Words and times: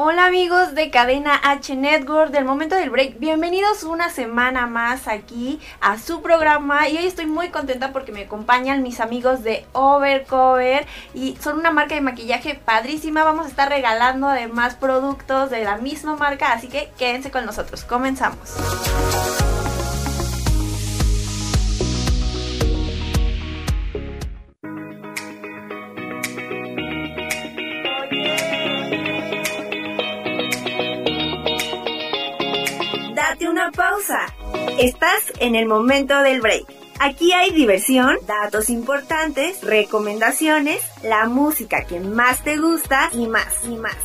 Hola 0.00 0.26
amigos 0.26 0.76
de 0.76 0.90
Cadena 0.90 1.34
H 1.42 1.74
Network 1.74 2.30
del 2.30 2.44
momento 2.44 2.76
del 2.76 2.88
break, 2.88 3.18
bienvenidos 3.18 3.82
una 3.82 4.10
semana 4.10 4.68
más 4.68 5.08
aquí 5.08 5.58
a 5.80 5.98
su 5.98 6.22
programa 6.22 6.88
y 6.88 6.96
hoy 6.96 7.06
estoy 7.06 7.26
muy 7.26 7.48
contenta 7.48 7.92
porque 7.92 8.12
me 8.12 8.22
acompañan 8.22 8.84
mis 8.84 9.00
amigos 9.00 9.42
de 9.42 9.66
Overcover 9.72 10.86
y 11.14 11.36
son 11.40 11.58
una 11.58 11.72
marca 11.72 11.96
de 11.96 12.00
maquillaje 12.00 12.54
padrísima, 12.54 13.24
vamos 13.24 13.46
a 13.46 13.48
estar 13.48 13.68
regalando 13.68 14.28
además 14.28 14.76
productos 14.76 15.50
de 15.50 15.64
la 15.64 15.78
misma 15.78 16.14
marca, 16.14 16.52
así 16.52 16.68
que 16.68 16.90
quédense 16.96 17.32
con 17.32 17.44
nosotros, 17.44 17.82
comenzamos. 17.82 18.54
Una 33.46 33.70
pausa. 33.70 34.26
Estás 34.78 35.32
en 35.38 35.54
el 35.54 35.66
momento 35.66 36.18
del 36.22 36.40
break. 36.40 36.64
Aquí 37.00 37.32
hay 37.32 37.52
diversión, 37.52 38.16
datos 38.26 38.70
importantes, 38.70 39.62
recomendaciones, 39.62 40.82
la 41.02 41.28
música 41.28 41.84
que 41.84 42.00
más 42.00 42.42
te 42.42 42.56
gusta 42.56 43.08
y 43.12 43.28
más 43.28 43.64
y 43.64 43.76
más. 43.76 43.96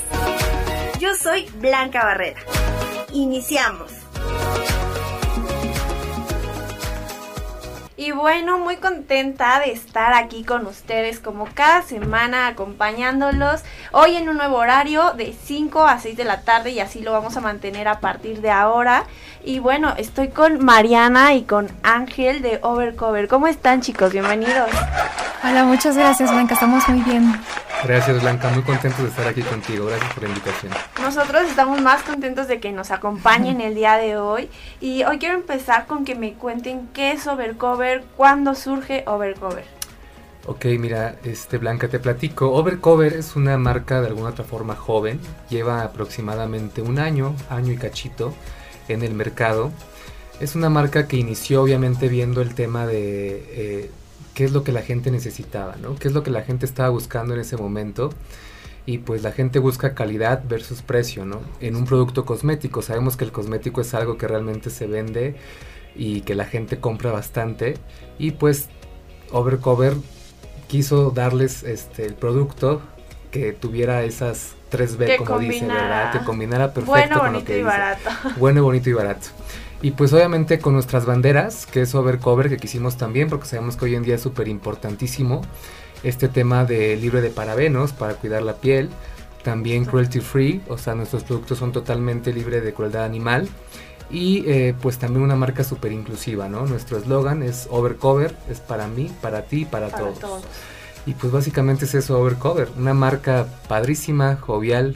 Yo 1.00 1.16
soy 1.16 1.50
Blanca 1.56 2.06
Barrera. 2.06 2.40
Iniciamos. 3.12 3.92
Y 7.95 8.11
bueno, 8.11 8.58
muy 8.58 8.77
contenta 8.77 9.59
de 9.59 9.72
estar 9.72 10.13
aquí 10.13 10.44
con 10.44 10.66
ustedes 10.66 11.19
como 11.19 11.45
cada 11.53 11.83
semana 11.83 12.47
acompañándolos. 12.47 13.61
Hoy 13.91 14.16
en 14.16 14.30
un 14.30 14.38
nuevo 14.38 14.58
horario 14.58 15.13
de 15.13 15.31
5 15.31 15.86
a 15.86 15.99
6 15.99 16.17
de 16.17 16.23
la 16.23 16.41
tarde 16.41 16.71
y 16.71 16.80
así 16.80 17.02
lo 17.02 17.11
vamos 17.11 17.38
a 17.38 17.41
mantener 17.41 17.88
a 17.88 17.99
partir 17.99 18.41
de 18.41 18.49
ahora. 18.49 19.05
Y 19.45 19.59
bueno, 19.59 19.94
estoy 19.97 20.30
con 20.30 20.63
Mariana 20.63 21.33
y 21.33 21.44
con 21.44 21.67
Ángel 21.83 22.41
de 22.41 22.59
Overcover. 22.61 23.27
¿Cómo 23.27 23.47
están 23.47 23.81
chicos? 23.81 24.13
Bienvenidos. 24.13 24.69
Hola, 25.44 25.66
muchas 25.66 25.97
gracias 25.97 26.31
Blanca, 26.31 26.53
estamos 26.53 26.88
muy 26.88 27.02
bien. 27.02 27.36
Gracias 27.83 28.21
Blanca, 28.21 28.49
muy 28.52 28.64
contentos 28.64 29.02
de 29.03 29.09
estar 29.09 29.27
aquí 29.27 29.41
contigo, 29.41 29.88
gracias 29.88 30.14
por 30.14 30.23
la 30.23 30.30
invitación. 30.30 30.71
Nosotros 31.02 31.41
estamos 31.49 31.81
más 31.81 32.03
contentos 32.03 32.47
de 32.47 32.61
que 32.61 32.71
nos 32.71 32.91
acompañen 32.91 33.59
el 33.59 33.75
día 33.75 33.97
de 33.97 34.16
hoy 34.16 34.49
y 34.80 35.03
hoy 35.03 35.19
quiero 35.19 35.36
empezar 35.36 35.88
con 35.88 36.05
que 36.05 36.16
me 36.16 36.36
cuenten 36.36 36.88
qué 36.94 37.11
es 37.11 37.27
Overcover, 37.27 38.05
cuándo 38.16 38.55
surge 38.55 39.03
Overcover. 39.05 39.66
Ok, 40.45 40.66
mira, 40.80 41.16
este 41.25 41.58
Blanca, 41.58 41.89
te 41.89 41.99
platico. 41.99 42.53
Overcover 42.53 43.11
es 43.11 43.36
una 43.36 43.58
marca 43.58 43.99
de 43.99 44.08
alguna 44.08 44.30
otra 44.30 44.45
forma 44.45 44.75
joven, 44.75 45.19
lleva 45.49 45.83
aproximadamente 45.83 46.81
un 46.81 46.97
año, 46.97 47.36
año 47.49 47.73
y 47.73 47.77
cachito 47.77 48.33
en 48.88 49.03
el 49.03 49.14
mercado. 49.14 49.72
Es 50.39 50.56
una 50.56 50.70
marca 50.70 51.08
que 51.08 51.17
inició 51.17 51.62
obviamente 51.62 52.08
viendo 52.08 52.42
el 52.42 52.56
tema 52.56 52.86
de 52.86 53.45
eh, 53.52 53.92
qué 54.34 54.45
es 54.45 54.52
lo 54.52 54.64
que 54.64 54.72
la 54.72 54.81
gente 54.81 55.12
necesitaba, 55.12 55.76
¿no? 55.76 55.95
Qué 55.95 56.08
es 56.08 56.14
lo 56.14 56.23
que 56.23 56.31
la 56.31 56.42
gente 56.42 56.66
estaba 56.66 56.89
buscando 56.89 57.34
en 57.34 57.39
ese 57.39 57.58
momento. 57.58 58.09
Y 58.86 58.98
pues 58.98 59.23
la 59.23 59.31
gente 59.31 59.59
busca 59.59 59.94
calidad 59.94 60.44
versus 60.48 60.81
precio, 60.81 61.26
¿no? 61.26 61.39
En 61.61 61.76
un 61.76 61.86
producto 61.86 62.26
cosmético. 62.26 62.81
Sabemos 62.81 63.16
que 63.16 63.23
el 63.23 63.31
cosmético 63.31 63.80
es 63.81 63.94
algo 63.94 64.17
que 64.17 64.28
realmente 64.28 64.70
se 64.70 64.88
vende 64.88 65.36
y 65.95 66.22
que 66.22 66.36
la 66.36 66.45
gente 66.45 66.80
compra 66.80 67.11
bastante. 67.11 67.76
Y 68.17 68.31
pues 68.31 68.67
Overcover 69.31 69.95
quiso 70.67 71.11
darles 71.11 71.64
este, 71.64 72.05
el 72.05 72.15
producto 72.15 72.82
que 73.33 73.52
tuviera 73.52 74.04
esas 74.04 74.54
3B, 74.71 75.17
como 75.17 75.39
dice, 75.39 75.66
¿verdad? 75.66 76.11
Que 76.11 76.20
combinara 76.20 76.71
perfecto 76.71 76.92
bueno, 76.92 77.20
con 77.20 77.33
bonito 77.33 77.54
y 77.54 77.64
barato. 77.64 78.10
Bueno, 78.38 78.64
bonito 78.64 78.89
y 78.92 78.94
barato. 78.94 79.27
Y 79.82 79.92
pues 79.92 80.14
obviamente 80.14 80.60
con 80.60 80.73
nuestras 80.73 81.05
banderas, 81.05 81.66
que 81.66 81.82
es 81.82 81.95
Overcover, 81.95 82.48
que 82.48 82.58
quisimos 82.58 82.95
también, 82.95 83.30
porque 83.30 83.48
sabemos 83.48 83.76
que 83.76 83.86
hoy 83.86 83.95
en 83.95 84.04
día 84.04 84.16
es 84.16 84.21
súper 84.21 84.48
importantísimo 84.48 85.42
este 86.04 86.27
tema 86.27 86.64
de 86.64 86.95
libre 86.95 87.21
de 87.21 87.32
parabenos 87.32 87.92
para 87.92 88.14
cuidar 88.14 88.44
la 88.44 88.58
piel, 88.58 88.89
también 89.44 89.86
cruelty 89.86 90.20
free, 90.20 90.61
o 90.70 90.77
sea, 90.77 90.94
nuestros 90.94 91.23
productos 91.23 91.58
son 91.58 91.71
totalmente 91.71 92.32
libres 92.32 92.64
de 92.64 92.73
crueldad 92.73 93.04
animal. 93.04 93.50
Y 94.11 94.44
eh, 94.48 94.76
pues 94.80 95.00
también 95.00 95.23
una 95.23 95.36
marca 95.36 95.64
súper 95.64 95.92
inclusiva, 95.92 96.48
¿no? 96.48 96.67
Nuestro 96.67 96.98
eslogan 96.98 97.42
es 97.42 97.67
Overcover, 97.71 98.36
es 98.48 98.60
para 98.60 98.86
mí, 98.86 99.11
para 99.21 99.45
ti, 99.45 99.65
para, 99.65 99.89
para 99.89 100.11
todos. 100.14 100.44
Y 101.05 101.14
pues 101.14 101.33
básicamente 101.33 101.86
es 101.86 101.95
eso 101.95 102.19
Overcover, 102.19 102.69
una 102.77 102.93
marca 102.93 103.47
padrísima, 103.67 104.37
jovial, 104.37 104.95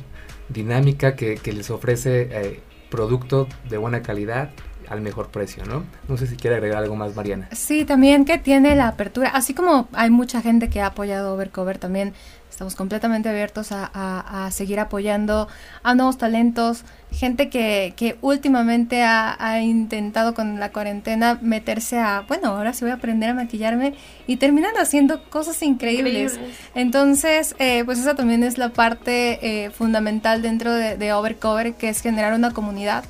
dinámica, 0.50 1.16
que, 1.16 1.36
que 1.36 1.52
les 1.52 1.70
ofrece 1.70 2.30
eh, 2.32 2.60
producto 2.90 3.48
de 3.70 3.78
buena 3.78 4.02
calidad, 4.02 4.52
al 4.90 5.02
mejor 5.02 5.30
precio, 5.30 5.66
¿no? 5.66 5.84
No 6.08 6.18
sé 6.18 6.28
si 6.28 6.36
quiere 6.36 6.56
agregar 6.56 6.84
algo 6.84 6.96
más, 6.96 7.16
Mariana. 7.16 7.50
Sí, 7.52 7.86
también 7.86 8.26
que 8.26 8.38
tiene 8.38 8.76
la 8.76 8.88
apertura, 8.88 9.30
así 9.30 9.54
como 9.54 9.88
hay 9.94 10.10
mucha 10.10 10.42
gente 10.42 10.70
que 10.70 10.82
ha 10.82 10.88
apoyado 10.88 11.34
Overcover, 11.34 11.78
también 11.78 12.14
estamos 12.58 12.74
completamente 12.74 13.30
abiertos 13.30 13.68
a, 13.72 14.50
seguir 14.52 14.80
apoyando 14.80 15.48
a 15.84 15.94
nuevos 15.94 16.18
talentos, 16.18 16.86
gente 17.12 17.50
que, 17.52 17.94
que 17.96 18.18
últimamente 18.22 19.04
ha, 19.04 19.62
intentado 19.62 20.34
con 20.34 20.60
la 20.60 20.72
cuarentena 20.72 21.38
meterse 21.40 22.00
a, 22.00 22.26
bueno, 22.28 22.48
ahora 22.48 22.74
sí 22.74 22.84
voy 22.84 22.90
a 22.90 22.96
aprender 22.96 23.30
a 23.30 23.36
maquillarme 23.36 23.94
y 24.26 24.38
terminan 24.38 24.76
haciendo 24.76 25.24
cosas 25.30 25.62
increíbles. 25.62 26.40
Entonces, 26.74 27.56
eh, 27.60 27.84
pues 27.86 28.00
esa 28.00 28.16
también 28.16 28.42
es 28.44 28.58
la 28.58 28.70
parte 28.70 29.66
eh, 29.66 29.70
fundamental 29.70 30.42
dentro 30.42 30.74
de, 30.74 30.98
de 30.98 31.14
Overcover, 31.14 31.76
que 31.76 31.90
es 31.90 32.02
generar 32.02 32.34
una 32.34 32.50
comunidad 32.50 33.04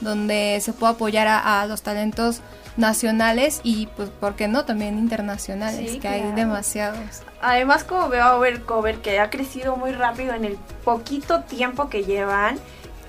donde 0.00 0.58
se 0.60 0.72
puede 0.72 0.94
apoyar 0.94 1.28
a, 1.28 1.64
los 1.66 1.82
talentos 1.82 2.40
nacionales 2.78 3.60
y 3.64 3.88
pues 3.96 4.08
por 4.08 4.36
qué 4.36 4.48
no 4.48 4.64
también 4.64 4.98
internacionales 4.98 5.98
que 6.00 6.08
hay 6.08 6.32
demasiados. 6.32 7.22
Además 7.42 7.84
como 7.84 8.08
veo 8.08 8.24
a 8.24 8.36
Overcover 8.36 8.98
que 8.98 9.18
ha 9.20 9.30
crecido 9.30 9.76
muy 9.76 9.92
rápido 9.92 10.32
en 10.32 10.44
el 10.44 10.56
poquito 10.84 11.40
tiempo 11.42 11.90
que 11.90 12.04
llevan 12.04 12.58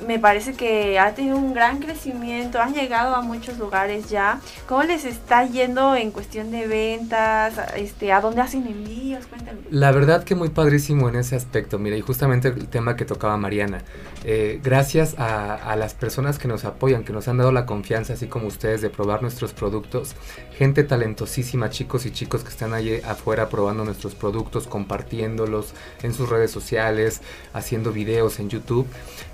me 0.06 0.20
parece 0.20 0.54
que 0.54 1.00
ha 1.00 1.14
tenido 1.14 1.38
un 1.38 1.54
gran 1.54 1.80
crecimiento, 1.80 2.60
han 2.60 2.74
llegado 2.74 3.16
a 3.16 3.22
muchos 3.22 3.58
lugares 3.58 4.10
ya. 4.10 4.40
¿Cómo 4.68 4.84
les 4.84 5.06
está 5.06 5.46
yendo 5.46 5.96
en 5.96 6.12
cuestión 6.12 6.52
de 6.52 6.68
ventas? 6.68 7.56
Este, 7.76 8.12
¿A 8.12 8.22
dónde 8.22 8.42
hacen 8.42 8.66
envíos? 8.68 9.26
Cuéntame. 9.28 9.60
La 9.70 9.92
verdad 9.92 10.24
que 10.24 10.36
muy 10.36 10.50
padrísimo 10.50 11.10
en 11.10 11.16
ese 11.16 11.36
aspecto, 11.36 11.80
mira, 11.80 11.98
y 11.98 12.02
justamente 12.02 12.50
el 12.50 12.68
tema 12.68 12.96
que 12.96 13.06
tocaba 13.06 13.38
Mariana. 13.38 13.84
Eh, 14.24 14.60
gracias 14.64 15.18
a, 15.18 15.56
a, 15.56 15.76
las 15.76 15.94
personas 15.94 16.40
que 16.40 16.48
nos 16.48 16.66
apoyan, 16.66 17.04
que 17.04 17.14
nos 17.14 17.28
han 17.28 17.38
dado 17.38 17.52
la 17.52 17.66
confianza, 17.66 18.14
así 18.14 18.28
como 18.28 18.48
ustedes, 18.48 18.82
de 18.82 18.90
probar 18.90 19.22
nuestros 19.22 19.54
productos. 19.54 20.16
Gente 20.58 20.84
talentosísima, 20.84 21.70
chicos 21.70 22.06
y 22.06 22.12
chicos 22.12 22.44
que 22.44 22.50
están 22.50 22.74
allí 22.74 22.96
afuera 23.02 23.50
probando 23.50 23.86
nuestros 23.86 24.16
productos, 24.16 24.68
compartiéndolos 24.68 25.74
en 26.04 26.14
sus 26.14 26.30
redes 26.30 26.52
sociales, 26.52 27.22
haciendo 27.54 27.92
videos 27.92 28.40
en 28.40 28.50
YouTube. 28.50 28.88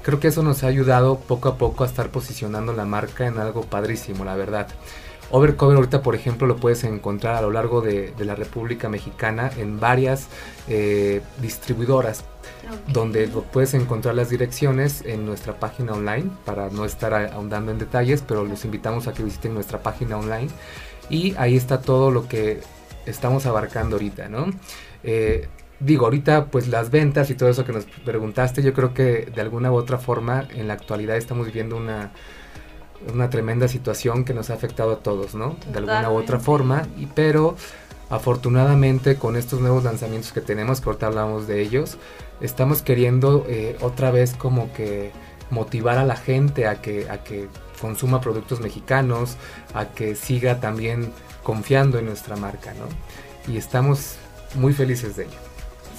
Creo 0.06 0.20
que 0.20 0.28
eso 0.28 0.44
nos 0.44 0.64
ha 0.64 0.68
ayudado 0.68 1.18
poco 1.18 1.50
a 1.50 1.58
poco 1.58 1.84
a 1.84 1.88
estar 1.88 2.12
posicionando 2.12 2.74
la 2.74 2.86
marca 2.86 3.26
en 3.26 3.40
algo 3.40 3.64
padrísimo, 3.64 4.24
la 4.24 4.36
verdad. 4.36 4.68
Overcover 5.32 5.78
ahorita, 5.78 6.04
por 6.04 6.14
ejemplo, 6.14 6.46
lo 6.46 6.58
puedes 6.58 6.84
encontrar 6.84 7.34
a 7.34 7.42
lo 7.42 7.50
largo 7.50 7.82
de, 7.82 8.14
la 8.20 8.36
República 8.36 8.88
Mexicana 8.88 9.50
en 9.58 9.80
varias 9.80 10.28
eh, 10.68 11.24
distribuidoras, 11.42 12.24
donde 12.88 13.28
puedes 13.52 13.74
encontrar 13.74 14.14
las 14.14 14.30
direcciones 14.30 15.02
en 15.04 15.26
nuestra 15.26 15.60
página 15.60 15.94
online, 15.94 16.30
para 16.46 16.70
no 16.70 16.86
estar 16.86 17.12
ahondando 17.16 17.72
en 17.72 17.80
detalles, 17.80 18.22
pero 18.22 18.46
los 18.46 18.64
invitamos 18.64 19.08
a 19.08 19.14
que 19.14 19.24
visiten 19.24 19.56
nuestra 19.56 19.82
página 19.82 20.20
online 20.20 20.50
y 21.10 21.34
ahí 21.40 21.56
está 21.56 21.82
todo 21.82 22.12
lo 22.12 22.28
que 22.28 22.62
estamos 23.08 23.48
abarcando 23.48 23.96
ahorita, 23.96 24.30
¿no? 24.30 24.52
Eh, 25.04 25.48
digo, 25.80 26.06
ahorita 26.06 26.46
pues 26.46 26.68
las 26.68 26.90
ventas 26.90 27.30
y 27.30 27.36
todo 27.36 27.50
eso 27.50 27.66
que 27.66 27.74
nos 27.74 27.86
preguntaste, 27.86 28.62
yo 28.64 28.74
creo 28.74 28.94
que 28.94 29.32
de 29.34 29.42
alguna 29.42 29.72
u 29.72 29.76
otra 29.76 29.98
forma 29.98 30.48
en 30.54 30.68
la 30.68 30.74
actualidad 30.74 31.18
estamos 31.18 31.48
viviendo 31.48 31.76
una, 31.76 32.12
una 33.14 33.30
tremenda 33.30 33.68
situación 33.68 34.24
que 34.24 34.34
nos 34.34 34.50
ha 34.50 34.54
afectado 34.54 34.94
a 34.94 35.00
todos, 35.00 35.36
¿no? 35.36 35.58
De 35.72 35.80
alguna 35.80 36.10
u 36.12 36.16
otra 36.16 36.40
forma, 36.40 36.88
y, 36.98 37.08
pero 37.08 37.56
afortunadamente 38.10 39.16
con 39.16 39.36
estos 39.36 39.60
nuevos 39.62 39.84
lanzamientos 39.84 40.32
que 40.32 40.42
tenemos, 40.42 40.80
que 40.80 40.90
ahorita 40.90 41.08
hablamos 41.08 41.48
de 41.48 41.62
ellos, 41.62 41.98
estamos 42.42 42.82
queriendo 42.82 43.46
eh, 43.48 43.78
otra 43.82 44.12
vez 44.12 44.36
como 44.36 44.72
que 44.74 45.12
motivar 45.50 45.98
a 45.98 46.06
la 46.06 46.16
gente 46.16 46.68
a 46.68 46.82
que, 46.82 47.10
a 47.10 47.24
que 47.24 47.48
consuma 47.82 48.22
productos 48.22 48.62
mexicanos, 48.62 49.38
a 49.74 49.86
que 49.90 50.16
siga 50.16 50.60
también 50.60 51.12
confiando 51.44 52.00
en 52.00 52.06
nuestra 52.06 52.36
marca, 52.36 52.74
¿no? 52.74 52.88
Y 53.52 53.58
estamos 53.58 54.16
muy 54.56 54.74
felices 54.74 55.16
de 55.16 55.26
ello. 55.26 55.45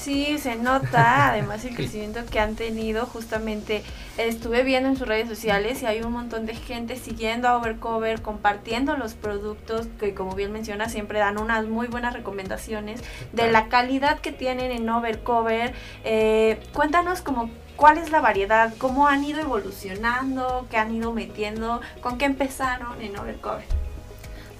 Sí, 0.07 0.39
se 0.39 0.55
nota, 0.55 1.31
además 1.31 1.65
el 1.65 1.75
crecimiento 1.75 2.21
que 2.31 2.39
han 2.39 2.55
tenido, 2.55 3.07
justamente 3.07 3.83
estuve 4.19 4.63
viendo 4.63 4.89
en 4.89 4.97
sus 4.97 5.09
redes 5.09 5.29
sociales 5.29 5.83
y 5.83 5.87
hay 5.87 6.01
un 6.01 6.13
montón 6.13 6.47
de 6.47 6.55
gente 6.55 6.95
siguiendo 6.95 7.49
a 7.49 7.57
Overcover, 7.57 8.23
compartiendo 8.23 8.97
los 8.97 9.15
productos 9.15 9.89
que 9.99 10.15
como 10.15 10.37
bien 10.37 10.53
menciona 10.53 10.89
siempre 10.89 11.19
dan 11.19 11.41
unas 11.41 11.67
muy 11.67 11.89
buenas 11.89 12.15
recomendaciones 12.15 13.03
de 13.33 13.51
la 13.51 13.67
calidad 13.67 14.21
que 14.21 14.31
tienen 14.31 14.71
en 14.71 14.89
Overcover. 14.89 15.75
Eh, 16.05 16.61
cuéntanos 16.73 17.21
como 17.21 17.51
cuál 17.75 17.99
es 17.99 18.13
la 18.13 18.21
variedad, 18.21 18.75
cómo 18.79 19.09
han 19.09 19.25
ido 19.25 19.41
evolucionando, 19.41 20.69
qué 20.71 20.77
han 20.77 20.95
ido 20.95 21.13
metiendo, 21.13 21.81
con 22.01 22.17
qué 22.17 22.27
empezaron 22.27 23.03
en 23.03 23.19
Overcover. 23.19 23.86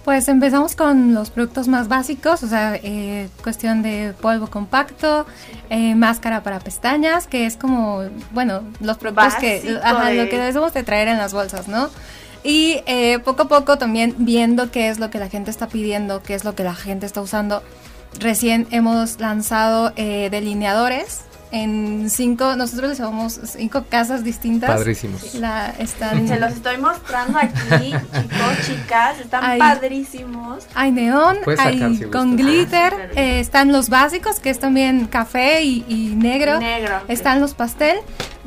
Pues 0.07 0.29
empezamos 0.29 0.77
con 0.77 1.15
los 1.15 1.31
productos 1.31 1.67
más 1.67 1.89
básicos, 1.89 2.45
o 2.45 2.47
sea, 2.47 2.77
eh, 2.81 3.29
cuestión 3.43 3.83
de 3.83 4.15
polvo 4.21 4.47
compacto, 4.47 5.27
eh, 5.69 5.97
máscara 5.97 6.45
para 6.45 6.61
pestañas, 6.61 7.27
que 7.27 7.45
es 7.45 7.57
como, 7.57 8.05
bueno, 8.31 8.63
los 8.79 8.99
productos 8.99 9.35
que, 9.35 9.81
ajá, 9.83 10.13
lo 10.13 10.29
que 10.29 10.39
debemos 10.39 10.73
de 10.75 10.85
traer 10.85 11.09
en 11.09 11.19
las 11.19 11.33
bolsas, 11.33 11.67
¿no? 11.67 11.91
Y 12.45 12.85
eh, 12.87 13.19
poco 13.25 13.43
a 13.43 13.49
poco 13.49 13.79
también 13.79 14.15
viendo 14.19 14.71
qué 14.71 14.91
es 14.91 15.01
lo 15.01 15.11
que 15.11 15.19
la 15.19 15.29
gente 15.29 15.51
está 15.51 15.67
pidiendo, 15.67 16.23
qué 16.23 16.35
es 16.35 16.45
lo 16.45 16.55
que 16.55 16.63
la 16.63 16.77
gente 16.77 17.05
está 17.05 17.21
usando. 17.21 17.65
Recién 18.21 18.69
hemos 18.71 19.19
lanzado 19.19 19.91
delineadores 19.91 21.26
en 21.53 22.11
cinco, 22.11 22.57
nosotros 22.57 22.91
les 22.91 22.99
llamamos 22.99 23.41
cinco 23.45 23.85
casas 23.89 24.25
distintas. 24.25 24.71
Padrísimos. 24.71 25.35
La, 25.35 25.71
están, 25.79 26.27
Se 26.27 26.39
los 26.39 26.53
estoy 26.53 26.79
mostrando 26.79 27.39
aquí, 27.39 27.93
chicos, 27.93 28.67
chicas, 28.67 29.21
están 29.21 29.59
padrísimos. 29.59 30.67
Hay 30.75 30.93
neón, 30.93 31.39
hay 31.59 32.01
con 32.13 32.37
glitter, 32.37 32.93
ah, 32.95 33.21
eh, 33.21 33.41
están 33.41 33.73
los 33.73 33.89
básicos, 33.89 34.41
que 34.41 34.51
es 34.51 34.59
también 34.59 35.07
café 35.07 35.63
y, 35.63 36.15
negro. 36.17 36.59
Negro. 36.59 37.03
Están 37.09 37.41
los 37.41 37.55
pastel. 37.55 37.97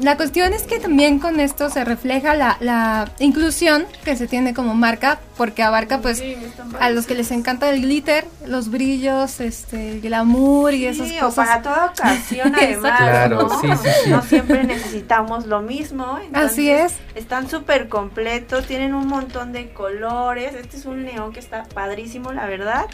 La 0.01 0.15
cuestión 0.15 0.53
es 0.53 0.63
que 0.63 0.79
también 0.79 1.19
con 1.19 1.41
esto 1.41 1.69
se 1.69 1.83
refleja 1.83 2.33
la, 2.33 2.57
la 2.61 3.11
inclusión 3.19 3.85
que 4.05 4.15
se 4.15 4.27
tiene 4.27 4.53
como 4.53 4.73
marca, 4.73 5.19
porque 5.35 5.61
abarca 5.61 5.99
pues 5.99 6.23
a 6.79 6.89
los 6.89 7.05
que 7.05 7.15
les 7.15 7.31
encanta 7.31 7.69
el 7.69 7.81
glitter, 7.81 8.25
los 8.45 8.71
brillos, 8.71 9.41
este, 9.41 9.91
el 9.91 10.01
glamour 10.01 10.73
y 10.73 10.85
esas 10.85 11.11
cosas. 11.13 11.47
para 11.47 11.61
toda 11.61 11.85
ocasión 11.87 12.55
además. 12.61 12.97
claro, 12.97 13.47
¿no? 13.49 13.61
Sí, 13.61 13.67
sí, 13.83 14.09
no 14.09 14.21
siempre 14.21 14.63
necesitamos 14.63 15.45
lo 15.47 15.61
mismo. 15.61 16.17
Así 16.33 16.69
es. 16.69 16.95
Están 17.15 17.49
súper 17.49 17.89
completos, 17.89 18.65
tienen 18.67 18.93
un 18.93 19.07
montón 19.07 19.51
de 19.51 19.73
colores. 19.73 20.55
Este 20.55 20.77
es 20.77 20.85
un 20.85 21.03
neón 21.03 21.33
que 21.33 21.39
está 21.39 21.65
padrísimo, 21.65 22.31
la 22.31 22.45
verdad. 22.45 22.85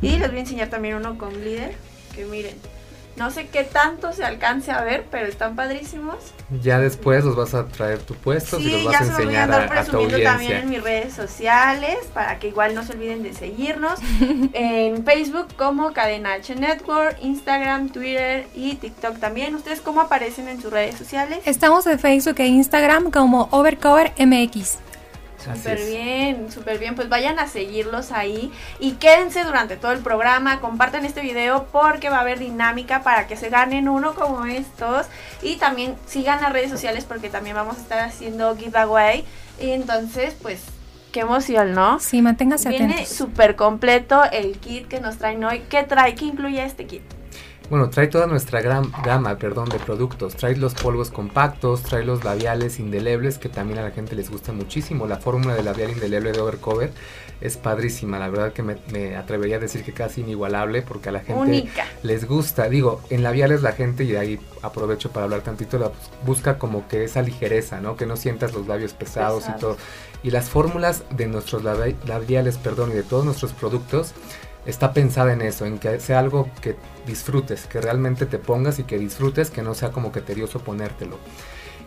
Y 0.00 0.16
les 0.16 0.28
voy 0.28 0.38
a 0.38 0.40
enseñar 0.40 0.68
también 0.68 0.94
uno 0.94 1.18
con 1.18 1.30
glitter, 1.34 1.74
que 2.14 2.24
miren. 2.24 2.73
No 3.16 3.30
sé 3.30 3.46
qué 3.46 3.62
tanto 3.62 4.12
se 4.12 4.24
alcance 4.24 4.72
a 4.72 4.82
ver, 4.82 5.06
pero 5.10 5.26
están 5.26 5.54
padrísimos. 5.54 6.16
Ya 6.62 6.80
después 6.80 7.24
los 7.24 7.36
vas 7.36 7.54
a 7.54 7.66
traer 7.66 8.00
tu 8.00 8.14
puesto 8.14 8.58
y 8.58 8.70
los 8.70 8.84
vas 8.84 9.00
a 9.00 9.04
enseñar 9.04 9.52
a, 9.52 9.80
a, 9.80 9.84
tu 9.84 9.96
audiencia. 9.98 10.30
también 10.30 10.52
en 10.52 10.70
mis 10.70 10.82
redes 10.82 11.14
sociales 11.14 11.98
para 12.12 12.38
que 12.38 12.48
igual 12.48 12.74
no 12.74 12.84
se 12.84 12.92
olviden 12.92 13.22
de 13.22 13.32
seguirnos 13.32 14.00
en 14.52 15.04
Facebook 15.04 15.54
como 15.56 15.92
Cadena 15.92 16.34
H 16.34 16.56
Network, 16.56 17.18
Instagram, 17.22 17.90
Twitter 17.90 18.46
y 18.54 18.74
TikTok 18.74 19.18
también. 19.18 19.54
¿Ustedes 19.54 19.80
cómo 19.80 20.00
aparecen 20.00 20.48
en 20.48 20.60
sus 20.60 20.72
redes 20.72 20.96
sociales? 20.96 21.38
Estamos 21.44 21.86
en 21.86 21.98
Facebook 21.98 22.36
e 22.38 22.46
Instagram 22.46 23.10
como 23.10 23.48
Overcover 23.52 24.12
MX. 24.18 24.83
Súper 25.44 25.84
bien, 25.86 26.50
súper 26.50 26.78
bien. 26.78 26.94
Pues 26.94 27.08
vayan 27.08 27.38
a 27.38 27.46
seguirlos 27.46 28.12
ahí 28.12 28.52
y 28.78 28.92
quédense 28.92 29.44
durante 29.44 29.76
todo 29.76 29.92
el 29.92 30.00
programa. 30.00 30.60
Compartan 30.60 31.04
este 31.04 31.20
video 31.20 31.66
porque 31.72 32.08
va 32.08 32.18
a 32.18 32.20
haber 32.20 32.38
dinámica 32.38 33.02
para 33.02 33.26
que 33.26 33.36
se 33.36 33.50
ganen 33.50 33.88
uno 33.88 34.14
como 34.14 34.46
estos. 34.46 35.06
Y 35.42 35.56
también 35.56 35.96
sigan 36.06 36.40
las 36.40 36.52
redes 36.52 36.70
sociales 36.70 37.04
porque 37.04 37.28
también 37.28 37.56
vamos 37.56 37.76
a 37.78 37.80
estar 37.80 37.98
haciendo 38.00 38.56
giveaway. 38.56 39.24
Y 39.60 39.70
entonces, 39.70 40.34
pues 40.40 40.62
qué 41.12 41.20
emoción, 41.20 41.74
¿no? 41.74 42.00
Sí, 42.00 42.22
manténgase 42.22 42.70
Viene 42.70 43.06
súper 43.06 43.54
completo 43.54 44.24
el 44.32 44.58
kit 44.58 44.88
que 44.88 45.00
nos 45.00 45.18
traen 45.18 45.44
hoy. 45.44 45.60
¿Qué 45.68 45.84
trae? 45.84 46.14
¿Qué 46.14 46.24
incluye 46.24 46.64
este 46.64 46.86
kit? 46.86 47.02
Bueno, 47.70 47.88
trae 47.88 48.08
toda 48.08 48.26
nuestra 48.26 48.60
gran 48.60 48.92
gama, 49.02 49.38
perdón, 49.38 49.70
de 49.70 49.78
productos. 49.78 50.36
Trae 50.36 50.54
los 50.54 50.74
polvos 50.74 51.10
compactos, 51.10 51.82
trae 51.82 52.04
los 52.04 52.22
labiales 52.22 52.78
indelebles, 52.78 53.38
que 53.38 53.48
también 53.48 53.78
a 53.78 53.82
la 53.82 53.90
gente 53.90 54.14
les 54.14 54.30
gusta 54.30 54.52
muchísimo. 54.52 55.06
La 55.06 55.16
fórmula 55.16 55.54
de 55.54 55.62
labial 55.62 55.90
indeleble 55.90 56.32
de 56.32 56.40
Overcover 56.40 56.92
es 57.40 57.56
padrísima. 57.56 58.18
La 58.18 58.28
verdad 58.28 58.52
que 58.52 58.62
me, 58.62 59.16
atrevería 59.16 59.56
a 59.56 59.60
decir 59.60 59.82
que 59.82 59.92
casi 59.92 60.20
inigualable, 60.20 60.82
porque 60.82 61.08
a 61.08 61.12
la 61.12 61.20
gente 61.20 61.66
les 62.02 62.28
gusta. 62.28 62.68
Digo, 62.68 63.00
en 63.08 63.22
labiales 63.22 63.62
la 63.62 63.72
gente, 63.72 64.04
y 64.04 64.14
ahí 64.14 64.38
aprovecho 64.60 65.10
para 65.10 65.24
hablar 65.24 65.40
tantito, 65.40 65.78
la 65.78 65.90
busca 66.26 66.58
como 66.58 66.86
que 66.86 67.04
esa 67.04 67.22
ligereza, 67.22 67.80
¿no? 67.80 67.96
Que 67.96 68.04
no 68.04 68.16
sientas 68.16 68.52
los 68.52 68.66
labios 68.66 68.92
pesados, 68.92 69.44
pesados. 69.44 69.58
y 69.58 69.60
todo. 69.60 69.76
Y 70.22 70.30
las 70.30 70.50
fórmulas 70.50 71.04
de 71.10 71.28
nuestros 71.28 71.64
labiales, 71.64 72.58
perdón, 72.58 72.90
y 72.92 72.94
de 72.94 73.02
todos 73.02 73.24
nuestros 73.24 73.52
productos 73.52 74.12
está 74.66 74.92
pensada 74.92 75.32
en 75.32 75.42
eso, 75.42 75.66
en 75.66 75.78
que 75.78 76.00
sea 76.00 76.18
algo 76.18 76.48
que 76.60 76.76
disfrutes, 77.06 77.66
que 77.66 77.80
realmente 77.80 78.26
te 78.26 78.38
pongas 78.38 78.78
y 78.78 78.84
que 78.84 78.98
disfrutes, 78.98 79.50
que 79.50 79.62
no 79.62 79.74
sea 79.74 79.90
como 79.90 80.12
que 80.12 80.20
tedioso 80.20 80.60
ponértelo. 80.60 81.18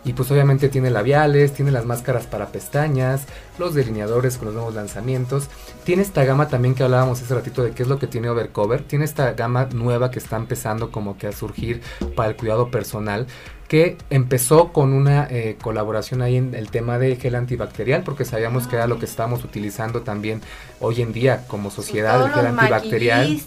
Y 0.04 0.12
pues 0.12 0.30
obviamente 0.30 0.68
tiene 0.68 0.90
labiales, 0.90 1.52
tiene 1.52 1.70
las 1.70 1.84
máscaras 1.84 2.26
para 2.26 2.46
pestañas, 2.46 3.26
los 3.58 3.74
delineadores 3.74 4.38
con 4.38 4.46
los 4.46 4.54
nuevos 4.54 4.74
lanzamientos. 4.74 5.48
Tiene 5.84 6.02
esta 6.02 6.24
gama 6.24 6.48
también 6.48 6.74
que 6.74 6.84
hablábamos 6.84 7.20
hace 7.20 7.34
ratito 7.34 7.62
de 7.62 7.72
qué 7.72 7.82
es 7.82 7.88
lo 7.88 7.98
que 7.98 8.06
tiene 8.06 8.30
Overcover. 8.30 8.82
Tiene 8.82 9.04
esta 9.04 9.32
gama 9.32 9.68
nueva 9.72 10.10
que 10.10 10.20
está 10.20 10.36
empezando 10.36 10.92
como 10.92 11.18
que 11.18 11.26
a 11.26 11.32
surgir 11.32 11.82
para 12.14 12.30
el 12.30 12.36
cuidado 12.36 12.70
personal 12.70 13.26
que 13.68 13.98
empezó 14.08 14.72
con 14.72 14.94
una 14.94 15.28
eh, 15.30 15.58
colaboración 15.60 16.22
ahí 16.22 16.36
en 16.36 16.54
el 16.54 16.70
tema 16.70 16.98
de 16.98 17.16
gel 17.16 17.34
antibacterial, 17.34 18.02
porque 18.02 18.24
sabíamos 18.24 18.66
que 18.66 18.76
era 18.76 18.86
lo 18.86 18.98
que 18.98 19.04
estábamos 19.04 19.44
utilizando 19.44 20.00
también 20.00 20.40
hoy 20.80 21.02
en 21.02 21.12
día 21.12 21.44
como 21.46 21.70
sociedad, 21.70 22.24
el 22.24 22.32
gel 22.32 22.46
antibacterial. 22.46 23.38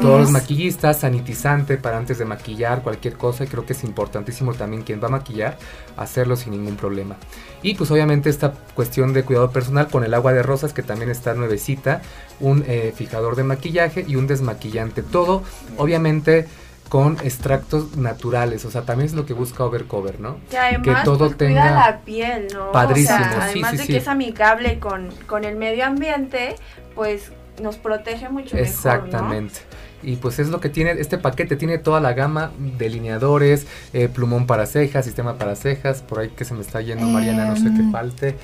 Todos 0.00 0.20
los 0.22 0.30
maquillistas, 0.30 1.00
sanitizante 1.00 1.76
para 1.76 1.98
antes 1.98 2.18
de 2.18 2.24
maquillar 2.24 2.82
cualquier 2.82 3.14
cosa, 3.18 3.44
y 3.44 3.48
creo 3.48 3.66
que 3.66 3.74
es 3.74 3.84
importantísimo 3.84 4.54
también 4.54 4.82
quien 4.82 5.02
va 5.02 5.08
a 5.08 5.10
maquillar, 5.10 5.58
hacerlo 5.98 6.36
sin 6.36 6.52
ningún 6.52 6.76
problema. 6.76 7.16
Y 7.62 7.74
pues 7.74 7.90
obviamente 7.90 8.30
esta 8.30 8.54
cuestión 8.74 9.12
de 9.12 9.24
cuidado 9.24 9.50
personal 9.50 9.88
con 9.88 10.04
el 10.04 10.14
agua 10.14 10.32
de 10.32 10.42
rosas, 10.42 10.72
que 10.72 10.82
también 10.82 11.10
está 11.10 11.34
nuevecita, 11.34 12.00
un 12.40 12.64
eh, 12.66 12.94
fijador 12.96 13.36
de 13.36 13.44
maquillaje 13.44 14.06
y 14.08 14.16
un 14.16 14.26
desmaquillante. 14.26 15.02
Todo, 15.02 15.42
obviamente 15.76 16.46
con 16.88 17.18
extractos 17.24 17.96
naturales, 17.96 18.64
o 18.64 18.70
sea, 18.70 18.82
también 18.82 19.06
es 19.06 19.14
lo 19.14 19.26
que 19.26 19.32
busca 19.32 19.64
Overcover, 19.64 20.20
¿no? 20.20 20.36
Que 20.50 20.58
además 20.58 21.04
todo 21.04 21.26
pues, 21.26 21.36
tenga 21.36 21.62
cuida 21.62 21.74
la 21.74 22.00
piel, 22.00 22.48
¿no? 22.54 22.72
Padrísimo, 22.72 23.18
además 23.40 23.78
de 23.78 23.86
que 23.86 23.96
es 23.96 24.08
amigable 24.08 24.78
con, 24.78 25.10
con 25.26 25.44
el 25.44 25.56
medio 25.56 25.84
ambiente, 25.84 26.56
pues 26.94 27.32
nos 27.60 27.76
protege 27.76 28.28
mucho 28.28 28.56
Exactamente. 28.56 29.60
Y 30.02 30.16
pues 30.16 30.38
es 30.38 30.48
lo 30.48 30.60
que 30.60 30.68
tiene, 30.68 30.92
este 30.92 31.18
paquete 31.18 31.56
tiene 31.56 31.78
toda 31.78 32.00
la 32.00 32.12
gama, 32.12 32.52
delineadores, 32.58 33.66
eh, 33.92 34.08
plumón 34.08 34.46
para 34.46 34.66
cejas, 34.66 35.04
sistema 35.04 35.36
para 35.38 35.56
cejas, 35.56 36.02
por 36.02 36.20
ahí 36.20 36.28
que 36.28 36.44
se 36.44 36.54
me 36.54 36.60
está 36.60 36.80
yendo 36.80 37.06
Mariana, 37.06 37.46
no 37.46 37.56
sé 37.56 37.64
qué 37.64 37.80
em, 37.80 37.90
falte. 37.90 38.36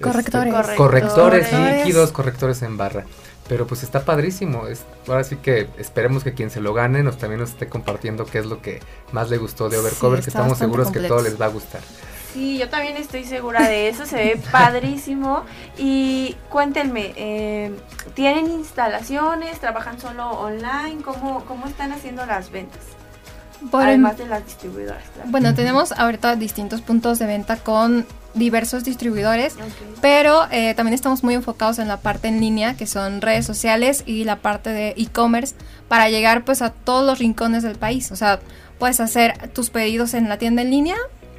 correctores. 0.00 0.54
Este, 0.54 0.76
correctores 0.76 1.52
líquidos, 1.52 2.12
correctores 2.12 2.62
en 2.62 2.76
barra. 2.76 3.04
Pero 3.48 3.66
pues 3.66 3.82
está 3.82 4.04
padrísimo. 4.04 4.66
Es, 4.66 4.84
ahora 5.06 5.24
sí 5.24 5.36
que 5.36 5.68
esperemos 5.78 6.24
que 6.24 6.32
quien 6.32 6.50
se 6.50 6.60
lo 6.60 6.72
gane 6.72 7.02
nos 7.02 7.18
también 7.18 7.40
nos 7.40 7.50
esté 7.50 7.68
compartiendo 7.68 8.24
qué 8.24 8.38
es 8.38 8.46
lo 8.46 8.62
que 8.62 8.80
más 9.12 9.30
le 9.30 9.36
gustó 9.36 9.68
de 9.68 9.78
Overcover, 9.78 10.20
que 10.20 10.30
estamos 10.30 10.58
seguros 10.58 10.90
que 10.90 11.00
todo 11.00 11.22
les 11.22 11.40
va 11.40 11.46
a 11.46 11.50
gustar. 11.50 11.82
Sí, 12.32 12.58
yo 12.58 12.68
también 12.68 12.96
estoy 12.96 13.24
segura 13.24 13.68
de 13.68 13.88
eso, 13.88 14.06
se 14.06 14.16
ve 14.16 14.40
padrísimo. 14.50 15.44
Y 15.78 16.36
cuéntenme, 16.48 17.12
eh, 17.16 17.72
¿tienen 18.14 18.50
instalaciones? 18.50 19.60
¿Trabajan 19.60 20.00
solo 20.00 20.30
online? 20.30 21.02
¿Cómo, 21.04 21.44
cómo 21.44 21.66
están 21.66 21.92
haciendo 21.92 22.26
las 22.26 22.50
ventas? 22.50 22.82
Además 23.72 24.18
de 24.18 24.26
las 24.26 24.44
distribuidoras. 24.44 25.02
Bueno, 25.26 25.54
tenemos 25.54 25.92
ahorita 25.92 26.36
distintos 26.36 26.80
puntos 26.80 27.18
de 27.18 27.26
venta 27.26 27.56
con 27.56 28.06
diversos 28.34 28.84
distribuidores, 28.84 29.56
pero 30.00 30.46
eh, 30.50 30.74
también 30.74 30.94
estamos 30.94 31.22
muy 31.22 31.34
enfocados 31.34 31.78
en 31.78 31.88
la 31.88 31.98
parte 31.98 32.28
en 32.28 32.40
línea, 32.40 32.74
que 32.74 32.86
son 32.86 33.20
redes 33.20 33.46
sociales 33.46 34.02
y 34.06 34.24
la 34.24 34.36
parte 34.36 34.70
de 34.70 34.94
e-commerce, 34.96 35.54
para 35.88 36.08
llegar 36.08 36.44
pues 36.44 36.60
a 36.62 36.70
todos 36.70 37.06
los 37.06 37.18
rincones 37.18 37.62
del 37.62 37.76
país. 37.76 38.10
O 38.12 38.16
sea, 38.16 38.40
puedes 38.78 39.00
hacer 39.00 39.48
tus 39.50 39.70
pedidos 39.70 40.14
en 40.14 40.28
la 40.28 40.38
tienda 40.38 40.62
en 40.62 40.70
línea, 40.70 40.96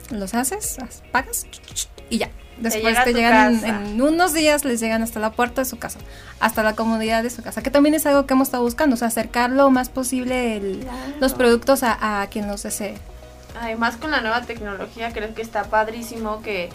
los 0.10 0.34
haces, 0.34 0.77
pagas 1.12 1.46
y 2.10 2.20
ya. 2.20 2.29
Después 2.57 3.03
te, 3.03 3.13
llegan 3.13 3.63
en, 3.65 4.01
unos 4.01 4.33
días, 4.33 4.63
les 4.63 4.79
llegan 4.79 5.03
hasta 5.03 5.19
la 5.19 5.31
puerta 5.31 5.62
de 5.62 5.65
su 5.65 5.77
casa, 5.77 6.00
hasta 6.39 6.63
la 6.63 6.74
comodidad 6.74 7.21
de 7.21 7.29
su 7.29 7.41
casa, 7.41 7.62
que 7.62 7.69
también 7.69 7.95
es 7.95 8.05
algo 8.05 8.25
que 8.25 8.33
hemos 8.33 8.47
estado 8.47 8.63
buscando, 8.63 8.93
o 8.93 8.97
sea, 8.97 9.09
acercar 9.09 9.50
lo 9.50 9.69
más 9.71 9.89
posible 9.89 10.79
los 11.19 11.33
productos 11.33 11.83
a, 11.83 12.21
a 12.21 12.27
quien 12.27 12.47
los 12.47 12.63
desee. 12.63 12.95
Además 13.62 13.97
con 13.97 14.12
la 14.12 14.21
nueva 14.21 14.41
tecnología 14.41 15.12
creo 15.13 15.33
que 15.33 15.41
está 15.41 15.65
padrísimo 15.65 16.41
que 16.41 16.69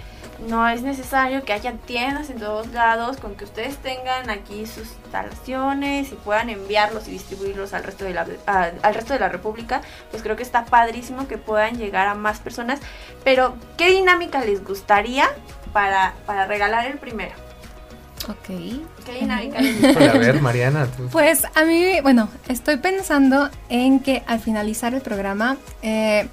no 0.49 0.67
es 0.69 0.83
necesario 0.83 1.45
que 1.45 1.53
haya 1.53 1.73
tiendas 1.73 2.31
en 2.31 2.39
todos 2.39 2.69
lados, 2.69 3.19
con 3.19 3.35
que 3.35 3.45
ustedes 3.45 3.77
tengan 3.79 4.31
aquí 4.31 4.67
sus 4.67 4.89
instalaciones 5.03 6.13
y 6.13 6.15
puedan 6.15 6.49
enviarlos 6.49 7.09
y 7.09 7.13
distribuirlos 7.13 7.75
al 7.75 7.85
resto 7.85 8.05
de 8.05 8.15
la, 8.15 8.27
al 8.47 8.95
resto 8.95 9.13
de 9.13 9.19
la 9.19 9.29
República, 9.29 9.83
pues 10.11 10.23
creo 10.23 10.37
que 10.37 10.43
está 10.43 10.65
padrísimo 10.65 11.29
que 11.29 11.39
puedan 11.39 11.77
llegar 11.77 12.07
a 12.07 12.15
más 12.15 12.39
personas. 12.39 12.81
Pero, 13.25 13.55
¿qué 13.77 13.91
dinámica 13.91 14.43
les 14.43 14.65
gustaría 14.65 15.29
para, 15.73 16.15
para 16.27 16.47
regalar 16.47 16.87
el 16.87 16.99
primero? 16.99 17.33
Ok. 18.29 18.47
¿Qué 19.05 19.13
dinámica? 19.21 19.59
a 20.13 20.19
ver, 20.19 20.41
Mariana. 20.41 20.87
Pues 21.11 21.43
a 21.55 21.65
mí, 21.65 22.01
bueno, 22.03 22.29
estoy 22.49 22.77
pensando 22.77 23.51
en 23.69 24.01
que 24.01 24.23
al 24.27 24.41
finalizar 24.41 24.95
el 24.95 25.01
programa, 25.01 25.57
eh, 25.83 26.29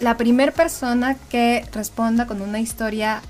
la 0.00 0.16
primera 0.16 0.52
persona 0.52 1.16
que 1.28 1.64
responda 1.72 2.26
con 2.26 2.40
una 2.42 2.60
historia 2.60 3.22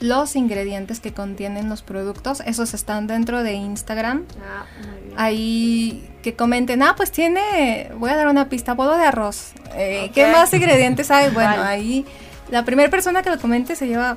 los 0.00 0.36
ingredientes 0.36 1.00
que 1.00 1.12
contienen 1.12 1.68
los 1.68 1.82
productos, 1.82 2.40
esos 2.46 2.72
están 2.72 3.06
dentro 3.06 3.42
de 3.42 3.54
Instagram. 3.54 4.24
Ah, 4.40 4.64
Ahí 5.16 6.08
que 6.22 6.34
comenten, 6.34 6.82
ah, 6.82 6.94
pues 6.96 7.10
tiene, 7.10 7.90
voy 7.96 8.10
a 8.10 8.16
dar 8.16 8.28
una 8.28 8.48
pista, 8.48 8.74
bodo 8.74 8.96
de 8.96 9.04
arroz. 9.04 9.52
Eh, 9.74 10.10
¿Qué 10.14 10.30
más 10.30 10.52
ingredientes 10.54 11.10
hay? 11.10 11.30
Bueno, 11.34 11.62
ahí 11.62 12.06
la 12.50 12.64
primera 12.64 12.90
persona 12.90 13.22
que 13.22 13.30
lo 13.30 13.38
comente 13.38 13.76
se 13.76 13.86
lleva 13.86 14.16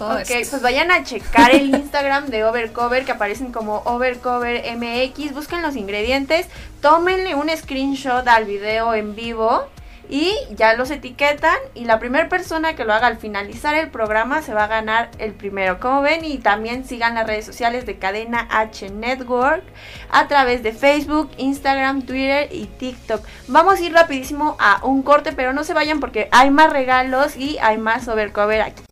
ok, 0.00 0.28
pues 0.28 0.62
vayan 0.62 0.90
a 0.90 1.04
checar 1.04 1.54
el 1.54 1.74
Instagram 1.74 2.26
de 2.26 2.44
Overcover, 2.44 3.04
que 3.04 3.12
aparecen 3.12 3.52
como 3.52 3.82
Overcover 3.84 4.64
MX. 4.76 5.34
Busquen 5.34 5.62
los 5.62 5.76
ingredientes, 5.76 6.46
tómenle 6.80 7.34
un 7.34 7.50
screenshot 7.54 8.26
al 8.26 8.44
video 8.44 8.94
en 8.94 9.14
vivo 9.14 9.68
y 10.10 10.34
ya 10.50 10.74
los 10.74 10.90
etiquetan 10.90 11.56
y 11.74 11.84
la 11.84 12.00
primera 12.00 12.28
persona 12.28 12.74
que 12.74 12.84
lo 12.84 12.92
haga 12.92 13.06
al 13.06 13.16
finalizar 13.16 13.76
el 13.76 13.90
programa 13.90 14.42
se 14.42 14.52
va 14.52 14.64
a 14.64 14.66
ganar 14.66 15.10
el 15.18 15.32
primero. 15.32 15.78
Como 15.78 16.02
ven 16.02 16.24
y 16.24 16.38
también 16.38 16.84
sigan 16.84 17.14
las 17.14 17.26
redes 17.26 17.46
sociales 17.46 17.86
de 17.86 17.98
Cadena 17.98 18.46
H 18.50 18.90
Network 18.90 19.62
a 20.10 20.26
través 20.26 20.62
de 20.62 20.72
Facebook, 20.72 21.30
Instagram, 21.36 22.02
Twitter 22.02 22.48
y 22.50 22.66
TikTok. 22.66 23.24
Vamos 23.46 23.78
a 23.78 23.82
ir 23.82 23.92
rapidísimo 23.92 24.56
a 24.58 24.84
un 24.84 25.02
corte, 25.02 25.32
pero 25.32 25.52
no 25.52 25.62
se 25.62 25.74
vayan 25.74 26.00
porque 26.00 26.28
hay 26.32 26.50
más 26.50 26.72
regalos 26.72 27.36
y 27.36 27.58
hay 27.58 27.78
más 27.78 28.08
overcover 28.08 28.62
aquí. 28.62 28.82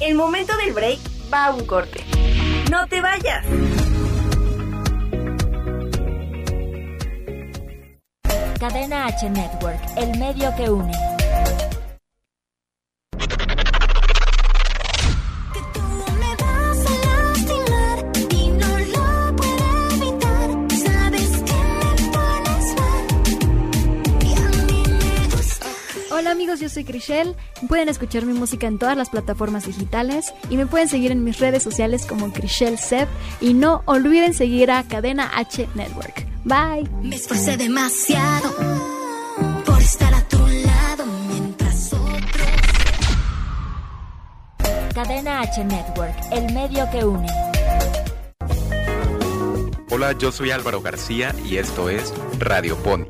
El 0.00 0.14
momento 0.14 0.56
del 0.56 0.72
break 0.72 0.98
va 1.32 1.46
a 1.46 1.54
un 1.54 1.66
corte. 1.66 2.04
No 2.70 2.86
te 2.86 3.00
vayas. 3.00 3.44
Cadena 8.62 9.06
H 9.06 9.28
Network, 9.28 9.80
el 9.96 10.16
medio 10.20 10.54
que 10.54 10.70
une. 10.70 10.92
Hola 26.22 26.30
amigos, 26.30 26.60
yo 26.60 26.68
soy 26.68 26.84
Crishel. 26.84 27.34
Pueden 27.66 27.88
escuchar 27.88 28.24
mi 28.26 28.32
música 28.32 28.68
en 28.68 28.78
todas 28.78 28.96
las 28.96 29.10
plataformas 29.10 29.66
digitales 29.66 30.32
y 30.50 30.56
me 30.56 30.66
pueden 30.66 30.88
seguir 30.88 31.10
en 31.10 31.24
mis 31.24 31.40
redes 31.40 31.64
sociales 31.64 32.06
como 32.06 32.32
Crishel 32.32 32.78
Seb 32.78 33.08
y 33.40 33.54
no 33.54 33.82
olviden 33.86 34.32
seguir 34.32 34.70
a 34.70 34.84
Cadena 34.84 35.32
H 35.34 35.68
Network. 35.74 36.24
Bye. 36.44 36.88
Me 37.02 37.16
esforcé 37.16 37.56
demasiado 37.56 38.54
por 39.66 39.82
estar 39.82 40.14
a 40.14 40.22
tu 40.28 40.38
lado 40.38 41.06
mientras 41.28 41.92
otros. 41.92 42.48
Cadena 44.94 45.40
H 45.40 45.64
Network, 45.64 46.14
el 46.30 46.54
medio 46.54 46.88
que 46.92 47.04
une. 47.04 47.26
Hola, 49.90 50.12
yo 50.16 50.30
soy 50.30 50.52
Álvaro 50.52 50.80
García 50.82 51.34
y 51.44 51.56
esto 51.56 51.90
es 51.90 52.14
Radio 52.38 52.76
Pony. 52.76 53.06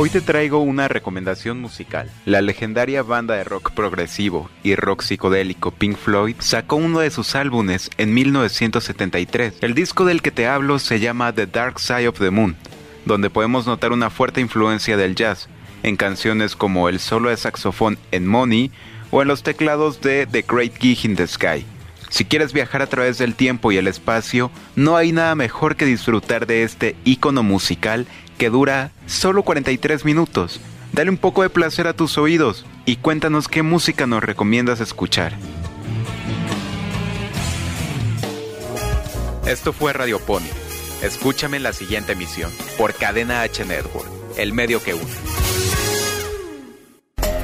Hoy 0.00 0.10
te 0.10 0.20
traigo 0.20 0.60
una 0.60 0.86
recomendación 0.86 1.60
musical. 1.60 2.08
La 2.24 2.40
legendaria 2.40 3.02
banda 3.02 3.34
de 3.34 3.42
rock 3.42 3.72
progresivo 3.72 4.48
y 4.62 4.76
rock 4.76 5.02
psicodélico 5.02 5.72
Pink 5.72 5.96
Floyd 5.96 6.36
sacó 6.38 6.76
uno 6.76 7.00
de 7.00 7.10
sus 7.10 7.34
álbumes 7.34 7.90
en 7.98 8.14
1973. 8.14 9.54
El 9.60 9.74
disco 9.74 10.04
del 10.04 10.22
que 10.22 10.30
te 10.30 10.46
hablo 10.46 10.78
se 10.78 11.00
llama 11.00 11.32
The 11.32 11.48
Dark 11.48 11.80
Side 11.80 12.06
of 12.06 12.20
the 12.20 12.30
Moon, 12.30 12.54
donde 13.06 13.28
podemos 13.28 13.66
notar 13.66 13.90
una 13.90 14.08
fuerte 14.08 14.40
influencia 14.40 14.96
del 14.96 15.16
jazz 15.16 15.48
en 15.82 15.96
canciones 15.96 16.54
como 16.54 16.88
el 16.88 17.00
solo 17.00 17.30
de 17.30 17.36
saxofón 17.36 17.98
en 18.12 18.24
Money 18.24 18.70
o 19.10 19.20
en 19.20 19.26
los 19.26 19.42
teclados 19.42 20.00
de 20.00 20.28
The 20.28 20.44
Great 20.48 20.78
Gig 20.78 21.06
in 21.06 21.16
the 21.16 21.26
Sky. 21.26 21.66
Si 22.08 22.24
quieres 22.24 22.52
viajar 22.52 22.82
a 22.82 22.86
través 22.86 23.18
del 23.18 23.34
tiempo 23.34 23.72
y 23.72 23.78
el 23.78 23.88
espacio, 23.88 24.52
no 24.76 24.96
hay 24.96 25.10
nada 25.10 25.34
mejor 25.34 25.74
que 25.74 25.84
disfrutar 25.86 26.46
de 26.46 26.62
este 26.62 26.94
icono 27.04 27.42
musical 27.42 28.06
que 28.38 28.48
dura 28.48 28.92
solo 29.06 29.42
43 29.42 30.04
minutos. 30.04 30.60
Dale 30.92 31.10
un 31.10 31.18
poco 31.18 31.42
de 31.42 31.50
placer 31.50 31.86
a 31.86 31.92
tus 31.92 32.16
oídos 32.16 32.64
y 32.86 32.96
cuéntanos 32.96 33.48
qué 33.48 33.62
música 33.62 34.06
nos 34.06 34.24
recomiendas 34.24 34.80
escuchar. 34.80 35.34
Esto 39.46 39.72
fue 39.72 39.92
Radio 39.92 40.18
Pony. 40.20 40.48
Escúchame 41.02 41.58
en 41.58 41.62
la 41.62 41.72
siguiente 41.72 42.12
emisión 42.12 42.50
por 42.76 42.94
Cadena 42.94 43.42
H 43.42 43.64
Network, 43.64 44.08
el 44.36 44.52
medio 44.52 44.82
que 44.82 44.94
une. 44.94 45.12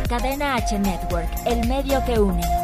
Cadena 0.09 0.55
H 0.55 0.79
Network, 0.79 1.29
el 1.47 1.67
medio 1.69 2.05
que 2.05 2.19
une. 2.19 2.64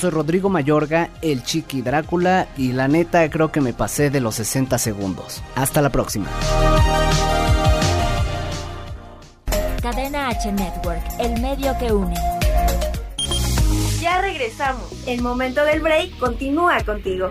Soy 0.00 0.10
Rodrigo 0.10 0.48
Mayorga, 0.48 1.10
el 1.20 1.44
Chiqui 1.44 1.82
Drácula, 1.82 2.48
y 2.56 2.72
la 2.72 2.88
neta 2.88 3.28
creo 3.28 3.52
que 3.52 3.60
me 3.60 3.74
pasé 3.74 4.08
de 4.08 4.20
los 4.20 4.36
60 4.36 4.78
segundos. 4.78 5.42
Hasta 5.54 5.82
la 5.82 5.90
próxima. 5.90 6.26
Cadena 9.82 10.28
H 10.28 10.52
Network, 10.52 11.02
el 11.18 11.40
medio 11.40 11.76
que 11.78 11.92
une. 11.92 12.14
Ya 14.00 14.22
regresamos. 14.22 14.90
El 15.06 15.20
momento 15.20 15.64
del 15.64 15.80
break 15.80 16.18
continúa 16.18 16.82
contigo. 16.84 17.28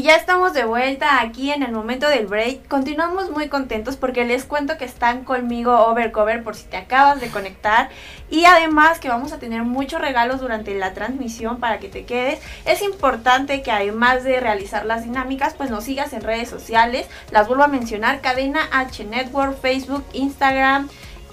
Y 0.00 0.02
ya 0.02 0.16
estamos 0.16 0.54
de 0.54 0.64
vuelta 0.64 1.20
aquí 1.20 1.52
en 1.52 1.62
el 1.62 1.72
momento 1.72 2.08
del 2.08 2.26
break. 2.26 2.68
Continuamos 2.68 3.30
muy 3.30 3.48
contentos 3.48 3.96
porque 3.96 4.24
les 4.24 4.46
cuento 4.46 4.78
que 4.78 4.86
están 4.86 5.24
conmigo 5.24 5.78
Overcover 5.78 6.42
por 6.42 6.56
si 6.56 6.64
te 6.64 6.78
acabas 6.78 7.20
de 7.20 7.28
conectar. 7.28 7.90
Y 8.30 8.46
además 8.46 8.98
que 8.98 9.10
vamos 9.10 9.34
a 9.34 9.38
tener 9.38 9.62
muchos 9.62 10.00
regalos 10.00 10.40
durante 10.40 10.74
la 10.74 10.94
transmisión 10.94 11.60
para 11.60 11.80
que 11.80 11.90
te 11.90 12.06
quedes. 12.06 12.40
Es 12.64 12.80
importante 12.80 13.60
que 13.60 13.72
además 13.72 14.24
de 14.24 14.40
realizar 14.40 14.86
las 14.86 15.04
dinámicas, 15.04 15.52
pues 15.52 15.68
nos 15.68 15.84
sigas 15.84 16.14
en 16.14 16.22
redes 16.22 16.48
sociales. 16.48 17.06
Las 17.30 17.46
vuelvo 17.46 17.64
a 17.64 17.68
mencionar, 17.68 18.22
Cadena 18.22 18.70
H 18.72 19.04
Network, 19.04 19.60
Facebook, 19.60 20.06
Instagram. 20.14 20.88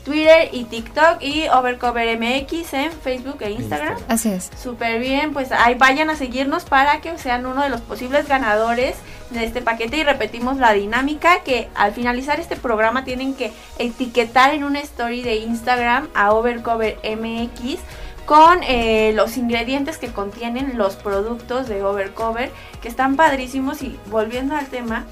Twitter 0.08 0.48
y 0.54 0.64
TikTok 0.64 1.22
y 1.22 1.50
Overcover 1.50 2.18
MX 2.18 2.74
en 2.74 2.92
Facebook 2.94 3.40
e 3.42 3.52
Instagram. 3.52 3.98
Así 4.08 4.30
es. 4.30 4.50
Súper 4.58 5.02
bien, 5.02 5.34
pues 5.34 5.52
ahí 5.52 5.76
vayan 5.76 6.10
a 6.10 6.16
seguirnos 6.16 6.64
para 6.64 7.02
que 7.02 7.18
sean 7.18 7.46
uno 7.46 7.62
de 7.62 7.68
los 7.68 7.82
posibles 7.82 8.26
ganadores 8.26 8.96
de 9.32 9.44
este 9.44 9.62
paquete 9.62 9.98
y 9.98 10.04
repetimos 10.04 10.56
la 10.56 10.72
dinámica 10.72 11.44
que 11.44 11.68
al 11.76 11.92
finalizar 11.92 12.40
este 12.40 12.56
programa 12.56 13.04
tienen 13.04 13.36
que 13.36 13.52
etiquetar 13.80 14.54
en 14.54 14.64
una 14.64 14.80
story 14.80 15.24
de 15.24 15.36
Instagram 15.36 16.08
a 16.16 16.32
Overcover 16.32 16.98
MX 17.04 17.80
con 18.26 18.64
eh, 18.64 19.12
los 19.14 19.36
ingredientes 19.36 19.98
que 19.98 20.08
contienen 20.08 20.78
los 20.78 20.96
productos 20.96 21.68
de 21.68 21.84
Overcover 21.84 22.50
que 22.82 22.88
están 22.88 23.18
padrísimos 23.18 23.82
y 23.84 24.00
volviendo 24.10 24.56
al 24.56 24.68
tema, 24.68 25.06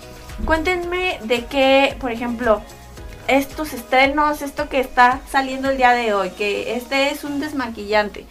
cuéntenme 0.45 1.19
de 1.23 1.43
qué, 1.47 1.97
por 1.99 2.11
ejemplo, 2.11 2.61
estos 3.27 3.73
estrenos, 3.73 4.41
esto 4.41 4.69
que 4.69 4.79
está 4.79 5.21
saliendo 5.29 5.69
el 5.69 5.77
día 5.77 5.91
de 5.91 6.13
hoy, 6.13 6.29
que 6.31 6.75
este 6.75 7.11
es 7.11 7.23
un 7.23 7.39
desmaquillante. 7.39 8.25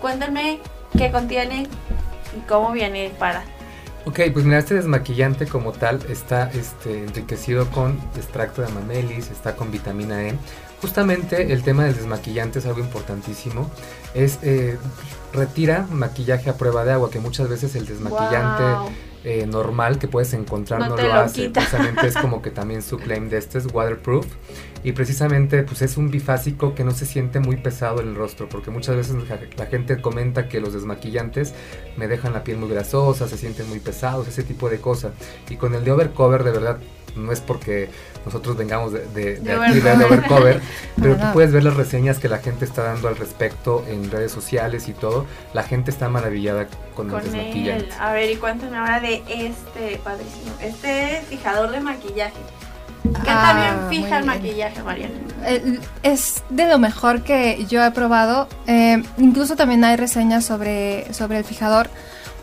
Cuéntenme 0.00 0.60
qué 0.96 1.10
contiene 1.10 1.68
y 2.36 2.40
cómo 2.48 2.72
viene 2.72 3.12
para. 3.18 3.44
Ok, 4.06 4.20
pues 4.32 4.44
mira, 4.44 4.58
este 4.58 4.74
desmaquillante 4.74 5.46
como 5.46 5.72
tal 5.72 6.00
está 6.08 6.50
este, 6.54 7.04
enriquecido 7.04 7.70
con 7.70 8.00
extracto 8.16 8.62
de 8.62 8.68
amamelis, 8.68 9.30
está 9.30 9.56
con 9.56 9.70
vitamina 9.70 10.26
E. 10.26 10.34
Justamente 10.80 11.52
el 11.52 11.62
tema 11.62 11.84
del 11.84 11.94
desmaquillante 11.94 12.60
es 12.60 12.66
algo 12.66 12.80
importantísimo. 12.80 13.70
Es 14.14 14.38
eh, 14.42 14.78
retira 15.34 15.86
maquillaje 15.90 16.48
a 16.48 16.54
prueba 16.54 16.84
de 16.84 16.92
agua, 16.92 17.10
que 17.10 17.20
muchas 17.20 17.48
veces 17.48 17.74
el 17.76 17.84
desmaquillante 17.84 18.94
eh, 19.22 19.46
normal 19.46 19.98
que 19.98 20.08
puedes 20.08 20.32
encontrar 20.32 20.80
no, 20.80 20.96
lo, 20.96 21.12
hace. 21.12 21.50
Precisamente 21.50 22.06
es 22.06 22.16
como 22.20 22.40
que 22.40 22.50
también 22.50 22.82
su 22.82 22.98
claim 22.98 23.28
de 23.28 23.38
este 23.38 23.58
es 23.58 23.66
waterproof. 23.72 24.26
Y 24.82 24.92
precisamente 24.92 25.62
pues 25.62 25.82
es 25.82 25.98
un 25.98 26.10
bifásico 26.10 26.74
que 26.74 26.84
no 26.84 26.92
se 26.92 27.04
siente 27.04 27.38
muy 27.38 27.56
pesado 27.56 28.00
en 28.00 28.08
el 28.08 28.14
rostro, 28.14 28.48
porque 28.48 28.70
muchas 28.70 28.96
veces 28.96 29.16
la 29.58 29.66
gente 29.66 30.00
comenta 30.00 30.48
que 30.48 30.60
los 30.60 30.72
desmaquillantes 30.72 31.54
me 31.98 32.08
dejan 32.08 32.32
la 32.32 32.44
piel 32.44 32.56
muy 32.56 32.70
grasosa, 32.70 33.28
se 33.28 33.36
sienten 33.36 33.68
muy 33.68 33.80
pesados, 33.80 34.26
ese 34.26 34.42
tipo 34.42 34.70
de 34.70 34.78
cosas. 34.78 35.12
Y 35.50 35.56
con 35.56 35.74
el 35.74 35.84
de 35.84 35.92
Overcover 35.92 36.44
de 36.44 36.52
verdad 36.52 36.78
no 37.16 37.32
es 37.32 37.40
porque 37.40 37.88
nosotros 38.24 38.56
vengamos 38.56 38.92
de, 38.92 39.06
de, 39.08 39.52
aquí 39.52 39.80
de 39.80 39.92
Overcover, 39.92 40.60
pero 41.00 41.16
tú 41.16 41.24
puedes 41.32 41.52
ver 41.52 41.64
las 41.64 41.74
reseñas 41.74 42.18
que 42.18 42.28
la 42.28 42.38
gente 42.38 42.64
está 42.64 42.82
dando 42.82 43.08
al 43.08 43.16
respecto 43.16 43.84
en 43.88 44.10
redes 44.10 44.32
sociales 44.32 44.88
y 44.88 44.92
todo. 44.92 45.26
La 45.54 45.62
gente 45.62 45.90
está 45.90 46.08
maravillada 46.08 46.68
con, 46.94 47.10
el 47.10 47.22
desmaquillante. 47.22 47.88
A 47.98 48.12
ver, 48.12 48.30
y 48.30 48.36
cuéntame 48.36 48.76
ahora 48.76 49.00
de 49.00 49.22
este 49.28 49.98
padrísimo, 50.04 50.52
este 50.60 51.22
fijador 51.28 51.70
de 51.70 51.80
maquillaje. 51.80 52.38
¿Qué 53.02 53.30
también 53.30 53.74
ah, 53.74 53.86
fija 53.88 54.18
el 54.18 54.24
maquillaje, 54.26 54.82
Mariana? 54.82 55.14
es 56.02 56.44
de 56.50 56.68
lo 56.68 56.78
mejor 56.78 57.22
que 57.22 57.64
yo 57.66 57.82
he 57.82 57.90
probado. 57.92 58.46
Eh, 58.66 59.02
incluso 59.18 59.56
también 59.56 59.82
hay 59.84 59.96
reseñas 59.96 60.44
sobre, 60.44 61.12
sobre 61.14 61.38
el 61.38 61.44
fijador. 61.44 61.88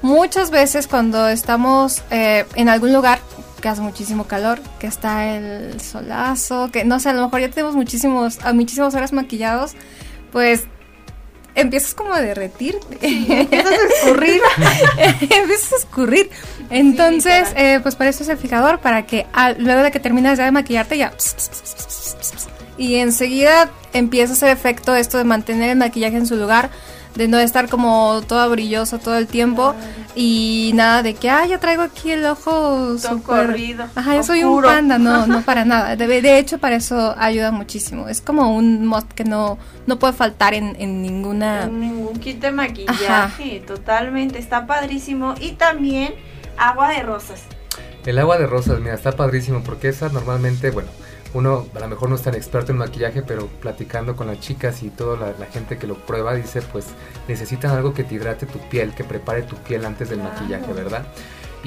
Muchas 0.01 0.51
veces 0.51 0.87
cuando 0.87 1.27
estamos 1.27 2.03
eh, 2.11 2.45
en 2.55 2.69
algún 2.69 2.93
lugar 2.93 3.19
que 3.61 3.69
hace 3.69 3.81
muchísimo 3.81 4.25
calor, 4.25 4.59
que 4.79 4.87
está 4.87 5.35
el 5.35 5.79
solazo, 5.81 6.69
que 6.71 6.85
no 6.85 6.99
sé, 6.99 7.09
a 7.09 7.13
lo 7.13 7.23
mejor 7.23 7.41
ya 7.41 7.49
tenemos 7.49 7.75
muchísimos, 7.75 8.39
a 8.43 8.53
muchísimas 8.53 8.93
horas 8.95 9.13
maquillados, 9.13 9.73
pues 10.31 10.65
empiezas 11.57 11.95
como 11.95 12.13
a 12.13 12.21
derretir, 12.21 12.77
empiezas 13.01 13.71
a 13.71 13.95
escurrir, 13.95 14.41
empiezas 15.21 15.73
a 15.73 15.75
escurrir. 15.77 16.29
Entonces, 16.69 17.49
eh, 17.55 17.79
pues 17.81 17.95
para 17.95 18.11
eso 18.11 18.23
es 18.23 18.29
el 18.29 18.37
fijador, 18.37 18.79
para 18.79 19.05
que 19.05 19.25
luego 19.57 19.81
de 19.81 19.91
que 19.91 19.99
terminas 19.99 20.37
ya 20.37 20.45
de 20.45 20.51
maquillarte 20.51 20.97
ya... 20.97 21.13
y 22.77 22.95
enseguida 22.95 23.71
empieza 23.93 24.33
ese 24.33 24.51
efecto 24.51 24.95
esto 24.95 25.17
de 25.17 25.23
mantener 25.23 25.71
el 25.71 25.77
maquillaje 25.77 26.17
en 26.17 26.27
su 26.27 26.35
lugar, 26.35 26.69
de 27.17 27.27
no 27.27 27.39
estar 27.39 27.67
como 27.67 28.21
toda 28.27 28.47
brillosa 28.47 28.99
todo 28.99 29.17
el 29.17 29.27
tiempo 29.27 29.73
y 30.15 30.71
nada 30.75 31.03
de 31.03 31.15
que, 31.15 31.29
ah, 31.29 31.45
ya 31.45 31.59
traigo 31.59 31.81
aquí 31.81 32.11
el 32.11 32.25
ojo 32.25 32.97
super... 32.97 33.47
corrido. 33.47 33.85
Ajá, 33.95 34.15
yo 34.15 34.23
soy 34.23 34.43
un 34.43 34.61
panda, 34.61 34.97
no, 34.97 35.27
no 35.27 35.41
para 35.41 35.65
nada. 35.65 35.95
De, 35.95 36.39
hecho, 36.39 36.59
para 36.59 36.75
eso 36.75 37.15
ayuda 37.17 37.51
muchísimo. 37.51 38.07
Es 38.07 38.21
como 38.21 38.55
un 38.55 38.85
mod 38.85 39.03
que 39.03 39.23
no, 39.23 39.57
no 39.85 39.99
puede 39.99 40.13
faltar 40.13 40.53
en, 40.53 40.75
en 40.79 41.01
ninguna... 41.01 41.63
En 41.63 41.79
ningún 41.79 42.19
kit 42.19 42.39
de 42.39 42.51
maquillaje, 42.51 43.61
totalmente. 43.65 44.39
Está 44.39 44.65
padrísimo. 44.65 45.35
Y 45.39 45.53
también 45.53 46.13
agua 46.57 46.89
de 46.89 47.03
rosas. 47.03 47.41
El 48.05 48.19
agua 48.19 48.37
de 48.37 48.47
rosas, 48.47 48.79
mira, 48.79 48.93
está 48.93 49.11
padrísimo 49.11 49.63
porque 49.63 49.89
esa 49.89 50.09
normalmente, 50.09 50.71
bueno, 50.71 50.89
uno 51.37 51.67
a 51.75 51.79
lo 51.79 51.87
mejor 51.87 52.09
no 52.09 52.15
es 52.15 52.23
tan 52.23 52.33
experto 52.33 52.71
en 52.71 52.79
maquillaje, 52.79 53.21
pero 53.21 53.45
platicando 53.45 54.15
con 54.15 54.25
las 54.25 54.39
chicas 54.39 54.81
y 54.81 54.89
toda 54.89 55.33
la, 55.37 55.45
gente 55.45 55.77
que 55.77 55.85
lo 55.85 55.95
prueba 55.95 56.33
dice, 56.33 56.63
pues 56.63 56.87
necesitan 57.27 57.75
algo 57.75 57.93
que 57.93 58.03
te 58.03 58.15
hidrate 58.15 58.47
tu 58.47 58.57
piel, 58.69 58.95
que 58.95 59.03
prepare 59.03 59.43
tu 59.43 59.55
piel 59.57 59.85
antes 59.85 60.09
del 60.09 60.19
maquillaje, 60.19 60.73
¿verdad? 60.73 61.05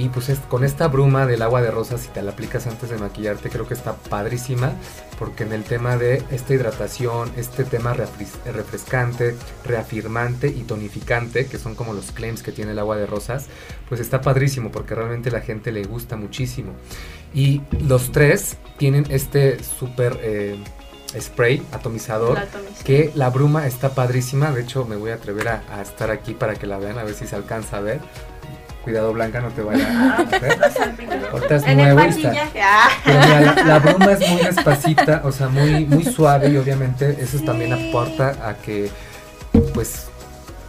Y 0.00 0.08
pues 0.08 0.32
con 0.48 0.64
esta 0.64 0.88
bruma 0.88 1.26
del 1.26 1.42
agua 1.42 1.60
de 1.60 1.70
rosas, 1.70 2.00
si 2.00 2.08
te 2.08 2.22
la 2.22 2.30
aplicas 2.30 2.66
antes 2.66 2.88
de 2.88 2.96
maquillarte, 2.96 3.50
creo 3.50 3.68
que 3.68 3.74
está 3.74 3.96
padrísima, 3.96 4.72
porque 5.18 5.42
en 5.42 5.52
el 5.52 5.62
tema 5.62 5.98
de 5.98 6.22
esta 6.30 6.54
hidratación, 6.54 7.30
este 7.36 7.64
tema 7.64 7.92
refrescante, 7.92 9.36
reafirmante 9.62 10.48
y 10.48 10.62
tonificante, 10.62 11.44
que 11.44 11.58
son 11.58 11.74
como 11.74 11.92
los 11.92 12.12
claims 12.12 12.42
que 12.42 12.50
tiene 12.50 12.72
el 12.72 12.78
agua 12.78 12.96
de 12.96 13.04
rosas, 13.04 13.48
pues 13.90 14.00
está 14.00 14.22
padrísimo, 14.22 14.70
porque 14.70 14.94
realmente 14.94 15.30
la 15.30 15.42
gente 15.42 15.70
le 15.70 15.82
gusta 15.82 16.16
muchísimo. 16.16 16.72
Y 17.34 17.60
los 17.86 18.10
tres 18.10 18.56
tienen 18.78 19.04
este 19.10 19.62
súper... 19.62 20.18
Eh, 20.22 20.56
spray 21.18 21.60
atomizador. 21.72 22.38
que 22.84 23.10
la 23.16 23.30
bruma 23.30 23.66
está 23.66 23.96
padrísima. 23.96 24.52
De 24.52 24.62
hecho 24.62 24.84
me 24.84 24.94
voy 24.94 25.10
a 25.10 25.14
atrever 25.14 25.48
a, 25.48 25.64
a, 25.68 25.82
estar 25.82 26.08
aquí 26.08 26.34
para 26.34 26.54
que 26.54 26.68
la 26.68 26.78
vean 26.78 26.98
a 26.98 27.02
ver 27.02 27.14
si 27.14 27.26
se 27.26 27.34
alcanza 27.34 27.78
a 27.78 27.80
ver 27.80 28.00
Cuidado 28.84 29.12
Blanca, 29.12 29.40
no 29.40 29.50
te 29.50 29.62
vaya 29.62 30.16
a 30.16 30.22
ver. 30.24 30.58
Ahorita 31.32 31.56
es 31.56 31.76
nuevo 31.76 32.00
ah. 32.62 33.54
la, 33.66 33.78
bruma 33.78 34.12
es 34.12 34.30
muy 34.30 34.42
despacita, 34.42 35.20
o 35.24 35.32
sea, 35.32 35.48
muy, 35.48 35.84
muy 35.84 36.04
suave 36.04 36.48
y 36.48 36.56
obviamente 36.56 37.16
eso 37.20 37.40
también 37.40 37.72
aporta 37.72 38.48
a 38.48 38.54
que 38.54 38.90
pues 39.74 40.06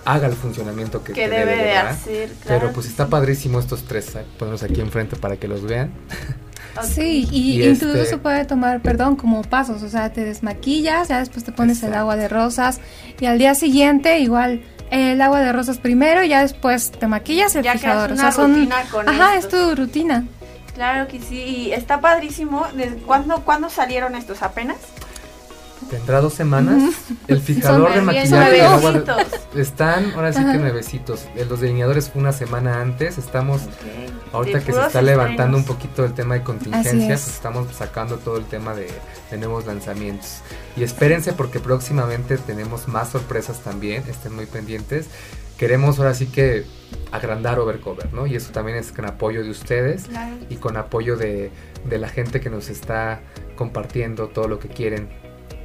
haga 0.06 0.28
el 0.28 0.34
funcionamiento 0.34 1.04
que, 1.04 1.13
debe, 1.13 1.56
de 1.56 1.78
hacer. 1.78 2.32
Pero 2.45 2.71
pues 2.74 2.88
está 2.88 3.08
padrísimo 3.08 3.60
estos 3.60 3.84
tres, 3.84 4.15
¿eh? 4.15 4.26
ponerlos 4.38 4.63
aquí 4.63 4.82
enfrente 4.82 5.15
para 5.15 5.38
que 5.38 5.47
los 5.47 5.63
vean. 5.63 5.91
Sí, 6.84 7.28
y, 7.32 7.62
incluso 7.63 7.93
este 7.93 8.12
se 8.12 8.17
puede 8.17 8.45
tomar, 8.45 8.82
perdón, 8.82 9.17
como 9.17 9.41
pasos, 9.41 9.84
o 9.84 9.89
sea, 9.89 10.13
te 10.13 10.24
desmaquillas, 10.24 11.10
ya 11.10 11.19
después 11.19 11.43
te 11.43 11.52
pones 11.52 11.84
el 11.84 11.93
agua 11.93 12.15
de 12.15 12.28
rosas 12.28 12.80
y 13.19 13.26
al 13.26 13.38
día 13.38 13.56
siguiente 13.56 14.19
igual 14.19 14.62
el 14.91 15.21
agua 15.21 15.39
de 15.39 15.51
rosas 15.51 15.80
primero 15.80 16.23
y 16.23 16.30
ya 16.30 16.41
después 16.41 16.91
te 16.91 17.08
maquillas 17.08 17.56
el 17.56 17.67
fijador. 17.67 18.12
o 18.12 18.15
sea, 18.15 18.32
son 18.32 18.69
con 18.91 19.10
Ajá, 19.10 19.36
es 19.36 19.47
tu 19.47 19.75
rutina. 19.75 20.25
Claro 20.75 21.08
que 21.08 21.19
sí, 21.19 21.36
y 21.41 21.71
está 21.73 21.99
padrísimo. 21.99 22.65
¿Desde 22.75 22.97
cuándo, 22.97 23.41
¿Cuándo 23.43 23.69
salieron 23.69 24.15
estos 24.15 24.41
apenas? 24.41 24.77
Tendrá 25.91 26.21
dos 26.21 26.34
semanas. 26.34 26.93
El 27.27 27.41
fijador 27.41 27.93
de 27.93 27.99
maquillaje 27.99 28.62
están, 29.58 30.13
ahora 30.15 30.32
sí 30.32 30.39
que 30.39 30.58
nuevecitos. 30.58 31.25
Los 31.49 31.60
delineadores 31.60 32.10
fue 32.10 32.21
una 32.21 32.32
semana 32.32 32.80
antes. 32.80 33.17
Estamos, 33.17 33.63
ahorita 34.32 34.62
que 34.62 34.71
se 34.71 34.80
está 34.80 35.01
levantando 35.01 35.58
un 35.58 35.65
poquito 35.65 36.06
el 36.06 36.13
tema 36.13 36.36
de 36.36 36.43
contingencias, 36.43 37.27
estamos 37.27 37.67
sacando 37.75 38.19
todo 38.19 38.38
el 38.38 38.45
tema 38.45 38.73
de, 38.73 38.88
nuevos 39.38 39.65
lanzamientos. 39.65 40.39
Y 40.77 40.84
espérense 40.84 41.34
porque 41.34 41.60
próximamente 41.60 42.38
tenemos 42.38 42.88
más 42.88 43.10
sorpresas 43.10 43.60
también. 43.60 44.04
Estén 44.08 44.34
muy 44.34 44.45
pendientes. 44.45 45.08
Queremos 45.58 45.99
ahora 45.99 46.13
sí 46.13 46.27
que 46.27 46.63
agrandar 47.12 47.60
Overcover, 47.60 48.13
¿no? 48.13 48.27
Y 48.27 48.38
eso 48.38 48.54
también 48.54 48.77
es 48.77 48.93
con 48.93 49.06
apoyo 49.06 49.43
de 49.43 49.49
ustedes 49.49 50.06
y 50.49 50.56
con 50.56 50.77
apoyo 50.77 51.17
de, 51.17 51.51
de 51.84 51.97
la 51.97 52.08
gente 52.08 52.39
que 52.39 52.49
nos 52.49 52.69
está 52.69 53.19
compartiendo 53.58 54.30
todo 54.30 54.47
lo 54.47 54.58
que 54.58 54.69
quieren 54.69 55.10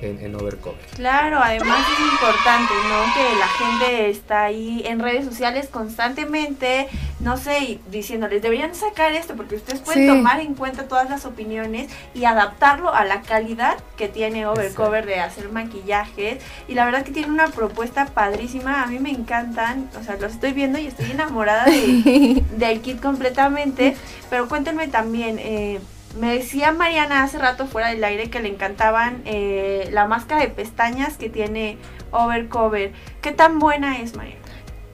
en, 0.01 0.21
en 0.21 0.35
Overcover. 0.35 0.85
Claro, 0.95 1.39
además 1.43 1.87
es 1.93 2.01
importante, 2.01 2.75
¿no? 2.89 3.15
Que 3.15 3.39
la 3.39 3.49
gente 3.49 4.11
está 4.11 4.45
ahí 4.45 4.83
en 4.85 5.01
redes 5.01 5.25
sociales 5.25 5.69
constantemente 5.69 6.89
no 7.19 7.39
sé, 7.39 7.81
diciéndoles, 7.91 8.43
deberían 8.43 8.75
sacar 8.75 9.13
esto 9.13 9.35
porque 9.37 9.57
ustedes 9.57 9.81
pueden 9.81 10.07
tomar 10.07 10.41
en 10.41 10.55
cuenta 10.55 10.87
todas 10.87 11.09
las 11.09 11.25
opiniones 11.25 11.91
y 12.15 12.27
adaptarlo 12.27 12.95
a 12.95 13.05
la 13.05 13.23
calidad 13.23 13.79
que 13.97 14.09
tiene 14.09 14.47
Overcover 14.47 15.07
de 15.07 15.21
hacer 15.21 15.49
maquillajes. 15.49 16.43
Y 16.69 16.75
la 16.75 16.85
verdad 16.85 17.05
que 17.05 17.13
tiene 17.13 17.33
una 17.33 17.49
propuesta 17.49 18.07
padrísima, 18.07 18.83
a 18.83 18.87
mí 18.87 18.99
me 18.99 19.11
encantan, 19.11 19.89
o 19.99 20.05
sea, 20.05 20.17
los 20.17 20.33
estoy 20.33 20.53
viendo 20.53 20.79
y 20.79 20.87
estoy 20.87 21.11
enamorada 21.11 21.65
de, 21.65 22.45
del 22.57 22.81
kit 22.83 23.01
completamente. 23.01 23.97
Pero 24.29 24.47
cuéntenme 24.47 24.89
también, 24.89 25.39
eh, 25.39 25.81
me 26.19 26.35
decía 26.35 26.73
Mariana 26.73 27.23
hace 27.23 27.39
rato 27.39 27.67
fuera 27.67 27.89
del 27.89 28.03
aire 28.03 28.31
que 28.31 28.41
le 28.41 28.49
encantaban 28.49 29.23
eh, 29.25 29.89
la 29.93 30.07
máscara 30.07 30.41
de 30.41 30.49
pestañas 30.49 31.17
que 31.17 31.29
tiene 31.29 31.79
Overcover. 32.11 32.93
¿Qué 33.21 33.33
tan 33.33 33.59
buena 33.59 33.99
es, 33.99 34.17
Mariana? 34.17 34.41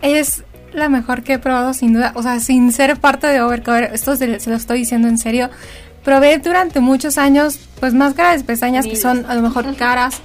Es 0.01 0.45
la 0.73 0.89
mejor 0.89 1.23
que 1.23 1.35
he 1.35 1.39
probado 1.39 1.75
sin 1.75 1.93
duda, 1.93 2.13
o 2.15 2.23
sea, 2.23 2.41
sin 2.41 2.73
ser 2.73 2.99
parte 2.99 3.27
de 3.27 3.41
Overcover, 3.41 3.91
esto 3.93 4.17
se, 4.17 4.27
lo 4.27 4.57
estoy 4.57 4.79
diciendo 4.79 5.09
en 5.09 5.19
serio. 5.19 5.51
Probé 6.05 6.39
durante 6.39 6.81
muchos 6.81 7.19
años, 7.19 7.61
pues 7.79 7.95
máscaras 7.95 8.41
de 8.41 8.45
pestañas 8.45 8.87
que 8.87 8.97
son 8.97 9.25
a 9.27 9.35
lo 9.35 9.43
mejor 9.43 9.77
caras, 9.77 10.21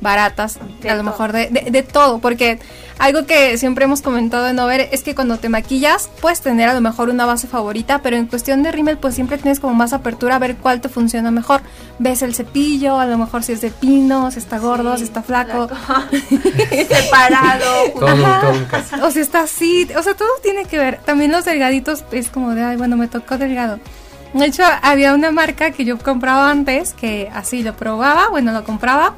baratas, 0.00 0.58
a 0.88 0.94
lo 0.94 1.02
mejor 1.04 1.32
de, 1.32 1.48
de, 1.48 1.82
todo, 1.82 2.18
porque 2.18 2.58
algo 2.98 3.26
que 3.26 3.58
siempre 3.58 3.84
hemos 3.84 4.02
comentado 4.02 4.48
en 4.48 4.58
Over 4.58 4.88
es 4.92 5.02
que 5.02 5.14
cuando 5.14 5.38
te 5.38 5.48
maquillas 5.48 6.08
puedes 6.20 6.40
tener 6.40 6.68
a 6.68 6.74
lo 6.74 6.80
mejor 6.80 7.08
una 7.08 7.26
base 7.26 7.46
favorita, 7.46 8.00
pero 8.00 8.16
en 8.16 8.26
cuestión 8.26 8.62
de 8.62 8.72
rímel 8.72 8.98
pues 8.98 9.14
siempre 9.14 9.38
tienes 9.38 9.60
como 9.60 9.74
más 9.74 9.92
apertura 9.92 10.36
a 10.36 10.38
ver 10.38 10.56
cuál 10.56 10.80
te 10.80 10.88
funciona 10.88 11.30
mejor. 11.30 11.62
Ves 11.98 12.22
el 12.22 12.34
cepillo, 12.34 12.98
a 12.98 13.06
lo 13.06 13.18
mejor 13.18 13.42
si 13.42 13.52
es 13.52 13.60
de 13.60 13.70
pino, 13.70 14.30
si 14.30 14.38
está 14.38 14.58
gordo, 14.58 14.96
si 14.96 15.04
está 15.04 15.22
flaco, 15.22 15.68
separado, 16.88 17.92
o 19.02 19.10
si 19.10 19.20
está 19.20 19.40
así, 19.40 19.88
o 19.96 20.02
sea, 20.02 20.14
todo 20.14 20.28
tiene 20.42 20.64
que 20.66 20.78
ver. 20.78 20.98
También 21.04 21.32
los 21.32 21.44
delgaditos 21.44 22.04
es 22.12 22.30
como 22.30 22.54
de, 22.54 22.62
ay, 22.62 22.76
bueno, 22.76 22.96
me 22.96 23.08
tocó 23.08 23.38
delgado. 23.38 23.78
De 24.32 24.46
hecho, 24.46 24.62
había 24.82 25.12
una 25.12 25.30
marca 25.30 25.72
que 25.72 25.84
yo 25.84 25.98
compraba 25.98 26.50
antes 26.50 26.94
que 26.94 27.30
así 27.34 27.62
lo 27.62 27.76
probaba, 27.76 28.28
bueno, 28.28 28.52
lo 28.52 28.64
compraba 28.64 29.14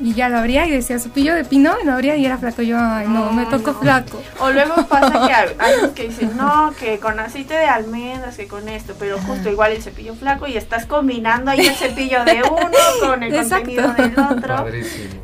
y 0.00 0.14
ya 0.14 0.28
lo 0.28 0.38
abría 0.38 0.66
y 0.66 0.70
decía 0.70 0.98
cepillo 0.98 1.34
de 1.34 1.44
pino 1.44 1.74
y 1.82 1.86
lo 1.86 1.92
abría 1.92 2.16
y 2.16 2.24
era 2.24 2.38
flaco. 2.38 2.62
Yo, 2.62 2.78
ay, 2.78 3.08
no, 3.08 3.32
me 3.32 3.46
tocó 3.46 3.74
flaco. 3.74 4.22
O 4.40 4.50
luego 4.50 4.86
pasa 4.86 5.26
que 5.26 5.32
hay 5.58 5.90
que 5.94 6.08
dicen, 6.08 6.36
no, 6.36 6.72
que 6.78 6.98
con 6.98 7.18
aceite 7.18 7.54
de 7.54 7.66
almendras, 7.66 8.36
que 8.36 8.46
con 8.46 8.68
esto, 8.68 8.94
pero 8.98 9.18
justo 9.18 9.50
igual 9.50 9.72
el 9.72 9.82
cepillo 9.82 10.14
flaco 10.14 10.46
y 10.46 10.56
estás 10.56 10.86
combinando 10.86 11.50
ahí 11.50 11.66
el 11.66 11.74
cepillo 11.74 12.24
de 12.24 12.42
uno 12.42 12.78
con 13.00 13.22
el 13.22 13.34
contenido 13.34 13.92
del 13.94 14.18
otro. 14.18 14.66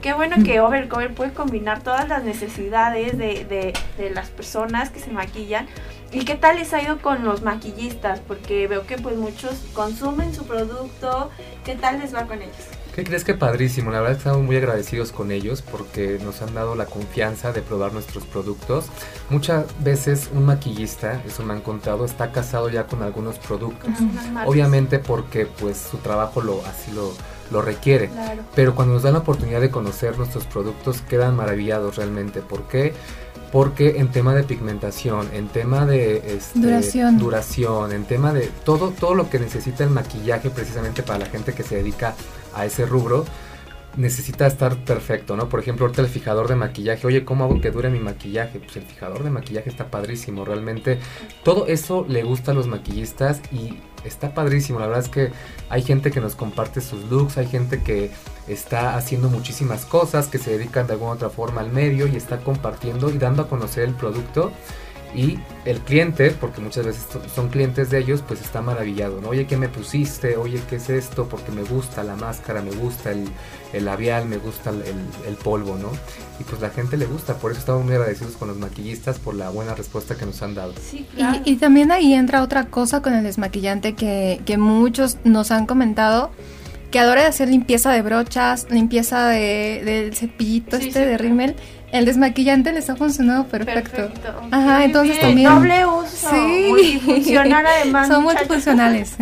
Qué 0.02 0.12
bueno 0.12 0.36
que 0.44 0.60
Overcover 0.60 1.14
puede 1.14 1.32
combinar 1.32 1.82
todas 1.82 2.08
las 2.08 2.24
necesidades 2.24 3.16
de, 3.16 3.44
de, 3.44 3.72
de 3.96 4.10
las 4.10 4.28
personas 4.28 4.90
que 4.90 5.00
se 5.00 5.10
maquillan. 5.10 5.66
¿Y 6.12 6.24
qué 6.24 6.36
tal 6.36 6.56
les 6.56 6.72
ha 6.72 6.80
ido 6.80 6.98
con 6.98 7.24
los 7.24 7.42
maquillistas? 7.42 8.20
Porque 8.20 8.68
veo 8.68 8.86
que 8.86 8.98
pues 8.98 9.16
muchos 9.16 9.54
consumen 9.72 10.32
su 10.32 10.46
producto. 10.46 11.30
¿Qué 11.64 11.74
tal 11.74 11.98
les 11.98 12.14
va 12.14 12.22
con 12.26 12.40
ellos? 12.40 12.54
¿Qué 12.94 13.02
crees 13.02 13.24
que 13.24 13.34
padrísimo? 13.34 13.90
La 13.90 14.00
verdad 14.00 14.18
estamos 14.18 14.42
muy 14.42 14.54
agradecidos 14.56 15.10
con 15.10 15.32
ellos 15.32 15.62
porque 15.62 16.20
nos 16.22 16.42
han 16.42 16.54
dado 16.54 16.76
la 16.76 16.86
confianza 16.86 17.52
de 17.52 17.60
probar 17.60 17.92
nuestros 17.92 18.24
productos. 18.24 18.86
Muchas 19.30 19.66
veces 19.82 20.30
un 20.32 20.46
maquillista, 20.46 21.20
eso 21.26 21.42
me 21.42 21.54
han 21.54 21.60
contado, 21.60 22.04
está 22.04 22.30
casado 22.30 22.68
ya 22.68 22.86
con 22.86 23.02
algunos 23.02 23.40
productos. 23.40 23.90
Obviamente 24.46 25.00
porque 25.00 25.44
pues 25.46 25.76
su 25.76 25.96
trabajo 25.96 26.40
lo 26.40 26.64
así 26.66 26.92
lo, 26.92 27.12
lo 27.50 27.62
requiere. 27.62 28.10
Pero 28.54 28.76
cuando 28.76 28.94
nos 28.94 29.02
dan 29.02 29.14
la 29.14 29.20
oportunidad 29.20 29.60
de 29.60 29.72
conocer 29.72 30.16
nuestros 30.16 30.44
productos 30.44 31.00
quedan 31.00 31.34
maravillados 31.34 31.96
realmente. 31.96 32.42
¿Por 32.42 32.68
qué? 32.68 32.92
porque 33.50 34.00
en 34.00 34.10
tema 34.10 34.34
de 34.34 34.42
pigmentación, 34.42 35.28
en 35.32 35.46
tema 35.46 35.86
de 35.86 36.34
este, 36.36 36.58
duración. 36.58 37.18
duración, 37.18 37.92
en 37.92 38.04
tema 38.04 38.32
de 38.32 38.50
todo, 38.64 38.90
todo 38.90 39.14
lo 39.14 39.30
que 39.30 39.38
necesita 39.38 39.84
el 39.84 39.90
maquillaje 39.90 40.50
precisamente 40.50 41.04
para 41.04 41.20
la 41.20 41.26
gente 41.26 41.52
que 41.52 41.62
se 41.62 41.76
dedica 41.76 42.16
a 42.54 42.66
ese 42.66 42.86
rubro, 42.86 43.24
necesita 43.96 44.46
estar 44.46 44.76
perfecto, 44.76 45.36
¿no? 45.36 45.48
Por 45.48 45.60
ejemplo, 45.60 45.86
ahorita 45.86 46.02
el 46.02 46.08
fijador 46.08 46.48
de 46.48 46.56
maquillaje, 46.56 47.06
oye, 47.06 47.24
¿cómo 47.24 47.44
hago 47.44 47.60
que 47.60 47.70
dure 47.70 47.90
mi 47.90 48.00
maquillaje? 48.00 48.58
Pues 48.58 48.76
el 48.76 48.82
fijador 48.82 49.22
de 49.22 49.30
maquillaje 49.30 49.70
está 49.70 49.90
padrísimo, 49.90 50.44
realmente 50.44 50.98
todo 51.44 51.66
eso 51.66 52.04
le 52.08 52.22
gusta 52.22 52.50
a 52.50 52.54
los 52.54 52.66
maquillistas 52.66 53.40
y 53.52 53.78
está 54.04 54.34
padrísimo, 54.34 54.80
la 54.80 54.86
verdad 54.86 55.04
es 55.04 55.10
que 55.10 55.30
hay 55.70 55.82
gente 55.82 56.10
que 56.10 56.20
nos 56.20 56.34
comparte 56.34 56.80
sus 56.80 57.04
looks, 57.10 57.38
hay 57.38 57.46
gente 57.46 57.82
que 57.82 58.10
está 58.48 58.96
haciendo 58.96 59.30
muchísimas 59.30 59.84
cosas, 59.86 60.28
que 60.28 60.38
se 60.38 60.50
dedican 60.50 60.86
de 60.86 60.94
alguna 60.94 61.12
otra 61.12 61.30
forma 61.30 61.60
al 61.60 61.70
medio 61.70 62.06
y 62.06 62.16
está 62.16 62.38
compartiendo 62.38 63.10
y 63.10 63.18
dando 63.18 63.42
a 63.42 63.48
conocer 63.48 63.84
el 63.84 63.94
producto 63.94 64.52
y 65.14 65.38
el 65.64 65.78
cliente, 65.80 66.30
porque 66.32 66.60
muchas 66.60 66.86
veces 66.86 67.06
son 67.34 67.48
clientes 67.48 67.90
de 67.90 67.98
ellos, 67.98 68.22
pues 68.26 68.40
está 68.40 68.60
maravillado, 68.60 69.20
¿no? 69.20 69.28
Oye, 69.28 69.46
¿qué 69.46 69.56
me 69.56 69.68
pusiste? 69.68 70.36
Oye, 70.36 70.60
¿qué 70.68 70.76
es 70.76 70.90
esto? 70.90 71.28
Porque 71.28 71.52
me 71.52 71.62
gusta 71.62 72.02
la 72.02 72.16
máscara, 72.16 72.60
me 72.62 72.72
gusta 72.72 73.12
el, 73.12 73.84
labial, 73.84 74.26
me 74.26 74.38
gusta 74.38 74.70
el, 74.70 75.36
polvo, 75.36 75.76
¿no? 75.76 75.90
Y 76.40 76.44
pues 76.44 76.60
la 76.60 76.70
gente 76.70 76.96
le 76.96 77.06
gusta, 77.06 77.36
por 77.36 77.52
eso 77.52 77.60
estamos 77.60 77.84
muy 77.84 77.94
agradecidos 77.94 78.36
con 78.36 78.48
los 78.48 78.56
maquillistas 78.56 79.18
por 79.18 79.34
la 79.34 79.50
buena 79.50 79.74
respuesta 79.74 80.16
que 80.16 80.26
nos 80.26 80.42
han 80.42 80.54
dado. 80.54 80.74
Sí, 80.90 81.06
y, 81.44 81.56
también 81.56 81.92
ahí 81.92 82.12
entra 82.12 82.42
otra 82.42 82.66
cosa 82.66 83.00
con 83.00 83.14
el 83.14 83.22
desmaquillante 83.24 83.94
que, 83.94 84.40
que 84.44 84.58
muchos 84.58 85.18
nos 85.24 85.50
han 85.50 85.66
comentado 85.66 86.30
que 86.94 87.00
adora 87.00 87.26
hacer 87.26 87.48
limpieza 87.48 87.90
de 87.90 88.02
brochas, 88.02 88.68
limpieza 88.70 89.26
de, 89.26 89.82
del 89.84 90.14
cepillito 90.14 90.76
este 90.76 91.04
de 91.04 91.18
rímel 91.18 91.56
el 91.94 92.06
desmaquillante 92.06 92.72
les 92.72 92.90
ha 92.90 92.96
funcionado 92.96 93.46
perfecto. 93.46 94.10
Ajá, 94.50 94.84
entonces 94.84 95.20
también. 95.20 95.48
Doble 95.48 95.86
uso. 95.86 96.28
Sí. 96.28 96.66
Multifuncional 96.68 97.64
además. 97.64 98.08
Son 98.08 98.24
multifuncionales. 98.24 99.14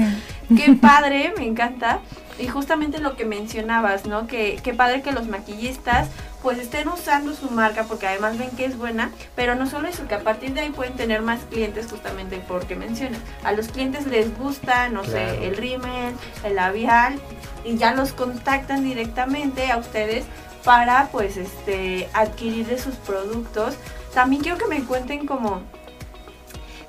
Qué 0.56 0.72
padre, 0.80 1.34
me 1.36 1.46
encanta. 1.46 2.00
Y 2.38 2.48
justamente 2.48 2.98
lo 2.98 3.14
que 3.14 3.26
mencionabas, 3.26 4.06
¿no? 4.06 4.26
Que 4.26 4.58
qué 4.62 4.72
padre 4.72 5.02
que 5.02 5.12
los 5.12 5.28
maquillistas 5.28 6.08
pues 6.42 6.58
estén 6.58 6.88
usando 6.88 7.34
su 7.34 7.50
marca 7.50 7.84
porque 7.84 8.06
además 8.06 8.38
ven 8.38 8.48
que 8.56 8.64
es 8.64 8.76
buena, 8.76 9.10
pero 9.36 9.54
no 9.54 9.68
solo 9.68 9.86
eso, 9.86 10.08
que 10.08 10.14
a 10.14 10.20
partir 10.20 10.54
de 10.54 10.62
ahí 10.62 10.70
pueden 10.70 10.94
tener 10.94 11.20
más 11.20 11.40
clientes 11.50 11.86
justamente 11.90 12.42
porque 12.48 12.74
mencionas. 12.74 13.20
A 13.44 13.52
los 13.52 13.68
clientes 13.68 14.06
les 14.06 14.36
gusta, 14.38 14.88
no 14.88 15.04
sé, 15.04 15.46
el 15.46 15.58
rímel, 15.58 16.14
el 16.42 16.56
labial 16.56 17.20
y 17.64 17.76
ya 17.76 17.94
los 17.94 18.12
contactan 18.12 18.82
directamente 18.82 19.70
a 19.70 19.76
ustedes 19.76 20.24
para 20.64 21.08
pues 21.10 21.36
este 21.36 22.08
adquirir 22.12 22.66
de 22.66 22.78
sus 22.78 22.94
productos. 22.96 23.74
También 24.14 24.42
quiero 24.42 24.58
que 24.58 24.66
me 24.66 24.84
cuenten 24.84 25.26
como 25.26 25.62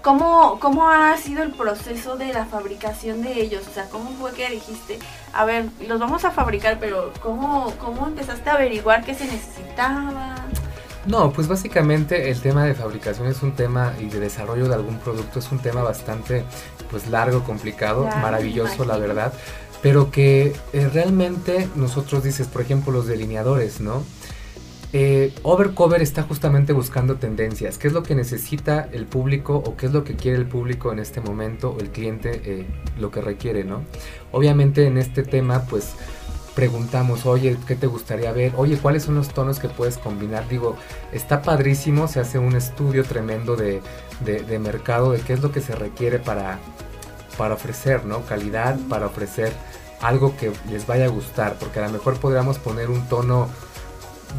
cómo, 0.03 0.59
cómo 0.59 0.89
ha 0.89 1.17
sido 1.17 1.41
el 1.41 1.51
proceso 1.51 2.17
de 2.17 2.33
la 2.33 2.45
fabricación 2.45 3.23
de 3.23 3.41
ellos. 3.41 3.67
O 3.67 3.73
sea, 3.73 3.89
cómo 3.89 4.12
fue 4.19 4.33
que 4.33 4.49
dijiste, 4.49 4.99
a 5.31 5.45
ver, 5.45 5.65
los 5.88 5.99
vamos 5.99 6.25
a 6.25 6.31
fabricar, 6.31 6.77
pero 6.79 7.12
cómo, 7.21 7.73
cómo 7.79 8.05
empezaste 8.05 8.49
a 8.49 8.53
averiguar 8.53 9.03
qué 9.03 9.15
se 9.15 9.25
necesitaba. 9.25 10.36
No, 11.05 11.31
pues 11.31 11.47
básicamente 11.47 12.29
el 12.29 12.39
tema 12.39 12.63
de 12.63 12.75
fabricación 12.75 13.27
es 13.27 13.41
un 13.41 13.55
tema 13.55 13.93
y 13.99 14.05
de 14.05 14.19
desarrollo 14.19 14.69
de 14.69 14.75
algún 14.75 14.99
producto 14.99 15.39
es 15.39 15.51
un 15.51 15.59
tema 15.59 15.83
bastante 15.83 16.45
pues 16.89 17.07
largo, 17.07 17.43
complicado, 17.43 18.05
maravilloso 18.21 18.86
la 18.86 18.97
verdad 18.97 19.33
pero 19.84 20.12
que 20.12 20.56
eh, 20.72 20.89
realmente 20.91 21.67
nosotros 21.76 22.24
dices, 22.24 22.48
por 22.48 22.62
ejemplo, 22.62 22.93
los 22.93 23.06
delineadores, 23.06 23.82
¿no? 23.82 24.02
Eh, 24.93 25.34
Overcover 25.43 26.02
está 26.02 26.24
justamente 26.24 26.72
buscando 26.72 27.15
tendencias, 27.15 27.78
qué 27.78 27.88
es 27.88 27.93
lo 27.93 28.02
que 28.02 28.15
necesita 28.15 28.88
el 28.93 29.06
público 29.08 29.56
o 29.58 29.76
qué 29.76 29.88
es 29.88 29.91
lo 29.91 30.06
que 30.06 30.15
quiere 30.15 30.38
el 30.38 30.46
público 30.46 30.93
en 30.93 31.00
este 31.00 31.19
momento, 31.19 31.76
el 31.82 31.89
cliente 31.89 32.41
eh, 32.46 32.65
lo 32.98 33.12
que 33.12 33.19
requiere, 33.19 33.65
¿no? 33.65 33.82
Obviamente 34.32 34.86
en 34.86 34.98
este 34.98 35.22
tema 35.22 35.65
pues 35.69 35.96
preguntamos, 36.56 37.26
oye, 37.26 37.58
¿qué 37.67 37.76
te 37.76 37.88
gustaría 37.88 38.32
ver? 38.32 38.54
Oye, 38.56 38.78
¿cuáles 38.78 39.04
son 39.04 39.15
los 39.15 39.30
tonos 39.30 39.60
que 39.60 39.67
puedes 39.67 39.98
combinar? 39.98 40.48
Digo, 40.48 40.78
está 41.12 41.41
padrísimo, 41.41 42.08
se 42.08 42.22
hace 42.22 42.39
un 42.39 42.56
estudio 42.56 43.04
tremendo 43.04 43.58
de, 43.58 43.82
de 44.22 44.60
mercado, 44.60 45.12
de 45.12 45.19
qué 45.19 45.34
es 45.34 45.41
lo 45.41 45.52
que 45.52 45.60
se 45.60 45.76
requiere 45.76 46.19
para, 46.19 46.60
para 47.38 47.56
ofrecer, 47.56 48.06
¿no? 48.06 48.22
Calidad, 48.26 48.78
para 48.89 49.08
ofrecer 49.08 49.52
algo 50.04 50.36
que 50.38 50.52
les 50.70 50.86
vaya 50.86 51.06
a 51.06 51.08
gustar, 51.08 51.58
porque 51.60 51.80
a 51.80 51.88
lo 51.88 51.94
mejor 51.94 52.20
podríamos 52.20 52.60
poner 52.60 52.89
un 52.89 53.08
tono 53.08 53.50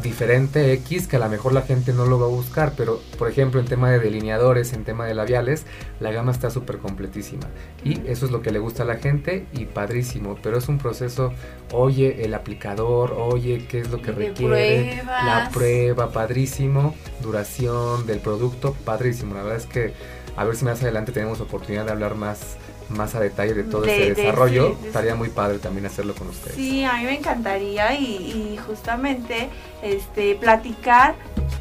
diferente 0.01 0.73
X 0.73 1.07
que 1.07 1.15
a 1.15 1.19
lo 1.19 1.29
mejor 1.29 1.53
la 1.53 1.61
gente 1.61 1.93
no 1.93 2.05
lo 2.05 2.19
va 2.19 2.25
a 2.25 2.29
buscar, 2.29 2.73
pero 2.75 2.99
por 3.17 3.29
ejemplo 3.29 3.59
en 3.59 3.65
tema 3.65 3.89
de 3.89 3.99
delineadores, 3.99 4.73
en 4.73 4.83
tema 4.83 5.05
de 5.05 5.15
labiales, 5.15 5.65
la 5.99 6.11
gama 6.11 6.31
está 6.31 6.49
súper 6.49 6.77
completísima 6.77 7.47
y 7.83 8.05
eso 8.07 8.25
es 8.25 8.31
lo 8.31 8.41
que 8.41 8.51
le 8.51 8.59
gusta 8.59 8.83
a 8.83 8.85
la 8.85 8.97
gente 8.97 9.47
y 9.53 9.65
padrísimo, 9.65 10.37
pero 10.43 10.57
es 10.57 10.67
un 10.67 10.77
proceso, 10.77 11.33
oye 11.71 12.25
el 12.25 12.33
aplicador, 12.33 13.15
oye 13.17 13.65
qué 13.69 13.79
es 13.79 13.89
lo 13.89 14.01
que 14.01 14.11
requiere, 14.11 15.01
la 15.05 15.49
prueba, 15.53 16.11
padrísimo, 16.11 16.93
duración 17.21 18.05
del 18.05 18.19
producto, 18.19 18.75
padrísimo, 18.85 19.33
la 19.33 19.43
verdad 19.43 19.59
es 19.59 19.65
que 19.65 19.93
a 20.35 20.43
ver 20.43 20.55
si 20.57 20.65
más 20.65 20.81
adelante 20.81 21.13
tenemos 21.13 21.39
oportunidad 21.39 21.85
de 21.85 21.91
hablar 21.91 22.15
más 22.15 22.57
más 22.89 23.15
a 23.15 23.19
detalle 23.19 23.53
de 23.53 23.63
todo 23.63 23.85
ese 23.85 24.13
desarrollo, 24.13 24.77
estaría 24.83 25.15
muy 25.15 25.29
padre 25.29 25.59
también 25.59 25.85
hacerlo 25.85 26.13
con 26.15 26.29
ustedes. 26.29 26.55
Sí, 26.55 26.83
a 26.83 26.93
mí 26.93 27.03
me 27.03 27.17
encantaría 27.17 27.93
y, 27.93 28.57
justamente 28.65 29.49
este 29.81 30.35
platicar 30.35 31.15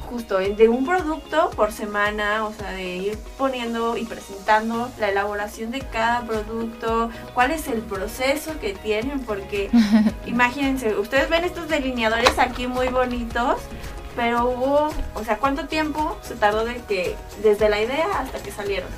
justo 0.08 0.38
de 0.38 0.68
un 0.68 0.86
producto 0.86 1.50
por 1.56 1.72
semana, 1.72 2.44
o 2.44 2.52
sea, 2.52 2.70
de 2.72 2.96
ir 2.96 3.18
poniendo 3.36 3.96
y 3.96 4.04
presentando 4.04 4.88
la 4.98 5.08
elaboración 5.08 5.70
de 5.70 5.80
cada 5.80 6.22
producto, 6.22 7.10
cuál 7.34 7.50
es 7.50 7.66
el 7.68 7.80
proceso 7.80 8.52
que 8.60 8.74
tienen, 8.74 9.20
porque 9.20 9.70
imagínense, 10.26 10.96
ustedes 10.96 11.28
ven 11.28 11.44
estos 11.44 11.68
delineadores 11.68 12.38
aquí 12.38 12.66
muy 12.66 12.88
bonitos, 12.88 13.58
pero 14.14 14.48
hubo, 14.48 14.90
o 15.14 15.24
sea, 15.24 15.38
¿cuánto 15.38 15.66
tiempo 15.66 16.16
se 16.22 16.34
tardó 16.34 16.64
de 16.64 16.76
que 16.88 17.16
desde 17.42 17.68
la 17.68 17.80
idea 17.80 18.20
hasta 18.20 18.38
que 18.38 18.52
salieron? 18.52 18.88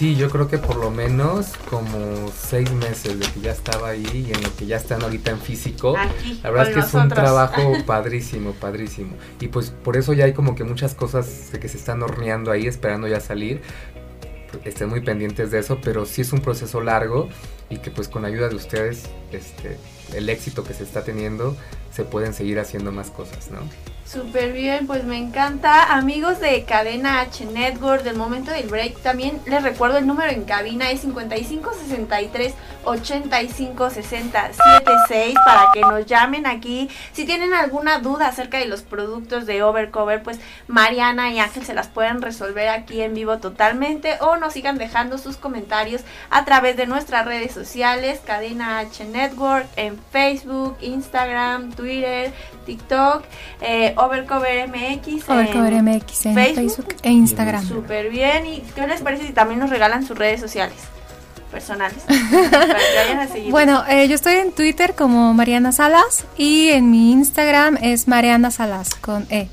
Sí, 0.00 0.16
yo 0.16 0.30
creo 0.30 0.48
que 0.48 0.56
por 0.56 0.76
lo 0.76 0.90
menos 0.90 1.52
como 1.68 2.32
seis 2.34 2.72
meses 2.72 3.18
de 3.18 3.26
que 3.34 3.40
ya 3.42 3.52
estaba 3.52 3.90
ahí 3.90 4.24
y 4.26 4.32
en 4.32 4.42
lo 4.42 4.56
que 4.56 4.64
ya 4.64 4.78
están 4.78 5.02
ahorita 5.02 5.30
en 5.30 5.38
físico. 5.38 5.94
Aquí, 5.94 6.40
la 6.42 6.48
verdad 6.48 6.68
es 6.68 6.74
que 6.74 6.80
nosotros. 6.80 7.04
es 7.04 7.04
un 7.04 7.08
trabajo 7.10 7.72
padrísimo, 7.86 8.52
padrísimo. 8.52 9.14
Y 9.40 9.48
pues 9.48 9.68
por 9.68 9.98
eso 9.98 10.14
ya 10.14 10.24
hay 10.24 10.32
como 10.32 10.54
que 10.54 10.64
muchas 10.64 10.94
cosas 10.94 11.50
que 11.52 11.68
se 11.68 11.76
están 11.76 12.02
horneando 12.02 12.50
ahí, 12.50 12.66
esperando 12.66 13.08
ya 13.08 13.20
salir. 13.20 13.60
Estén 14.64 14.88
muy 14.88 15.02
pendientes 15.02 15.50
de 15.50 15.58
eso, 15.58 15.78
pero 15.84 16.06
sí 16.06 16.22
es 16.22 16.32
un 16.32 16.40
proceso 16.40 16.80
largo 16.80 17.28
y 17.68 17.76
que 17.76 17.90
pues 17.90 18.08
con 18.08 18.24
ayuda 18.24 18.48
de 18.48 18.54
ustedes, 18.54 19.02
este, 19.32 19.76
el 20.14 20.30
éxito 20.30 20.64
que 20.64 20.72
se 20.72 20.82
está 20.82 21.04
teniendo, 21.04 21.58
se 21.92 22.04
pueden 22.04 22.32
seguir 22.32 22.58
haciendo 22.58 22.90
más 22.90 23.10
cosas, 23.10 23.50
¿no? 23.50 23.58
Súper 24.10 24.52
bien, 24.52 24.88
pues 24.88 25.04
me 25.04 25.16
encanta. 25.16 25.94
Amigos 25.94 26.40
de 26.40 26.64
Cadena 26.64 27.20
H 27.20 27.44
Network, 27.44 28.02
del 28.02 28.16
momento 28.16 28.50
del 28.50 28.66
break, 28.66 29.00
también 29.02 29.40
les 29.46 29.62
recuerdo 29.62 29.98
el 29.98 30.06
número 30.08 30.32
en 30.32 30.42
cabina 30.42 30.90
es 30.90 31.02
5563 31.02 32.54
856076 32.84 35.34
para 35.44 35.70
que 35.72 35.82
nos 35.82 36.06
llamen 36.06 36.46
aquí. 36.46 36.90
Si 37.12 37.24
tienen 37.24 37.54
alguna 37.54 38.00
duda 38.00 38.26
acerca 38.26 38.58
de 38.58 38.66
los 38.66 38.82
productos 38.82 39.46
de 39.46 39.62
Overcover, 39.62 40.24
pues 40.24 40.40
Mariana 40.66 41.30
y 41.30 41.38
Ángel 41.38 41.64
se 41.64 41.74
las 41.74 41.86
pueden 41.86 42.20
resolver 42.20 42.68
aquí 42.68 43.02
en 43.02 43.14
vivo 43.14 43.38
totalmente 43.38 44.16
o 44.22 44.38
nos 44.38 44.54
sigan 44.54 44.76
dejando 44.76 45.18
sus 45.18 45.36
comentarios 45.36 46.02
a 46.30 46.44
través 46.44 46.76
de 46.76 46.88
nuestras 46.88 47.26
redes 47.26 47.52
sociales, 47.52 48.20
Cadena 48.24 48.80
H 48.80 49.04
Network, 49.04 49.68
en 49.76 50.00
Facebook, 50.10 50.76
Instagram, 50.80 51.70
Twitter, 51.74 52.32
TikTok, 52.70 53.24
eh, 53.62 53.94
Overcover 53.96 54.68
MX. 54.68 55.28
en 55.28 55.36
Overcover 55.36 55.82
MX 55.82 56.26
en 56.26 56.34
Facebook. 56.34 56.54
Facebook, 56.54 56.96
e 57.02 57.10
Instagram. 57.10 57.66
Súper 57.66 58.10
bien. 58.10 58.46
¿Y 58.46 58.60
qué 58.76 58.86
les 58.86 59.00
parece 59.02 59.26
si 59.26 59.32
también 59.32 59.58
nos 59.58 59.70
regalan 59.70 60.06
sus 60.06 60.16
redes 60.16 60.40
sociales 60.40 60.76
personales? 61.50 61.98
para 62.06 62.66
que 62.66 62.96
vayan 62.96 63.18
a 63.18 63.26
seguir. 63.26 63.50
Bueno, 63.50 63.82
eh, 63.88 64.06
yo 64.06 64.14
estoy 64.14 64.34
en 64.34 64.52
Twitter 64.52 64.94
como 64.94 65.34
Mariana 65.34 65.72
Salas 65.72 66.24
y 66.36 66.68
en 66.68 66.92
mi 66.92 67.10
Instagram 67.10 67.76
es 67.82 68.06
Mariana 68.06 68.52
Salas 68.52 68.94
con 68.94 69.26
E. 69.30 69.40
Y 69.40 69.40
ahí 69.42 69.48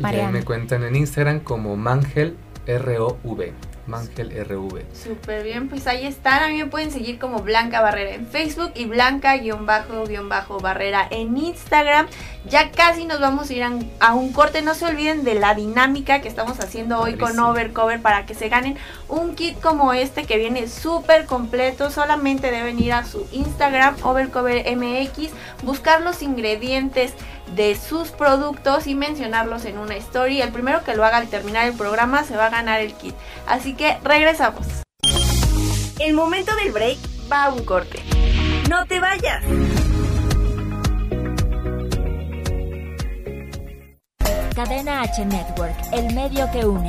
Mariana. 0.00 0.30
me 0.30 0.42
cuentan 0.42 0.84
en 0.84 0.96
Instagram 0.96 1.40
como 1.40 1.76
Mangel 1.76 2.34
ROV. 2.66 3.52
Mangel 3.86 4.30
RV. 4.44 4.82
Súper 4.94 5.42
bien, 5.42 5.68
pues 5.68 5.86
ahí 5.86 6.06
están. 6.06 6.42
A 6.42 6.48
mí 6.48 6.58
me 6.58 6.66
pueden 6.66 6.90
seguir 6.90 7.18
como 7.18 7.40
Blanca 7.40 7.80
Barrera 7.80 8.14
en 8.14 8.26
Facebook 8.26 8.72
y 8.74 8.86
Blanca-Barrera 8.86 11.06
en 11.10 11.36
Instagram. 11.36 12.06
Ya 12.46 12.70
casi 12.70 13.04
nos 13.04 13.20
vamos 13.20 13.50
a 13.50 13.52
ir 13.52 13.64
a, 14.00 14.14
un 14.14 14.32
corte. 14.32 14.62
No 14.62 14.74
se 14.74 14.86
olviden 14.86 15.24
de 15.24 15.34
la 15.34 15.54
dinámica 15.54 16.20
que 16.20 16.28
estamos 16.28 16.60
haciendo 16.60 17.00
hoy 17.00 17.16
con. 17.16 17.34
Overcover 17.44 18.00
para 18.00 18.26
que 18.26 18.34
se 18.34 18.48
ganen 18.48 18.76
un 19.08 19.34
kit 19.34 19.60
como 19.60 19.92
este 19.92 20.24
que 20.24 20.38
viene 20.38 20.68
súper 20.68 21.26
completo. 21.26 21.90
Solamente 21.90 22.50
deben 22.50 22.78
ir 22.78 22.92
a 22.92 23.04
su 23.04 23.26
Instagram, 23.32 23.96
Overcover 24.02 24.64
MX, 24.76 25.30
buscar 25.62 26.00
los 26.00 26.22
ingredientes 26.22 27.12
de 27.54 27.76
sus 27.76 28.10
productos 28.10 28.86
y 28.86 28.94
mencionarlos 28.94 29.64
en 29.64 29.78
una 29.78 29.96
story. 29.96 30.42
El 30.42 30.52
primero 30.52 30.84
que 30.84 30.94
lo 30.94 31.04
haga 31.04 31.18
al 31.18 31.28
terminar 31.28 31.66
el 31.66 31.74
programa 31.74 32.24
se 32.24 32.36
va 32.36 32.46
a 32.46 32.50
ganar 32.50 32.80
el 32.80 32.94
kit. 32.94 33.14
Así 33.46 33.74
que 33.74 33.96
regresamos. 34.02 34.66
El 35.98 36.14
momento 36.14 36.54
del 36.56 36.72
break 36.72 36.98
va 37.30 37.44
a 37.44 37.52
un 37.52 37.64
corte. 37.64 38.00
No 38.68 38.84
te 38.86 39.00
vayas. 39.00 39.44
Cadena 44.54 45.02
H 45.02 45.24
Network, 45.24 45.74
el 45.92 46.14
medio 46.14 46.48
que 46.52 46.64
une. 46.64 46.88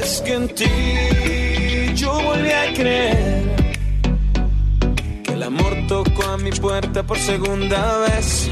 Es 0.00 0.20
que 0.20 0.34
en 0.34 0.54
ti 0.54 1.94
yo 1.94 2.12
volví 2.22 2.52
a 2.52 2.72
creer 2.74 3.57
amor 5.48 5.74
tocó 5.88 6.24
a 6.24 6.36
mi 6.36 6.50
puerta 6.50 7.02
por 7.02 7.18
segunda 7.18 8.00
vez. 8.00 8.50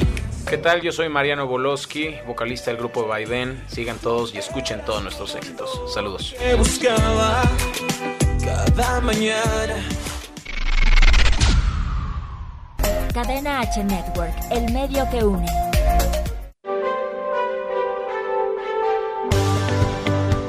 ¿Qué 0.48 0.56
tal? 0.56 0.80
Yo 0.80 0.92
soy 0.92 1.10
Mariano 1.10 1.46
Boloski, 1.46 2.14
vocalista 2.26 2.70
del 2.70 2.78
grupo 2.78 3.06
Baiden. 3.06 3.62
Sigan 3.68 3.98
todos 3.98 4.34
y 4.34 4.38
escuchen 4.38 4.82
todos 4.82 5.02
nuestros 5.02 5.34
éxitos. 5.34 5.68
Saludos. 5.92 6.34
Buscaba 6.56 7.42
cada 8.42 9.00
mañana. 9.02 9.76
Cadena 13.12 13.60
H 13.60 13.84
Network, 13.84 14.34
el 14.50 14.72
medio 14.72 15.06
que 15.10 15.22
une. 15.22 15.65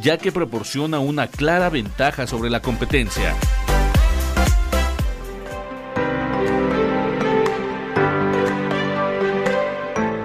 ya 0.00 0.18
que 0.18 0.32
proporciona 0.32 0.98
una 0.98 1.28
clara 1.28 1.70
ventaja 1.70 2.26
sobre 2.26 2.50
la 2.50 2.60
competencia. 2.60 3.34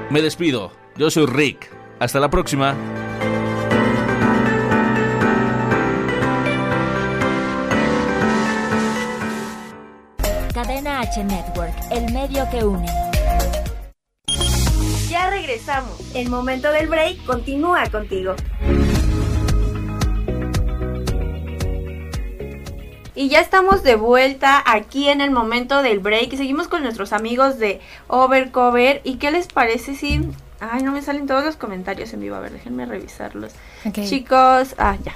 Me 0.10 0.22
despido, 0.24 0.72
yo 0.98 1.12
soy 1.12 1.28
Rick. 1.28 1.70
Hasta 2.00 2.20
la 2.20 2.30
próxima. 2.30 2.76
Cadena 10.54 11.02
H 11.02 11.24
Network, 11.24 11.74
el 11.92 12.12
medio 12.12 12.50
que 12.50 12.64
une. 12.64 12.88
Ya 15.10 15.30
regresamos. 15.30 16.00
El 16.16 16.30
momento 16.30 16.72
del 16.72 16.88
break 16.88 17.24
continúa 17.26 17.88
contigo. 17.90 18.36
Y 23.20 23.28
ya 23.28 23.42
estamos 23.42 23.84
de 23.84 23.96
vuelta 23.96 24.64
aquí 24.66 25.10
en 25.10 25.20
el 25.20 25.30
momento 25.30 25.82
del 25.82 26.00
break. 26.00 26.38
Seguimos 26.38 26.70
con 26.70 26.84
nuestros 26.84 27.12
amigos 27.12 27.60
de 27.60 27.82
Overcover. 28.08 29.02
¿Y 29.04 29.16
qué 29.16 29.30
les 29.30 29.48
parece 29.48 29.94
si... 29.94 30.22
Ay, 30.62 30.84
no 30.84 30.94
me 30.94 31.02
salen 31.02 31.28
todos 31.28 31.44
los 31.44 31.58
comentarios 31.58 32.14
en 32.14 32.22
vivo. 32.22 32.38
A 32.38 32.40
ver, 32.40 32.54
déjenme 32.54 32.86
revisarlos. 32.86 33.52
Chicos, 33.92 34.74
ah, 34.78 34.96
ya. 35.04 35.12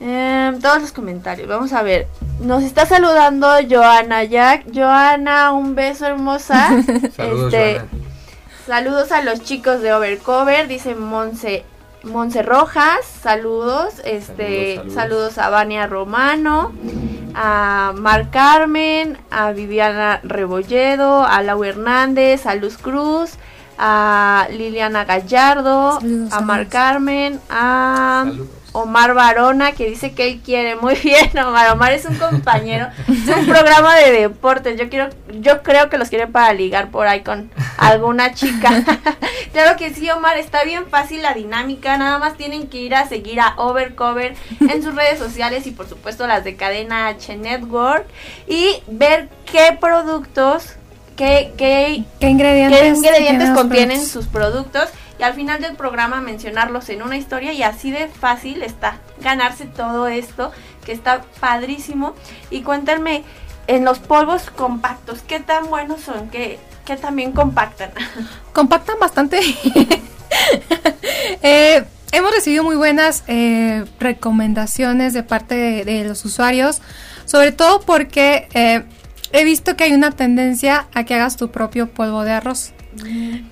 Em, 0.00 0.58
todos 0.62 0.80
los 0.80 0.92
comentarios. 0.92 1.46
Vamos 1.46 1.74
a 1.74 1.82
ver. 1.82 2.06
Nos 2.40 2.62
está 2.62 2.86
saludando 2.86 3.48
Joana 3.68 4.24
Jack. 4.24 4.64
Joana, 4.74 5.52
un 5.52 5.74
beso 5.74 6.06
hermosa. 6.06 6.68
Saludos, 7.14 7.52
Este, 7.52 7.80
Joana. 7.80 7.88
Saludos 8.66 9.12
a 9.12 9.22
los 9.22 9.42
chicos 9.42 9.82
de 9.82 9.92
Overcover, 9.92 10.68
dice 10.68 10.94
Monse, 10.94 11.64
Monse 12.04 12.42
Rojas, 12.42 13.04
saludos, 13.22 13.94
este, 14.04 14.76
Saludos, 14.76 14.94
saludos, 14.94 14.94
saludos. 14.94 15.38
a 15.38 15.50
Vania 15.50 15.86
Romano, 15.86 16.72
a 17.34 17.92
Mar 17.96 18.30
Carmen, 18.30 19.18
a 19.30 19.52
Viviana 19.52 20.20
Rebolledo, 20.24 21.24
a 21.24 21.42
Lau 21.42 21.62
Hernández, 21.64 22.46
a 22.46 22.54
Luz 22.54 22.76
Cruz, 22.76 23.34
a 23.78 24.46
Liliana 24.50 25.04
Gallardo, 25.04 26.00
Saludos, 26.00 26.32
a 26.32 26.40
Mar. 26.40 26.66
Carmen, 26.68 27.40
a 27.48 28.24
Saludos. 28.26 28.61
Omar 28.72 29.14
Barona 29.14 29.72
que 29.72 29.88
dice 29.88 30.12
que 30.12 30.28
él 30.28 30.40
quiere. 30.44 30.76
Muy 30.76 30.94
bien, 30.94 31.30
Omar. 31.38 31.70
Omar 31.72 31.92
es 31.92 32.04
un 32.04 32.16
compañero. 32.16 32.88
es 33.08 33.36
un 33.36 33.46
programa 33.46 33.96
de 33.96 34.12
deportes. 34.12 34.78
Yo 34.78 34.88
quiero, 34.88 35.10
yo 35.40 35.62
creo 35.62 35.88
que 35.88 35.98
los 35.98 36.08
quiere 36.08 36.26
para 36.26 36.52
ligar 36.52 36.90
por 36.90 37.06
ahí 37.06 37.22
con 37.22 37.50
alguna 37.76 38.34
chica. 38.34 38.70
claro 39.52 39.76
que 39.76 39.92
sí, 39.94 40.10
Omar. 40.10 40.38
Está 40.38 40.64
bien 40.64 40.86
fácil 40.86 41.22
la 41.22 41.34
dinámica. 41.34 41.96
Nada 41.98 42.18
más 42.18 42.36
tienen 42.36 42.68
que 42.68 42.78
ir 42.78 42.94
a 42.94 43.06
seguir 43.06 43.40
a 43.40 43.54
Overcover 43.56 44.34
en 44.60 44.82
sus 44.82 44.94
redes 44.94 45.18
sociales 45.18 45.66
y 45.66 45.70
por 45.70 45.88
supuesto 45.88 46.26
las 46.26 46.44
de 46.44 46.56
Cadena 46.56 47.08
H 47.08 47.36
Network 47.36 48.06
y 48.46 48.82
ver 48.86 49.28
qué 49.50 49.76
productos, 49.78 50.74
qué, 51.16 51.52
qué 51.56 52.04
¿Qué 52.20 52.28
ingredientes, 52.28 52.80
qué 52.80 52.88
ingredientes 52.88 53.50
contienen 53.50 53.98
productos? 53.98 54.12
sus 54.12 54.26
productos 54.26 54.88
al 55.22 55.34
final 55.34 55.60
del 55.60 55.76
programa 55.76 56.20
mencionarlos 56.20 56.88
en 56.88 57.02
una 57.02 57.16
historia 57.16 57.52
y 57.52 57.62
así 57.62 57.90
de 57.90 58.08
fácil 58.08 58.62
está 58.62 58.98
ganarse 59.20 59.66
todo 59.66 60.08
esto 60.08 60.52
que 60.84 60.92
está 60.92 61.22
padrísimo. 61.40 62.14
Y 62.50 62.62
cuéntenme 62.62 63.24
en 63.66 63.84
los 63.84 63.98
polvos 63.98 64.50
compactos 64.50 65.20
qué 65.26 65.40
tan 65.40 65.70
buenos 65.70 66.00
son 66.00 66.28
qué, 66.30 66.58
qué 66.84 66.96
también 66.96 67.32
compactan 67.32 67.90
compactan 68.52 68.98
bastante. 68.98 69.40
Eh, 71.42 71.84
hemos 72.10 72.30
recibido 72.32 72.64
muy 72.64 72.74
buenas 72.74 73.22
eh, 73.26 73.84
recomendaciones 74.00 75.12
de 75.12 75.22
parte 75.22 75.54
de, 75.54 75.84
de 75.84 76.04
los 76.04 76.24
usuarios, 76.24 76.80
sobre 77.26 77.52
todo 77.52 77.80
porque 77.80 78.48
eh, 78.54 78.84
he 79.32 79.44
visto 79.44 79.76
que 79.76 79.84
hay 79.84 79.92
una 79.92 80.10
tendencia 80.10 80.86
a 80.94 81.04
que 81.04 81.14
hagas 81.14 81.36
tu 81.36 81.50
propio 81.50 81.88
polvo 81.88 82.24
de 82.24 82.32
arroz. 82.32 82.72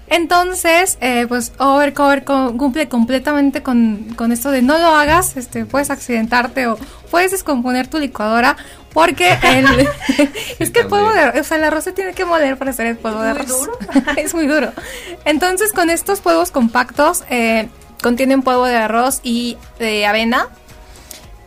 Entonces, 0.09 0.99
eh, 1.01 1.27
pues 1.29 1.53
Overcover 1.59 2.25
co- 2.25 2.55
cumple 2.57 2.89
completamente 2.89 3.63
con, 3.63 4.13
con 4.17 4.33
esto 4.33 4.51
de 4.51 4.63
no 4.63 4.79
lo 4.79 4.89
hagas, 4.95 5.37
este, 5.37 5.65
puedes 5.65 5.91
accidentarte 5.91 6.67
o 6.67 6.77
puedes 7.11 7.31
descomponer 7.31 7.87
tu 7.87 7.99
licuadora 7.99 8.57
porque 8.93 9.39
el, 9.43 9.67
es 10.59 10.71
que 10.71 10.81
el 10.81 10.87
polvo 10.89 11.13
de 11.13 11.21
arroz, 11.21 11.41
o 11.41 11.45
sea, 11.45 11.57
el 11.59 11.65
arroz 11.65 11.85
se 11.85 11.93
tiene 11.93 12.13
que 12.13 12.25
moler 12.25 12.57
para 12.59 12.73
hacer 12.73 12.87
el 12.87 12.97
polvo 12.97 13.23
de 13.23 13.33
muy 13.33 13.41
arroz. 13.43 13.61
duro. 13.61 13.79
es 14.17 14.35
muy 14.35 14.47
duro. 14.47 14.73
Entonces, 15.25 15.73
con 15.73 15.91
estos 15.91 16.21
polvos 16.21 16.51
compactos, 16.51 17.25
eh, 17.31 17.69
contienen 18.03 18.43
polvo 18.43 18.67
de 18.67 18.77
arroz 18.77 19.21
y 19.23 19.57
de 19.79 20.07
avena. 20.07 20.49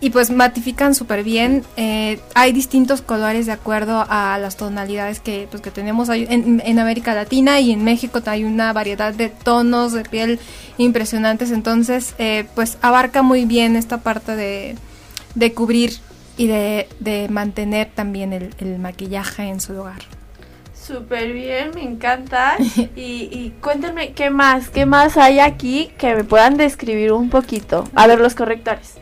Y 0.03 0.09
pues 0.09 0.31
matifican 0.31 0.95
súper 0.95 1.23
bien. 1.23 1.63
Eh, 1.77 2.19
hay 2.35 2.51
distintos 2.51 3.01
colores 3.01 3.45
de 3.45 3.53
acuerdo 3.53 4.05
a 4.09 4.37
las 4.37 4.57
tonalidades 4.57 5.21
que, 5.21 5.47
pues, 5.49 5.63
que 5.63 5.71
tenemos 5.71 6.09
en, 6.09 6.61
en 6.65 6.79
América 6.79 7.13
Latina 7.13 7.61
y 7.61 7.71
en 7.71 7.85
México 7.85 8.19
hay 8.25 8.43
una 8.43 8.73
variedad 8.73 9.13
de 9.13 9.29
tonos 9.29 9.93
de 9.93 10.03
piel 10.03 10.41
impresionantes. 10.77 11.51
Entonces, 11.51 12.15
eh, 12.17 12.43
pues 12.53 12.77
abarca 12.81 13.21
muy 13.21 13.45
bien 13.45 13.77
esta 13.77 13.99
parte 13.99 14.35
de, 14.35 14.75
de 15.35 15.53
cubrir 15.53 15.93
y 16.35 16.47
de, 16.47 16.89
de 16.99 17.29
mantener 17.29 17.89
también 17.95 18.33
el, 18.33 18.53
el 18.57 18.79
maquillaje 18.79 19.43
en 19.43 19.61
su 19.61 19.71
lugar. 19.71 20.01
Súper 20.75 21.31
bien, 21.31 21.71
me 21.75 21.83
encanta. 21.83 22.57
Y, 22.97 23.29
y 23.31 23.53
cuéntenme 23.61 24.11
qué 24.11 24.29
más, 24.29 24.67
qué 24.67 24.85
más 24.85 25.15
hay 25.15 25.39
aquí 25.39 25.93
que 25.97 26.13
me 26.13 26.25
puedan 26.25 26.57
describir 26.57 27.13
un 27.13 27.29
poquito. 27.29 27.87
A 27.95 28.05
ver, 28.05 28.19
los 28.19 28.35
correctores. 28.35 28.95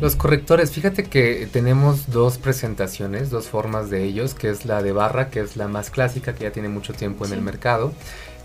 Los 0.00 0.16
correctores, 0.16 0.72
fíjate 0.72 1.04
que 1.04 1.48
tenemos 1.50 2.10
dos 2.10 2.38
presentaciones, 2.38 3.30
dos 3.30 3.48
formas 3.48 3.90
de 3.90 4.04
ellos, 4.04 4.34
que 4.34 4.50
es 4.50 4.66
la 4.66 4.82
de 4.82 4.92
barra, 4.92 5.30
que 5.30 5.40
es 5.40 5.56
la 5.56 5.68
más 5.68 5.90
clásica, 5.90 6.34
que 6.34 6.44
ya 6.44 6.52
tiene 6.52 6.68
mucho 6.68 6.92
tiempo 6.92 7.24
en 7.24 7.32
el 7.32 7.40
mercado, 7.40 7.92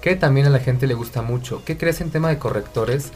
que 0.02 0.16
también 0.16 0.48
a 0.48 0.52
la 0.52 0.60
gente 0.60 0.88
le 0.88 0.94
gusta 0.94 1.22
mucho. 1.22 1.64
¿Qué 1.66 1.78
crees 1.78 2.02
en 2.02 2.12
tema 2.12 2.30
de 2.30 2.38
correctores? 2.38 3.12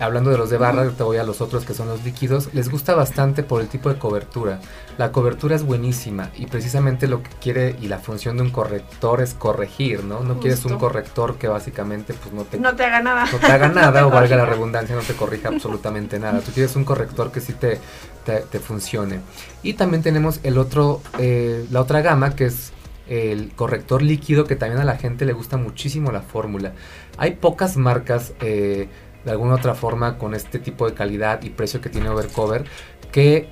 Hablando 0.00 0.30
de 0.30 0.38
los 0.38 0.50
de 0.50 0.58
barra, 0.58 0.88
te 0.90 1.02
voy 1.02 1.16
a 1.16 1.24
los 1.24 1.40
otros 1.40 1.64
que 1.64 1.74
son 1.74 1.88
los 1.88 2.04
líquidos, 2.04 2.54
les 2.54 2.68
gusta 2.68 2.94
bastante 2.94 3.42
por 3.42 3.60
el 3.60 3.68
tipo 3.68 3.88
de 3.88 3.98
cobertura. 3.98 4.60
La 4.98 5.10
cobertura 5.10 5.56
es 5.56 5.64
buenísima 5.64 6.30
y 6.36 6.46
precisamente 6.46 7.08
lo 7.08 7.22
que 7.22 7.30
quiere 7.40 7.76
y 7.80 7.88
la 7.88 7.98
función 7.98 8.36
de 8.36 8.42
un 8.42 8.50
corrector 8.50 9.20
es 9.20 9.34
corregir, 9.34 10.04
¿no? 10.04 10.20
No 10.20 10.38
quieres 10.38 10.64
un 10.64 10.78
corrector 10.78 11.36
que 11.36 11.48
básicamente 11.48 12.14
pues 12.14 12.32
no 12.32 12.44
te 12.44 12.58
No 12.58 12.76
te 12.76 12.84
haga 12.84 13.00
nada. 13.02 13.26
no 13.30 13.38
te 13.38 13.46
haga 13.46 13.68
No 13.72 13.74
nada 13.74 14.00
te 14.00 14.04
o 14.04 14.10
valga 14.10 14.36
la 14.36 14.46
redundancia, 14.46 14.94
no 14.94 15.02
te 15.02 15.14
corrija 15.14 15.48
absolutamente 15.48 16.18
nada. 16.18 16.40
Tú 16.40 16.52
quieres 16.52 16.76
un 16.76 16.84
corrector 16.84 17.32
que 17.32 17.40
sí 17.40 17.52
te, 17.54 17.80
te, 18.24 18.40
te 18.40 18.60
funcione. 18.60 19.20
Y 19.62 19.74
también 19.74 20.02
tenemos 20.02 20.40
el 20.42 20.58
otro, 20.58 21.00
eh, 21.18 21.66
la 21.70 21.80
otra 21.80 22.02
gama 22.02 22.36
que 22.36 22.46
es 22.46 22.72
el 23.08 23.52
corrector 23.54 24.02
líquido 24.02 24.44
que 24.44 24.56
también 24.56 24.80
a 24.80 24.84
la 24.84 24.96
gente 24.96 25.24
le 25.24 25.32
gusta 25.32 25.56
muchísimo 25.56 26.12
la 26.12 26.22
fórmula. 26.22 26.72
Hay 27.18 27.32
pocas 27.32 27.76
marcas 27.76 28.32
eh, 28.40 28.88
de 29.24 29.30
alguna 29.30 29.54
otra 29.54 29.74
forma 29.74 30.18
con 30.18 30.34
este 30.34 30.58
tipo 30.58 30.88
de 30.88 30.94
calidad 30.94 31.42
y 31.42 31.50
precio 31.50 31.80
que 31.80 31.88
tiene 31.88 32.08
Overcover 32.08 32.64
que 33.10 33.48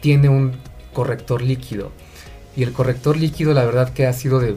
tiene 0.00 0.28
un 0.28 0.56
corrector 0.92 1.42
líquido. 1.42 1.90
Y 2.56 2.62
el 2.62 2.72
corrector 2.72 3.16
líquido 3.16 3.54
la 3.54 3.64
verdad 3.64 3.92
que 3.92 4.06
ha 4.06 4.12
sido 4.12 4.40
de 4.40 4.56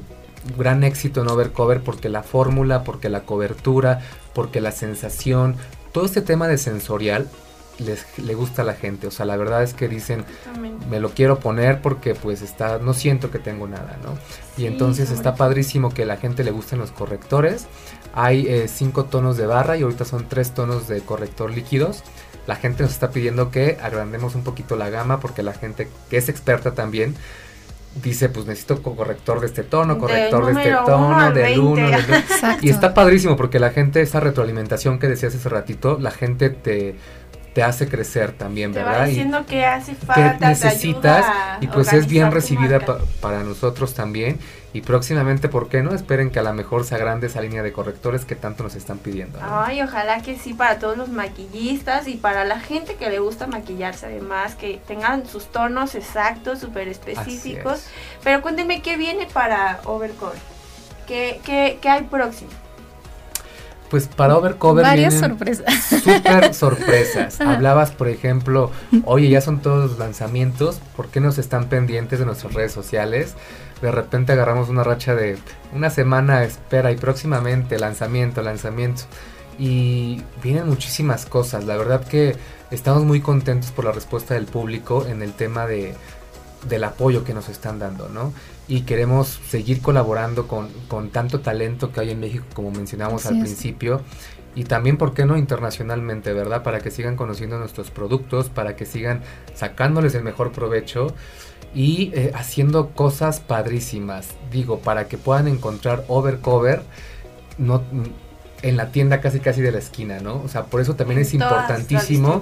gran 0.58 0.84
éxito 0.84 1.22
en 1.22 1.30
Overcover 1.30 1.82
porque 1.82 2.10
la 2.10 2.24
fórmula, 2.24 2.84
porque 2.84 3.10
la 3.10 3.22
cobertura, 3.22 4.02
porque 4.34 4.62
la 4.62 4.72
sensación, 4.72 5.56
todo 5.92 6.06
este 6.06 6.22
tema 6.22 6.48
de 6.48 6.58
sensorial 6.58 7.28
les 7.80 8.06
le 8.18 8.34
gusta 8.36 8.64
a 8.64 8.66
la 8.66 8.74
gente. 8.74 9.08
O 9.08 9.12
sea, 9.12 9.26
la 9.26 9.38
verdad 9.38 9.64
es 9.64 9.74
que 9.74 9.88
dicen, 9.88 10.26
me 10.90 11.00
lo 11.00 11.10
quiero 11.12 11.40
poner 11.40 11.82
porque 11.82 12.16
pues 12.16 12.42
está, 12.42 12.80
no 12.80 12.94
siento 12.94 13.32
que 13.32 13.40
tengo 13.40 13.68
nada, 13.68 13.98
¿no? 14.04 14.18
Y 14.62 14.66
entonces 14.66 15.12
está 15.12 15.36
padrísimo 15.36 15.94
que 15.94 16.06
la 16.06 16.18
gente 16.18 16.44
le 16.44 16.52
gusten 16.52 16.80
los 16.80 16.92
correctores. 16.92 17.68
Hay 18.20 18.48
eh, 18.48 18.68
cinco 18.68 19.06
tonos 19.06 19.38
de 19.38 19.46
barra 19.46 19.78
y 19.78 19.84
ahorita 19.84 20.04
son 20.04 20.28
tres 20.28 20.52
tonos 20.54 20.88
de 20.88 21.02
corrector 21.02 21.52
líquidos. 21.52 22.04
La 22.48 22.56
gente 22.56 22.82
nos 22.82 22.94
está 22.94 23.12
pidiendo 23.12 23.52
que 23.52 23.78
agrandemos 23.82 24.34
un 24.34 24.44
poquito 24.44 24.76
la 24.76 24.90
gama 24.90 25.20
porque 25.20 25.44
la 25.44 25.54
gente 25.54 25.88
que 26.10 26.18
es 26.18 26.28
experta 26.28 26.74
también 26.74 27.14
dice 28.02 28.30
pues 28.30 28.46
necesito 28.46 28.82
co- 28.82 28.96
corrector 28.96 29.40
de 29.40 29.48
este 29.48 29.64
tono, 29.64 29.98
corrector 30.00 30.46
de 30.48 30.52
este 30.54 30.72
tono, 30.86 31.32
del 31.32 31.60
1, 31.60 31.76
20. 31.92 32.12
del. 32.14 32.24
Y 32.62 32.70
está 32.70 32.94
padrísimo 32.94 33.36
porque 33.36 33.60
la 33.60 33.70
gente, 33.72 34.02
esa 34.02 34.20
retroalimentación 34.20 34.98
que 35.00 35.08
decías 35.08 35.36
hace 35.36 35.50
ratito, 35.50 35.98
la 36.00 36.12
gente 36.12 36.50
te, 36.50 36.96
te 37.54 37.64
hace 37.64 37.88
crecer 37.88 38.32
también, 38.34 38.72
Te 38.72 38.80
¿verdad? 38.80 39.00
va 39.02 39.06
Y- 39.08 39.10
diciendo 39.10 39.46
que 39.48 39.66
hace 39.66 39.94
que 39.96 40.06
falta, 40.06 40.38
te 40.38 40.46
necesitas 40.48 41.26
ayuda 41.26 41.56
a 41.56 41.58
y 41.62 41.68
pues 41.68 41.92
es 41.94 42.08
bien 42.08 42.32
recibida 42.32 42.80
pa- 42.80 43.00
para 43.20 43.44
nosotros 43.44 43.94
también 43.94 44.38
y 44.74 44.82
próximamente, 44.82 45.48
¿por 45.48 45.70
qué 45.70 45.82
no? 45.82 45.96
Esperen 45.96 46.30
que 46.30 46.40
a 46.40 46.44
lo 46.44 46.54
mejor 46.54 46.84
se 46.84 46.96
agrande 46.96 47.28
esa 47.28 47.42
línea 47.42 47.64
de 47.64 47.72
correctores 47.72 48.26
que 48.26 48.36
tanto 48.36 48.64
nos 48.64 48.76
están 48.76 48.98
pidiendo. 48.98 49.40
¿no? 49.40 49.62
Ay, 49.62 49.82
ojalá 49.82 50.22
que 50.22 50.38
sí 50.38 50.54
para 50.54 50.78
todos 50.78 50.98
los 50.98 51.10
maquillistas 51.10 52.08
y 52.08 52.16
para 52.16 52.44
la 52.44 52.60
gente 52.60 52.96
que 52.96 53.10
le 53.10 53.20
gusta 53.20 53.48
maquillarse 53.48 54.08
además, 54.08 54.56
que 54.56 54.82
tengan 54.86 55.26
sus 55.26 55.46
tonos 55.46 55.96
exactos, 55.96 56.60
súper 56.60 56.90
específicos. 56.90 57.80
es. 57.80 57.92
Pero 58.24 58.42
cuéntenme 58.42 58.82
qué 58.82 58.98
viene 58.98 59.26
para 59.26 59.80
Overcover. 59.86 60.38
¿Qué, 61.08 61.40
qué, 61.46 61.80
qué 61.82 61.90
hay 61.90 62.04
próximo? 62.04 62.52
Pues 63.90 64.08
para 64.08 64.38
Overcover 64.38 64.84
Varias 64.84 65.14
sorpresas. 65.14 65.66
súper 66.04 66.54
sorpresas. 66.54 67.40
Hablabas, 67.40 67.92
por 67.92 68.10
ejemplo, 68.10 68.72
oye, 69.06 69.30
ya 69.30 69.42
son 69.42 69.62
todos 69.62 69.92
los 69.92 70.00
lanzamientos, 70.00 70.80
¿por 70.96 71.08
qué 71.08 71.22
no 71.22 71.32
se 71.32 71.42
están 71.42 71.70
pendientes 71.70 72.20
de 72.20 72.26
nuestras 72.26 72.54
redes 72.54 72.72
sociales? 72.74 73.36
De 73.82 73.92
repente 73.92 74.34
agarramos 74.34 74.70
una 74.70 74.84
racha 74.84 75.16
de 75.16 75.38
una 75.74 75.90
semana, 75.90 76.44
espera, 76.44 76.92
y 76.92 76.98
próximamente 76.98 77.80
lanzamiento, 77.80 78.42
lanzamiento. 78.42 79.04
Y 79.60 80.22
vienen 80.44 80.68
muchísimas 80.68 81.26
cosas. 81.26 81.64
La 81.66 81.78
verdad 81.78 82.04
que 82.06 82.36
estamos 82.72 83.04
muy 83.04 83.22
contentos 83.22 83.72
por 83.72 83.86
la 83.86 83.92
respuesta 83.92 84.34
del 84.34 84.46
público 84.46 85.06
en 85.08 85.22
el 85.22 85.34
tema 85.34 85.66
de, 85.66 85.96
del 86.68 86.84
apoyo 86.84 87.24
que 87.24 87.34
nos 87.34 87.50
están 87.50 87.80
dando, 87.80 88.10
¿no? 88.10 88.34
Y 88.68 88.82
queremos 88.82 89.40
seguir 89.48 89.82
colaborando 89.82 90.48
con, 90.48 90.68
con 90.88 91.10
tanto 91.10 91.40
talento 91.40 91.92
que 91.92 92.02
hay 92.02 92.12
en 92.12 92.20
México, 92.20 92.46
como 92.54 92.72
mencionamos 92.72 93.26
Así 93.26 93.34
al 93.34 93.42
es. 93.42 93.48
principio. 93.48 94.02
Y 94.56 94.64
también, 94.64 94.98
¿por 94.98 95.14
qué 95.14 95.26
no 95.26 95.38
internacionalmente, 95.38 96.34
verdad? 96.34 96.64
Para 96.64 96.80
que 96.80 96.90
sigan 96.90 97.16
conociendo 97.16 97.60
nuestros 97.60 97.92
productos, 97.92 98.50
para 98.50 98.76
que 98.76 98.86
sigan 98.86 99.22
sacándoles 99.54 100.16
el 100.16 100.24
mejor 100.24 100.52
provecho 100.52 101.14
y 101.76 102.12
eh, 102.16 102.32
haciendo 102.34 102.90
cosas 102.90 103.40
padrísimas. 103.40 104.30
Digo, 104.52 104.80
para 104.80 105.08
que 105.08 105.18
puedan 105.18 105.48
encontrar 105.48 106.04
Overcover 106.08 106.82
no, 107.60 107.84
en 108.64 108.78
la 108.78 108.92
tienda 108.92 109.22
casi 109.22 109.40
casi 109.40 109.62
de 109.62 109.72
la 109.72 109.78
esquina, 109.78 110.20
¿no? 110.20 110.42
O 110.44 110.48
sea, 110.48 110.66
por 110.66 110.82
eso 110.82 110.96
también 110.96 111.20
es 111.20 111.34
En 111.34 111.42
importantísimo 111.42 112.42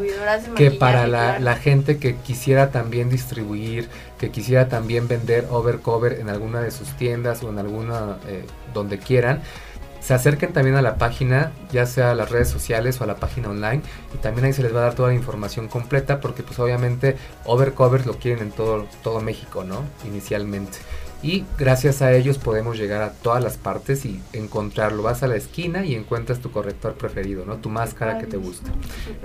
que 0.55 0.71
para 0.71 1.07
la, 1.07 1.17
claro. 1.17 1.43
la 1.43 1.55
gente 1.55 1.97
que 1.97 2.15
quisiera 2.15 2.71
también 2.71 3.09
distribuir, 3.09 3.89
quisiera 4.31 4.67
también 4.69 5.07
vender 5.07 5.47
Overcover 5.49 6.19
en 6.19 6.29
alguna 6.29 6.61
de 6.61 6.71
sus 6.71 6.89
tiendas 6.97 7.43
o 7.43 7.49
en 7.49 7.59
alguna 7.59 8.17
eh, 8.27 8.45
donde 8.73 8.99
quieran, 8.99 9.41
se 10.05 10.13
acerquen 10.13 10.53
también 10.53 10.75
a 10.75 10.83
la 10.83 10.97
página, 10.99 11.51
ya 11.71 11.87
sea 11.87 12.11
a 12.11 12.15
las 12.15 12.29
redes 12.29 12.47
sociales 12.47 13.01
o 13.01 13.05
a 13.05 13.07
la 13.07 13.15
página 13.15 13.49
online, 13.49 13.81
y 14.13 14.17
también 14.19 14.45
ahí 14.45 14.53
se 14.53 14.61
les 14.61 14.71
va 14.71 14.81
a 14.81 14.83
dar 14.83 14.93
toda 14.93 15.09
la 15.09 15.15
información 15.15 15.67
completa, 15.67 16.19
porque 16.19 16.43
pues 16.43 16.59
obviamente 16.59 17.17
Overcover 17.45 18.05
lo 18.05 18.13
quieren 18.19 18.43
en 18.43 18.51
todo, 18.51 18.85
todo 19.01 19.19
México, 19.19 19.63
¿no? 19.63 19.83
Inicialmente. 20.05 20.77
Y 21.23 21.43
gracias 21.57 22.01
a 22.01 22.13
ellos 22.13 22.37
podemos 22.37 22.77
llegar 22.77 23.01
a 23.01 23.11
todas 23.11 23.43
las 23.43 23.57
partes 23.57 24.05
y 24.05 24.21
encontrarlo. 24.33 25.03
Vas 25.03 25.23
a 25.23 25.27
la 25.27 25.35
esquina 25.35 25.85
y 25.85 25.95
encuentras 25.95 26.39
tu 26.39 26.51
corrector 26.51 26.93
preferido, 26.93 27.45
¿no? 27.45 27.55
Tu 27.57 27.69
máscara 27.69 28.17
que 28.19 28.27
te 28.27 28.37
gusta. 28.37 28.71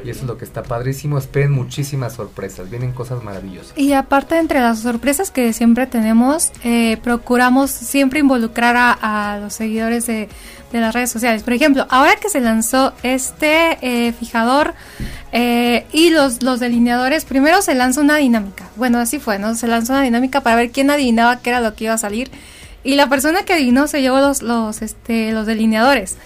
Y 0.05 0.11
eso 0.11 0.21
es 0.21 0.27
lo 0.27 0.39
que 0.39 0.45
está 0.45 0.63
padrísimo. 0.63 1.19
Esperen 1.19 1.53
muchísimas 1.53 2.15
sorpresas, 2.15 2.71
vienen 2.71 2.93
cosas 2.93 3.23
maravillosas. 3.23 3.77
Y 3.77 3.93
aparte, 3.93 4.39
entre 4.39 4.61
las 4.61 4.81
sorpresas 4.81 5.31
que 5.31 5.53
siempre 5.53 5.87
tenemos, 5.87 6.53
eh, 6.65 6.97
procuramos 7.03 7.71
siempre 7.71 8.21
involucrar 8.21 8.77
a, 8.77 9.35
a 9.35 9.39
los 9.39 9.55
seguidores 9.55 10.07
de, 10.07 10.29
de, 10.73 10.81
las 10.81 10.95
redes 10.95 11.11
sociales. 11.11 11.43
Por 11.43 11.53
ejemplo, 11.53 11.87
ahora 11.91 12.17
que 12.17 12.29
se 12.29 12.41
lanzó 12.41 12.93
este 13.03 13.79
eh, 13.83 14.13
fijador 14.13 14.75
eh, 15.33 15.87
y 15.93 16.11
los, 16.11 16.43
los 16.43 16.61
delineadores, 16.61 17.25
primero 17.25 17.63
se 17.63 17.75
lanzó 17.75 18.01
una 18.01 18.17
dinámica. 18.17 18.69
Bueno, 18.77 18.99
así 18.99 19.19
fue, 19.19 19.39
¿no? 19.39 19.55
Se 19.55 19.67
lanzó 19.67 19.93
una 19.93 20.03
dinámica 20.03 20.43
para 20.43 20.57
ver 20.57 20.71
quién 20.71 20.91
adivinaba 20.91 21.41
qué 21.41 21.51
era 21.51 21.61
lo 21.61 21.75
que 21.75 21.85
iba 21.85 21.95
a 21.95 21.99
salir. 21.99 22.31
Y 22.83 22.95
la 22.95 23.09
persona 23.09 23.45
que 23.45 23.53
adivinó 23.53 23.87
se 23.87 24.01
llevó 24.01 24.21
los, 24.21 24.43
los, 24.43 24.83
este, 24.83 25.33
los 25.33 25.47
delineadores. 25.47 26.17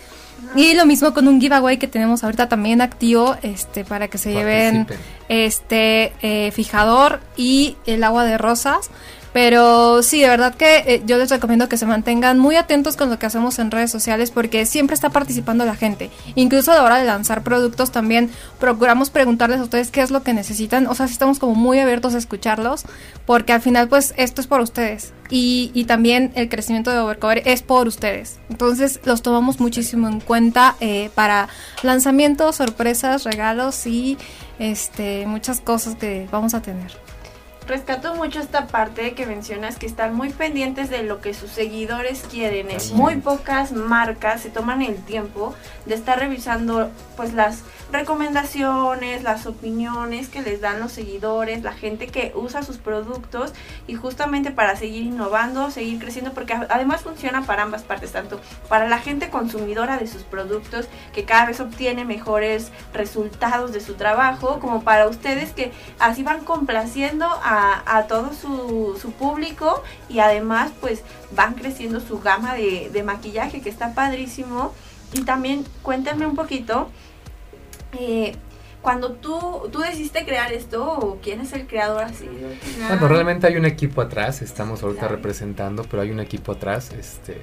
Y 0.54 0.74
lo 0.74 0.86
mismo 0.86 1.12
con 1.12 1.26
un 1.26 1.40
giveaway 1.40 1.78
que 1.78 1.88
tenemos 1.88 2.22
ahorita 2.22 2.48
también 2.48 2.80
activo, 2.80 3.36
este, 3.42 3.84
para 3.84 4.08
que 4.08 4.18
se 4.18 4.32
lleven 4.32 4.86
este 5.28 6.12
eh, 6.22 6.52
fijador 6.52 7.20
y 7.36 7.76
el 7.86 8.04
agua 8.04 8.24
de 8.24 8.38
rosas. 8.38 8.90
Pero 9.34 10.04
sí, 10.04 10.20
de 10.20 10.28
verdad 10.28 10.54
que 10.54 10.76
eh, 10.86 11.02
yo 11.06 11.18
les 11.18 11.28
recomiendo 11.28 11.68
que 11.68 11.76
se 11.76 11.86
mantengan 11.86 12.38
muy 12.38 12.54
atentos 12.54 12.96
con 12.96 13.10
lo 13.10 13.18
que 13.18 13.26
hacemos 13.26 13.58
en 13.58 13.72
redes 13.72 13.90
sociales 13.90 14.30
porque 14.30 14.64
siempre 14.64 14.94
está 14.94 15.10
participando 15.10 15.64
la 15.64 15.74
gente. 15.74 16.08
Incluso 16.36 16.70
a 16.70 16.76
la 16.76 16.84
hora 16.84 16.98
de 16.98 17.04
lanzar 17.04 17.42
productos 17.42 17.90
también 17.90 18.30
procuramos 18.60 19.10
preguntarles 19.10 19.58
a 19.58 19.64
ustedes 19.64 19.90
qué 19.90 20.02
es 20.02 20.12
lo 20.12 20.22
que 20.22 20.34
necesitan. 20.34 20.86
O 20.86 20.94
sea, 20.94 21.08
sí 21.08 21.14
estamos 21.14 21.40
como 21.40 21.56
muy 21.56 21.80
abiertos 21.80 22.14
a 22.14 22.18
escucharlos 22.18 22.84
porque 23.26 23.52
al 23.52 23.60
final 23.60 23.88
pues 23.88 24.14
esto 24.16 24.40
es 24.40 24.46
por 24.46 24.60
ustedes. 24.60 25.12
Y, 25.30 25.72
y 25.74 25.86
también 25.86 26.30
el 26.36 26.48
crecimiento 26.48 26.92
de 26.92 26.98
Overcover 26.98 27.42
es 27.44 27.62
por 27.62 27.88
ustedes. 27.88 28.38
Entonces 28.50 29.00
los 29.02 29.22
tomamos 29.22 29.58
muchísimo 29.58 30.06
en 30.06 30.20
cuenta 30.20 30.76
eh, 30.78 31.10
para 31.16 31.48
lanzamientos, 31.82 32.54
sorpresas, 32.54 33.24
regalos 33.24 33.84
y 33.88 34.16
este 34.60 35.26
muchas 35.26 35.60
cosas 35.60 35.96
que 35.96 36.28
vamos 36.30 36.54
a 36.54 36.62
tener 36.62 37.03
rescato 37.66 38.14
mucho 38.14 38.40
esta 38.40 38.66
parte 38.66 39.14
que 39.14 39.26
mencionas 39.26 39.76
que 39.76 39.86
están 39.86 40.14
muy 40.14 40.30
pendientes 40.30 40.90
de 40.90 41.02
lo 41.02 41.20
que 41.20 41.34
sus 41.34 41.50
seguidores 41.50 42.24
quieren. 42.30 42.68
En 42.70 42.96
muy 42.96 43.16
pocas 43.16 43.72
marcas 43.72 44.42
se 44.42 44.50
toman 44.50 44.82
el 44.82 44.96
tiempo 44.96 45.54
de 45.86 45.94
estar 45.94 46.18
revisando 46.18 46.90
pues 47.16 47.32
las 47.32 47.62
recomendaciones, 47.94 49.22
las 49.22 49.46
opiniones 49.46 50.28
que 50.28 50.42
les 50.42 50.60
dan 50.60 50.80
los 50.80 50.92
seguidores, 50.92 51.62
la 51.62 51.72
gente 51.72 52.08
que 52.08 52.32
usa 52.34 52.64
sus 52.64 52.76
productos 52.76 53.52
y 53.86 53.94
justamente 53.94 54.50
para 54.50 54.74
seguir 54.74 55.04
innovando, 55.04 55.70
seguir 55.70 56.00
creciendo, 56.00 56.32
porque 56.32 56.52
además 56.52 57.02
funciona 57.02 57.46
para 57.46 57.62
ambas 57.62 57.84
partes, 57.84 58.12
tanto 58.12 58.40
para 58.68 58.88
la 58.88 58.98
gente 58.98 59.30
consumidora 59.30 59.96
de 59.96 60.08
sus 60.08 60.22
productos 60.22 60.88
que 61.14 61.24
cada 61.24 61.46
vez 61.46 61.60
obtiene 61.60 62.04
mejores 62.04 62.72
resultados 62.92 63.72
de 63.72 63.80
su 63.80 63.94
trabajo, 63.94 64.58
como 64.58 64.82
para 64.82 65.08
ustedes 65.08 65.52
que 65.52 65.72
así 66.00 66.24
van 66.24 66.44
complaciendo 66.44 67.26
a, 67.44 68.04
todo 68.08 68.32
su, 68.32 69.12
público 69.18 69.82
y 70.08 70.18
además 70.18 70.72
pues 70.80 71.02
van 71.30 71.54
creciendo 71.54 72.00
su 72.00 72.18
gama 72.18 72.54
de, 72.54 72.90
de 72.92 73.02
maquillaje 73.04 73.60
que 73.60 73.70
está 73.70 73.94
padrísimo. 73.94 74.72
Y 75.12 75.22
también 75.22 75.64
cuéntenme 75.82 76.26
un 76.26 76.34
poquito 76.34 76.88
eh, 77.98 78.34
cuando 78.84 79.12
tú, 79.12 79.68
tú 79.72 79.78
decidiste 79.78 80.26
crear 80.26 80.52
esto, 80.52 80.86
o 80.86 81.18
quién 81.22 81.40
es 81.40 81.54
el 81.54 81.66
creador 81.66 82.02
así? 82.02 82.28
Bueno, 82.88 83.08
realmente 83.08 83.46
hay 83.46 83.56
un 83.56 83.64
equipo 83.64 84.02
atrás, 84.02 84.42
estamos 84.42 84.82
ahorita 84.82 85.08
representando, 85.08 85.84
pero 85.84 86.02
hay 86.02 86.10
un 86.10 86.20
equipo 86.20 86.52
atrás 86.52 86.92
este, 86.92 87.40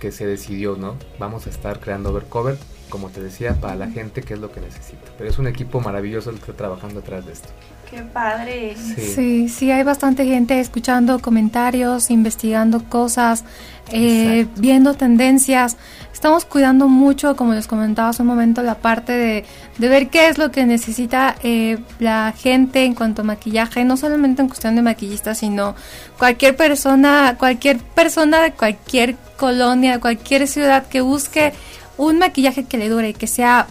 que 0.00 0.10
se 0.10 0.26
decidió, 0.26 0.76
¿no? 0.76 0.96
Vamos 1.18 1.46
a 1.46 1.50
estar 1.50 1.80
creando 1.80 2.10
Overcover, 2.10 2.56
como 2.88 3.10
te 3.10 3.22
decía, 3.22 3.60
para 3.60 3.76
la 3.76 3.88
gente 3.88 4.22
que 4.22 4.34
es 4.34 4.40
lo 4.40 4.50
que 4.50 4.60
necesita. 4.60 5.12
Pero 5.18 5.28
es 5.28 5.38
un 5.38 5.46
equipo 5.46 5.80
maravilloso 5.80 6.30
el 6.30 6.36
que 6.36 6.50
está 6.50 6.54
trabajando 6.54 7.00
atrás 7.00 7.26
de 7.26 7.32
esto. 7.32 7.50
Qué 7.90 8.02
padre. 8.02 8.76
Sí. 8.76 9.48
sí, 9.48 9.70
hay 9.70 9.82
bastante 9.82 10.24
gente 10.24 10.60
escuchando 10.60 11.18
comentarios, 11.18 12.10
investigando 12.10 12.84
cosas, 12.84 13.44
eh, 13.92 14.46
viendo 14.56 14.94
tendencias. 14.94 15.76
Estamos 16.12 16.44
cuidando 16.44 16.88
mucho, 16.88 17.36
como 17.36 17.54
les 17.54 17.66
comentaba 17.66 18.10
hace 18.10 18.22
un 18.22 18.28
momento, 18.28 18.62
la 18.62 18.76
parte 18.76 19.12
de, 19.12 19.44
de 19.78 19.88
ver 19.88 20.08
qué 20.08 20.28
es 20.28 20.38
lo 20.38 20.50
que 20.50 20.66
necesita 20.66 21.36
eh, 21.42 21.78
la 21.98 22.34
gente 22.36 22.84
en 22.84 22.94
cuanto 22.94 23.22
a 23.22 23.24
maquillaje, 23.24 23.84
no 23.84 23.96
solamente 23.96 24.42
en 24.42 24.48
cuestión 24.48 24.76
de 24.76 24.82
maquillistas, 24.82 25.38
sino 25.38 25.74
cualquier 26.18 26.56
persona, 26.56 27.36
cualquier 27.38 27.78
persona 27.78 28.42
de 28.42 28.52
cualquier 28.52 29.16
colonia, 29.36 30.00
cualquier 30.00 30.46
ciudad 30.46 30.86
que 30.86 31.00
busque 31.00 31.52
un 31.96 32.18
maquillaje 32.18 32.64
que 32.64 32.76
le 32.76 32.88
dure 32.88 33.10
y 33.10 33.14
que 33.14 33.26
sea 33.26 33.66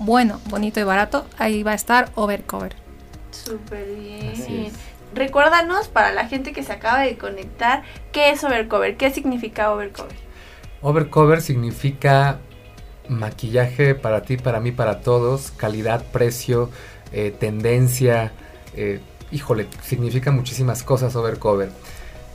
bueno, 0.00 0.40
bonito 0.46 0.80
y 0.80 0.82
barato, 0.82 1.26
ahí 1.38 1.62
va 1.62 1.72
a 1.72 1.74
estar 1.74 2.10
Overcover. 2.14 2.74
Súper 3.30 3.86
bien. 3.94 4.72
Recuérdanos 5.14 5.88
para 5.88 6.12
la 6.12 6.26
gente 6.26 6.52
que 6.52 6.62
se 6.62 6.72
acaba 6.72 7.00
de 7.00 7.18
conectar, 7.18 7.82
¿qué 8.12 8.30
es 8.30 8.42
Overcover? 8.44 8.96
¿Qué 8.96 9.10
significa 9.10 9.72
Overcover? 9.72 10.29
Overcover 10.82 11.42
significa 11.42 12.38
maquillaje 13.08 13.94
para 13.94 14.22
ti, 14.22 14.36
para 14.36 14.60
mí, 14.60 14.72
para 14.72 15.00
todos, 15.00 15.50
calidad, 15.50 16.04
precio, 16.12 16.70
eh, 17.12 17.34
tendencia, 17.38 18.32
eh, 18.74 19.00
híjole, 19.32 19.66
significa 19.82 20.30
muchísimas 20.30 20.82
cosas 20.82 21.16
Overcover, 21.16 21.70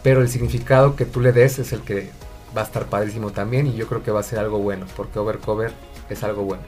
pero 0.03 0.21
el 0.21 0.29
significado 0.29 0.95
que 0.95 1.05
tú 1.05 1.21
le 1.21 1.31
des 1.31 1.59
es 1.59 1.73
el 1.73 1.81
que 1.81 2.09
va 2.55 2.61
a 2.61 2.65
estar 2.65 2.85
padrísimo 2.85 3.31
también 3.31 3.67
y 3.67 3.75
yo 3.75 3.87
creo 3.87 4.03
que 4.03 4.11
va 4.11 4.19
a 4.19 4.23
ser 4.23 4.39
algo 4.39 4.59
bueno, 4.59 4.85
porque 4.95 5.19
Overcover 5.19 5.71
es 6.09 6.23
algo 6.23 6.43
bueno. 6.43 6.63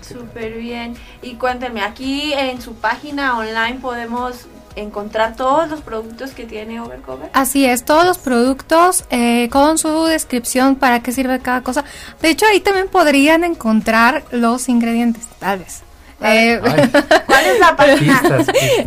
Súper 0.00 0.54
bien. 0.54 0.96
Y 1.22 1.34
cuéntenme, 1.34 1.82
aquí 1.82 2.32
en 2.32 2.60
su 2.60 2.74
página 2.74 3.38
online 3.38 3.78
podemos 3.80 4.46
encontrar 4.76 5.34
todos 5.36 5.68
los 5.68 5.80
productos 5.80 6.30
que 6.30 6.44
tiene 6.44 6.80
Overcover. 6.80 7.30
Así 7.32 7.66
es, 7.66 7.84
todos 7.84 8.04
los 8.04 8.18
productos 8.18 9.04
eh, 9.10 9.48
con 9.50 9.78
su 9.78 10.04
descripción 10.04 10.76
para 10.76 11.02
qué 11.02 11.10
sirve 11.12 11.40
cada 11.40 11.62
cosa. 11.62 11.84
De 12.20 12.30
hecho, 12.30 12.46
ahí 12.46 12.60
también 12.60 12.88
podrían 12.88 13.42
encontrar 13.44 14.24
los 14.30 14.68
ingredientes, 14.68 15.26
tal 15.38 15.60
vez. 15.60 15.82
Eh, 16.22 16.60
¿Cuál 17.26 17.46
es 17.46 17.58
la 17.58 17.74
página? 17.76 18.22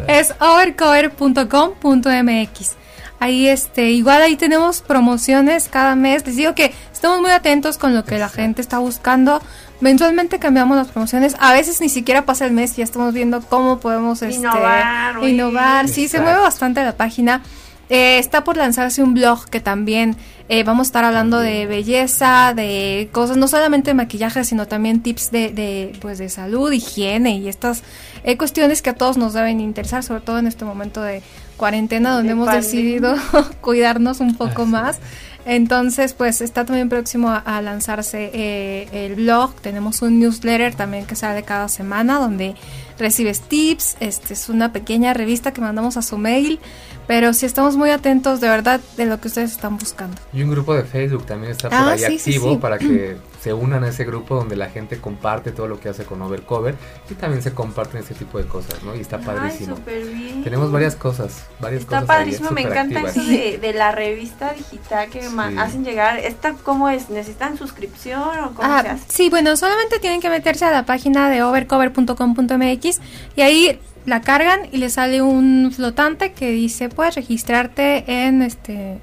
Es 0.08 0.34
overcover.com.mx. 0.40 2.76
Ahí 3.20 3.48
este, 3.48 3.92
igual 3.92 4.22
ahí 4.22 4.36
tenemos 4.36 4.82
promociones 4.82 5.70
cada 5.70 5.96
mes. 5.96 6.26
Les 6.26 6.36
digo 6.36 6.54
que 6.56 6.74
estamos 6.92 7.22
muy 7.22 7.32
atentos 7.32 7.78
con 7.78 7.96
lo 7.96 8.04
que 8.04 8.18
la 8.18 8.28
gente 8.28 8.62
está 8.62 8.80
buscando. 8.80 9.42
Mensualmente 9.84 10.40
cambiamos 10.40 10.78
las 10.78 10.88
promociones. 10.88 11.36
A 11.42 11.52
veces 11.52 11.82
ni 11.82 11.90
siquiera 11.90 12.24
pasa 12.24 12.46
el 12.46 12.54
mes 12.54 12.72
y 12.72 12.76
ya 12.78 12.86
estamos 12.86 13.14
viendo 13.14 13.42
cómo 13.42 13.82
podemos 13.82 14.22
este, 14.22 14.36
innovar. 14.36 15.22
innovar. 15.22 15.90
Sí, 15.90 16.08
se 16.08 16.22
mueve 16.22 16.40
bastante 16.40 16.82
la 16.82 16.96
página. 16.96 17.42
Eh, 17.90 18.18
está 18.18 18.46
por 18.46 18.56
lanzarse 18.56 19.04
un 19.04 19.14
blog 19.14 19.50
que 19.50 19.60
también 19.60 20.16
eh, 20.48 20.64
vamos 20.64 20.88
a 20.88 20.90
estar 20.90 21.04
hablando 21.04 21.38
de 21.38 21.66
belleza, 21.66 22.54
de 22.56 23.10
cosas, 23.12 23.36
no 23.36 23.50
solamente 23.50 23.90
de 23.90 23.96
maquillaje, 23.96 24.46
sino 24.46 24.70
también 24.70 25.04
tips 25.04 25.32
de, 25.32 25.52
de 25.52 25.92
pues 26.00 26.18
de 26.18 26.30
salud, 26.30 26.72
higiene 26.72 27.36
y 27.36 27.50
estas 27.50 27.84
eh, 28.24 28.38
cuestiones 28.38 28.82
que 28.82 28.92
a 28.92 28.96
todos 28.96 29.18
nos 29.18 29.34
deben 29.34 29.60
interesar, 29.60 30.02
sobre 30.02 30.22
todo 30.22 30.40
en 30.40 30.48
este 30.48 30.64
momento 30.64 31.02
de 31.02 31.22
cuarentena 31.58 32.14
donde 32.14 32.32
hemos 32.32 32.50
decidido 32.50 33.16
cuidarnos 33.62 34.22
un 34.22 34.38
poco 34.38 34.66
más. 34.66 35.00
Entonces, 35.46 36.14
pues 36.14 36.42
está 36.42 36.66
también 36.66 36.90
próximo 36.90 37.30
a, 37.30 37.62
lanzarse 37.62 38.32
eh, 38.34 38.88
el 39.06 39.16
blog. 39.16 39.54
Tenemos 39.56 40.02
un 40.02 40.20
newsletter 40.20 40.76
también 40.76 41.06
que 41.06 41.16
sale 41.16 41.44
cada 41.44 41.68
semana 41.70 42.20
donde 42.20 42.56
recibes 42.98 43.42
tips. 43.42 43.98
Este 44.00 44.34
es 44.34 44.50
una 44.50 44.72
pequeña 44.72 45.14
revista 45.14 45.52
que 45.52 45.62
mandamos 45.62 45.98
a 45.98 46.02
su 46.02 46.18
mail. 46.18 46.60
Pero 47.06 47.34
sí 47.34 47.46
estamos 47.46 47.76
muy 47.76 47.90
atentos 47.90 48.40
de 48.40 48.48
verdad 48.48 48.80
de 48.96 49.06
lo 49.06 49.20
que 49.20 49.28
ustedes 49.28 49.52
están 49.52 49.78
buscando. 49.78 50.16
Y 50.32 50.42
un 50.42 50.52
grupo 50.52 50.74
de 50.74 50.84
Facebook 50.84 51.26
también 51.26 51.52
está 51.52 51.68
por 51.70 51.78
Ah, 51.78 51.92
ahí 51.92 52.00
sí, 52.00 52.06
activo 52.16 52.52
sí. 52.54 52.58
para 52.60 52.78
que 52.78 53.18
se 53.44 53.52
unan 53.52 53.84
a 53.84 53.90
ese 53.90 54.06
grupo 54.06 54.36
donde 54.36 54.56
la 54.56 54.70
gente 54.70 54.98
comparte 55.02 55.52
todo 55.52 55.68
lo 55.68 55.82
que 55.82 55.90
hace 55.90 56.06
con 56.06 56.22
Overcover 56.22 56.76
y 57.10 57.16
también 57.16 57.42
se 57.44 57.52
comparten 57.54 58.00
ese 58.04 58.14
tipo 58.14 58.38
de 58.38 58.46
cosas, 58.46 58.82
¿no? 58.84 58.96
Y 58.96 59.02
está 59.02 59.18
padrísimo. 59.20 59.74
Ay, 59.74 59.80
súper 59.80 60.06
bien. 60.06 60.44
Tenemos 60.46 60.72
varias 60.72 60.96
cosas, 60.96 61.44
varias 61.60 61.82
Está 61.82 62.00
cosas. 62.00 62.10
ahí, 62.10 62.20
padrísimo, 62.20 62.52
me 62.52 62.62
encanta 62.62 63.00
activas. 63.02 63.18
eso 63.18 63.28
de, 63.30 63.58
de 63.58 63.74
la 63.74 63.92
revista 63.92 64.54
digital 64.54 65.10
que 65.10 65.30
Sí. 65.50 65.58
hacen 65.58 65.84
llegar. 65.84 66.20
¿Esta 66.20 66.54
cómo 66.54 66.90
es? 66.90 67.10
¿Necesitan 67.10 67.58
suscripción 67.58 68.22
o 68.40 68.54
cómo 68.54 68.68
Ah, 68.72 68.82
se 68.82 68.90
hace? 68.90 69.04
sí, 69.10 69.30
bueno, 69.30 69.56
solamente 69.58 70.00
tienen 70.00 70.22
que 70.22 70.30
meterse 70.30 70.66
a 70.66 70.72
la 70.72 70.86
página 70.86 71.30
de 71.30 71.42
overcover.com.mx 71.44 73.00
y 73.36 73.42
ahí 73.42 73.80
la 74.06 74.22
cargan 74.22 74.62
y 74.72 74.78
le 74.78 74.90
sale 74.90 75.22
un 75.22 75.72
flotante 75.76 76.34
que 76.34 76.52
dice 76.52 76.90
puedes 76.90 77.16
registrarte 77.16 78.04
en 78.26 78.42
este 78.42 79.00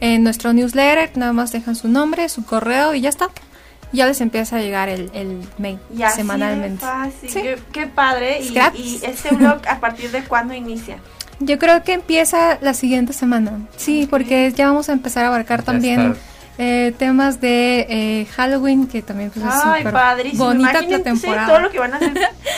en 0.00 0.24
nuestro 0.24 0.52
newsletter, 0.52 1.10
nada 1.16 1.32
más 1.32 1.52
dejan 1.52 1.76
su 1.76 1.88
nombre, 1.88 2.28
su 2.28 2.44
correo 2.44 2.94
y 2.94 3.00
ya 3.02 3.08
está. 3.08 3.28
Ya 3.92 4.06
les 4.06 4.20
empieza 4.22 4.56
a 4.56 4.60
llegar 4.60 4.88
el, 4.88 5.10
el 5.12 5.42
mail 5.58 5.78
Y 5.96 6.02
así 6.02 6.16
de 6.16 6.22
semanalmente. 6.22 6.84
fácil. 6.84 7.28
Sí. 7.28 7.42
Qué, 7.42 7.58
qué 7.72 7.86
padre. 7.86 8.40
Y, 8.40 8.58
y 8.74 9.00
este 9.02 9.34
blog, 9.34 9.60
¿a 9.68 9.80
partir 9.80 10.10
de 10.10 10.24
cuándo 10.24 10.54
inicia? 10.54 10.96
Yo 11.44 11.58
creo 11.58 11.82
que 11.82 11.92
empieza 11.92 12.58
la 12.60 12.74
siguiente 12.74 13.12
semana. 13.12 13.52
Sí, 13.76 14.06
porque 14.08 14.52
ya 14.52 14.66
vamos 14.66 14.88
a 14.88 14.92
empezar 14.92 15.24
a 15.24 15.28
abarcar 15.28 15.62
también 15.62 16.14
eh, 16.58 16.94
temas 16.98 17.40
de 17.40 17.86
eh, 17.88 18.26
Halloween, 18.36 18.86
que 18.86 19.02
también 19.02 19.30
pues, 19.30 19.44
Ay, 19.48 19.84
es 20.24 20.38
bonita 20.38 20.82
la 20.82 20.98
temporada. 20.98 21.46
todo 21.46 21.60
lo 21.60 21.70
que 21.70 21.78
van 21.78 21.94
a 21.94 21.96
hacer, 21.96 22.12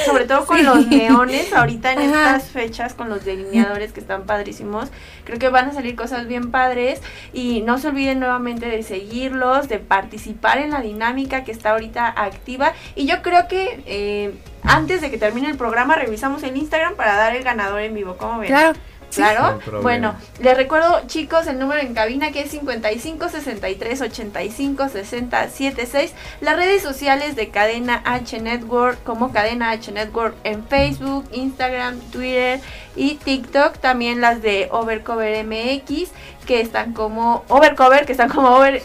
sobre 0.05 0.25
todo 0.25 0.47
con 0.47 0.65
los 0.65 0.89
neones, 0.89 1.53
ahorita 1.53 1.93
en 1.93 2.01
estas 2.01 2.45
fechas, 2.45 2.95
con 2.95 3.09
los 3.09 3.25
delineadores 3.25 3.93
que 3.93 4.01
están 4.01 4.25
padrísimos. 4.25 4.89
Creo 5.25 5.39
que 5.39 5.49
van 5.49 5.71
a 5.71 5.73
salir 5.73 5.95
cosas 5.95 6.27
bien 6.27 6.51
padres 6.51 7.01
y 7.33 7.63
no 7.63 7.79
se 7.79 7.89
olviden 7.89 8.19
nuevamente 8.19 8.67
de 8.67 8.83
seguirlos, 8.83 9.69
de 9.69 9.79
participar 9.79 10.59
en 10.59 10.71
la 10.71 10.81
dinámica 10.81 11.45
que 11.45 11.53
está 11.53 11.71
ahorita 11.71 12.07
activa. 12.09 12.73
Y 12.97 13.07
yo 13.07 13.23
creo 13.23 13.47
que 13.49 13.83
eh, 13.87 14.35
antes 14.65 15.03
de 15.03 15.11
que 15.11 15.19
termine 15.19 15.49
el 15.51 15.57
programa 15.57 15.95
revisamos 15.95 16.43
el 16.43 16.57
Instagram 16.57 16.95
para 16.95 17.15
dar 17.15 17.37
el 17.37 17.45
ganador 17.45 17.81
en 17.81 17.95
vivo. 17.95 18.17
¿Cómo 18.17 18.39
ven? 18.39 18.49
Claro. 18.49 18.79
Claro. 19.15 19.61
bueno, 19.83 20.15
les 20.41 20.57
recuerdo, 20.57 21.03
chicos, 21.07 21.47
el 21.47 21.59
número 21.59 21.81
en 21.81 21.95
cabina 21.95 22.33
que 22.33 22.43
es 22.43 22.51
55 22.51 23.29
63 23.29 24.01
85 24.01 24.89
60 24.89 25.49
76. 25.49 26.13
Las 26.41 26.57
redes 26.57 26.83
sociales 26.83 27.37
de 27.37 27.49
Cadena 27.49 28.03
H 28.05 28.41
Network, 28.41 29.03
como 29.05 29.33
Cadena 29.33 29.71
H 29.71 29.93
Network 29.93 30.35
en 30.45 30.67
Facebook, 30.67 31.25
Instagram, 31.33 31.99
Twitter 32.11 32.61
y 32.97 33.17
TikTok. 33.17 33.79
También 33.79 34.21
las 34.21 34.43
de 34.43 34.69
Overcover 34.71 35.45
MX, 35.45 36.11
que 36.47 36.61
están 36.61 36.93
como 36.93 37.45
Overcover, 37.49 38.07
que 38.07 38.13
están 38.13 38.29
como 38.29 38.49
Over 38.51 38.83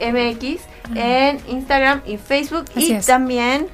MX 0.00 0.60
en 0.94 1.40
Instagram 1.48 2.02
y 2.06 2.16
Facebook. 2.16 2.64
y 2.74 2.94
también 3.00 3.68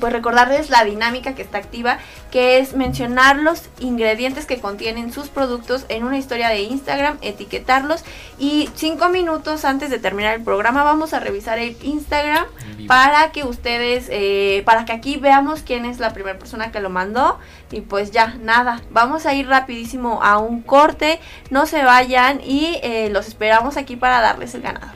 pues 0.00 0.12
recordarles 0.12 0.70
la 0.70 0.84
dinámica 0.84 1.34
que 1.34 1.42
está 1.42 1.58
activa, 1.58 1.98
que 2.30 2.58
es 2.58 2.74
mencionar 2.74 3.36
los 3.36 3.62
ingredientes 3.78 4.46
que 4.46 4.60
contienen 4.60 5.12
sus 5.12 5.28
productos 5.28 5.86
en 5.88 6.04
una 6.04 6.18
historia 6.18 6.48
de 6.48 6.62
Instagram, 6.62 7.18
etiquetarlos 7.22 8.04
y 8.38 8.68
cinco 8.74 9.08
minutos 9.08 9.64
antes 9.64 9.90
de 9.90 9.98
terminar 9.98 10.34
el 10.34 10.42
programa 10.42 10.84
vamos 10.84 11.12
a 11.12 11.20
revisar 11.20 11.58
el 11.58 11.76
Instagram 11.82 12.46
para 12.86 13.32
que 13.32 13.44
ustedes, 13.44 14.06
eh, 14.10 14.62
para 14.64 14.84
que 14.84 14.92
aquí 14.92 15.16
veamos 15.16 15.62
quién 15.62 15.84
es 15.84 15.98
la 15.98 16.12
primera 16.12 16.38
persona 16.38 16.72
que 16.72 16.80
lo 16.80 16.90
mandó 16.90 17.38
y 17.70 17.80
pues 17.80 18.10
ya, 18.10 18.34
nada, 18.40 18.82
vamos 18.90 19.26
a 19.26 19.34
ir 19.34 19.48
rapidísimo 19.48 20.22
a 20.22 20.38
un 20.38 20.62
corte, 20.62 21.20
no 21.50 21.66
se 21.66 21.82
vayan 21.82 22.40
y 22.40 22.78
eh, 22.82 23.08
los 23.10 23.28
esperamos 23.28 23.76
aquí 23.76 23.96
para 23.96 24.20
darles 24.20 24.54
el 24.54 24.62
ganador. 24.62 24.94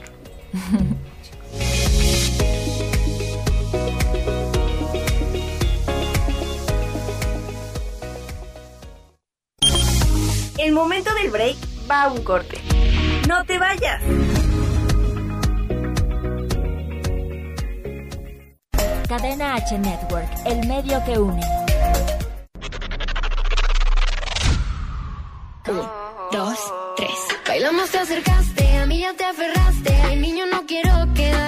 El 10.59 10.73
momento 10.73 11.13
del 11.13 11.31
break 11.31 11.55
va 11.89 12.03
a 12.03 12.07
un 12.09 12.21
corte. 12.21 12.57
No 13.29 13.45
te 13.45 13.57
vayas. 13.57 14.03
Cadena 19.07 19.55
H 19.55 19.77
Network, 19.79 20.29
el 20.45 20.67
medio 20.67 21.01
que 21.05 21.17
une. 21.17 21.41
Uno, 25.67 25.91
dos, 26.31 26.59
tres. 26.97 27.09
Bailamos, 27.47 27.89
te 27.89 27.99
acercaste, 27.99 28.77
a 28.79 28.85
mí 28.85 28.99
ya 28.99 29.13
te 29.13 29.23
aferraste. 29.23 29.95
Ay, 30.03 30.19
niño, 30.19 30.45
no 30.45 30.65
quiero 30.65 30.91
quedarte 31.13 31.38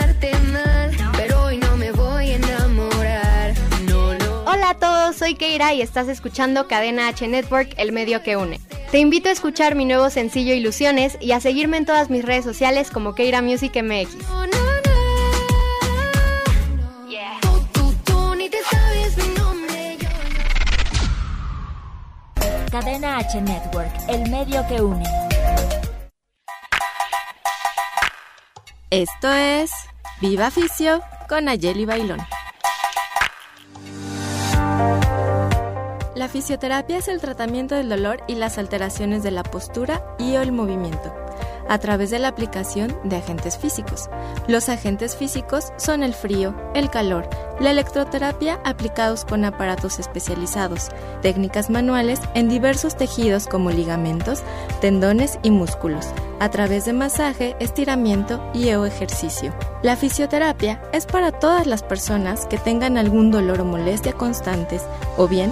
soy 5.32 5.38
Keira 5.38 5.74
y 5.74 5.82
estás 5.82 6.10
escuchando 6.10 6.68
Cadena 6.68 7.08
H 7.08 7.26
Network, 7.26 7.74
el 7.78 7.94
medio 7.94 8.22
que 8.22 8.36
une. 8.36 8.60
Te 8.92 9.00
invito 9.00 9.30
a 9.30 9.32
escuchar 9.32 9.76
mi 9.76 9.86
nuevo 9.86 10.10
sencillo 10.10 10.54
Ilusiones 10.54 11.18
y 11.22 11.32
a 11.32 11.40
seguirme 11.40 11.78
en 11.78 11.86
todas 11.86 12.10
mis 12.10 12.26
redes 12.26 12.44
sociales 12.44 12.92
como 12.92 13.16
Keira 13.16 13.42
Music 13.42 13.72
MX. 13.82 14.18
Cadena 22.70 23.18
H 23.18 23.42
Network, 23.42 23.92
el 24.10 24.30
medio 24.30 24.68
que 24.68 24.82
une. 24.82 25.06
Esto 28.90 29.32
es 29.32 29.72
Viva 30.20 30.52
Ficio 30.52 31.02
con 31.30 31.48
Ayeli 31.48 31.86
Bailón. 31.86 32.20
La 36.16 36.28
fisioterapia 36.28 36.98
es 36.98 37.08
el 37.08 37.22
tratamiento 37.22 37.76
del 37.76 37.88
dolor 37.88 38.22
y 38.28 38.36
las 38.36 38.58
alteraciones 38.58 39.24
de 39.24 39.32
la 39.32 39.44
postura 39.44 40.04
y 40.20 40.36
o 40.36 40.42
el 40.42 40.52
movimiento 40.52 41.14
a 41.70 41.78
través 41.78 42.10
de 42.10 42.20
la 42.20 42.28
aplicación 42.28 42.94
de 43.06 43.16
agentes 43.16 43.58
físicos. 43.58 44.10
Los 44.48 44.68
agentes 44.68 45.16
físicos 45.16 45.72
son 45.78 46.04
el 46.04 46.14
frío, 46.14 46.54
el 46.74 46.90
calor, 46.90 47.30
la 47.62 47.72
electroterapia 47.72 48.60
aplicados 48.66 49.24
con 49.24 49.46
aparatos 49.46 49.98
especializados, 49.98 50.90
técnicas 51.22 51.70
manuales 51.70 52.20
en 52.34 52.50
diversos 52.50 52.98
tejidos 52.98 53.48
como 53.48 53.72
ligamentos, 53.72 54.42
tendones 54.82 55.40
y 55.44 55.52
músculos, 55.52 56.08
a 56.42 56.50
través 56.50 56.84
de 56.84 56.94
masaje, 56.94 57.56
estiramiento 57.60 58.44
y 58.54 58.70
o 58.74 58.86
ejercicio. 58.86 59.54
La 59.82 59.96
fisioterapia 59.96 60.82
es 60.92 61.06
para 61.06 61.32
todas 61.32 61.68
las 61.68 61.84
personas 61.84 62.48
que 62.48 62.58
tengan 62.58 62.98
algún 62.98 63.32
dolor 63.32 63.62
o 63.62 63.66
molestia 63.66 64.12
constantes 64.12 64.84
o 65.16 65.30
bien 65.30 65.52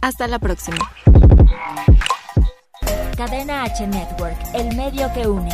Hasta 0.00 0.26
la 0.26 0.38
próxima. 0.38 0.78
Cadena 3.16 3.64
H 3.64 3.86
Network, 3.86 4.36
el 4.54 4.74
medio 4.74 5.12
que 5.12 5.28
une. 5.28 5.50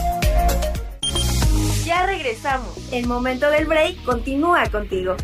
Ya 1.84 2.07
regresamos. 2.07 2.76
El 2.92 3.09
momento 3.09 3.51
del 3.51 3.66
break 3.66 4.05
continúa 4.05 4.68
contigo. 4.70 5.16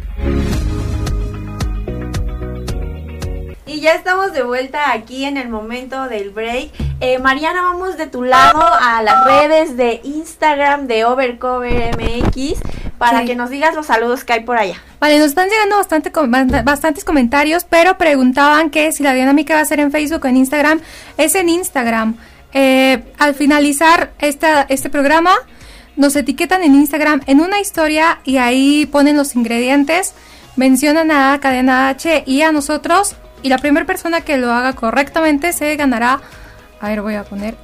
Y 3.64 3.80
ya 3.80 3.94
estamos 3.94 4.32
de 4.32 4.42
vuelta 4.42 4.92
aquí 4.92 5.24
en 5.24 5.36
el 5.36 5.48
momento 5.48 6.08
del 6.08 6.30
break. 6.30 6.70
Eh, 7.00 7.18
Mariana, 7.20 7.62
vamos 7.62 7.96
de 7.96 8.08
tu 8.08 8.24
lado 8.24 8.60
a 8.60 9.02
las 9.02 9.24
redes 9.24 9.76
de 9.76 10.00
Instagram 10.02 10.88
de 10.88 11.04
Overcover 11.04 11.96
MX 11.96 12.60
para 13.02 13.24
que 13.24 13.34
nos 13.34 13.50
digas 13.50 13.74
los 13.74 13.86
saludos 13.86 14.22
que 14.22 14.32
hay 14.32 14.40
por 14.40 14.56
allá. 14.56 14.80
Vale, 15.00 15.18
nos 15.18 15.28
están 15.28 15.48
llegando 15.48 15.76
bastante, 15.76 16.12
bastantes 16.62 17.04
comentarios, 17.04 17.64
pero 17.64 17.98
preguntaban 17.98 18.70
que 18.70 18.92
si 18.92 19.02
la 19.02 19.12
dinámica 19.12 19.54
va 19.54 19.60
a 19.60 19.64
ser 19.64 19.80
en 19.80 19.90
Facebook 19.90 20.24
o 20.24 20.28
en 20.28 20.36
Instagram. 20.36 20.80
Es 21.16 21.34
en 21.34 21.48
Instagram. 21.48 22.16
Eh, 22.52 23.02
al 23.18 23.34
finalizar 23.34 24.12
esta, 24.20 24.62
este 24.68 24.88
programa, 24.88 25.34
nos 25.96 26.14
etiquetan 26.14 26.62
en 26.62 26.76
Instagram 26.76 27.22
en 27.26 27.40
una 27.40 27.58
historia 27.60 28.20
y 28.24 28.36
ahí 28.36 28.86
ponen 28.86 29.16
los 29.16 29.34
ingredientes, 29.34 30.14
mencionan 30.54 31.10
a 31.10 31.38
Cadena 31.40 31.88
H 31.88 32.22
y 32.24 32.42
a 32.42 32.52
nosotros 32.52 33.16
y 33.42 33.48
la 33.48 33.58
primera 33.58 33.84
persona 33.84 34.20
que 34.20 34.36
lo 34.36 34.52
haga 34.52 34.74
correctamente 34.74 35.52
se 35.52 35.74
ganará, 35.74 36.20
a 36.80 36.88
ver 36.88 37.02
voy 37.02 37.14
a 37.14 37.24
poner 37.24 37.56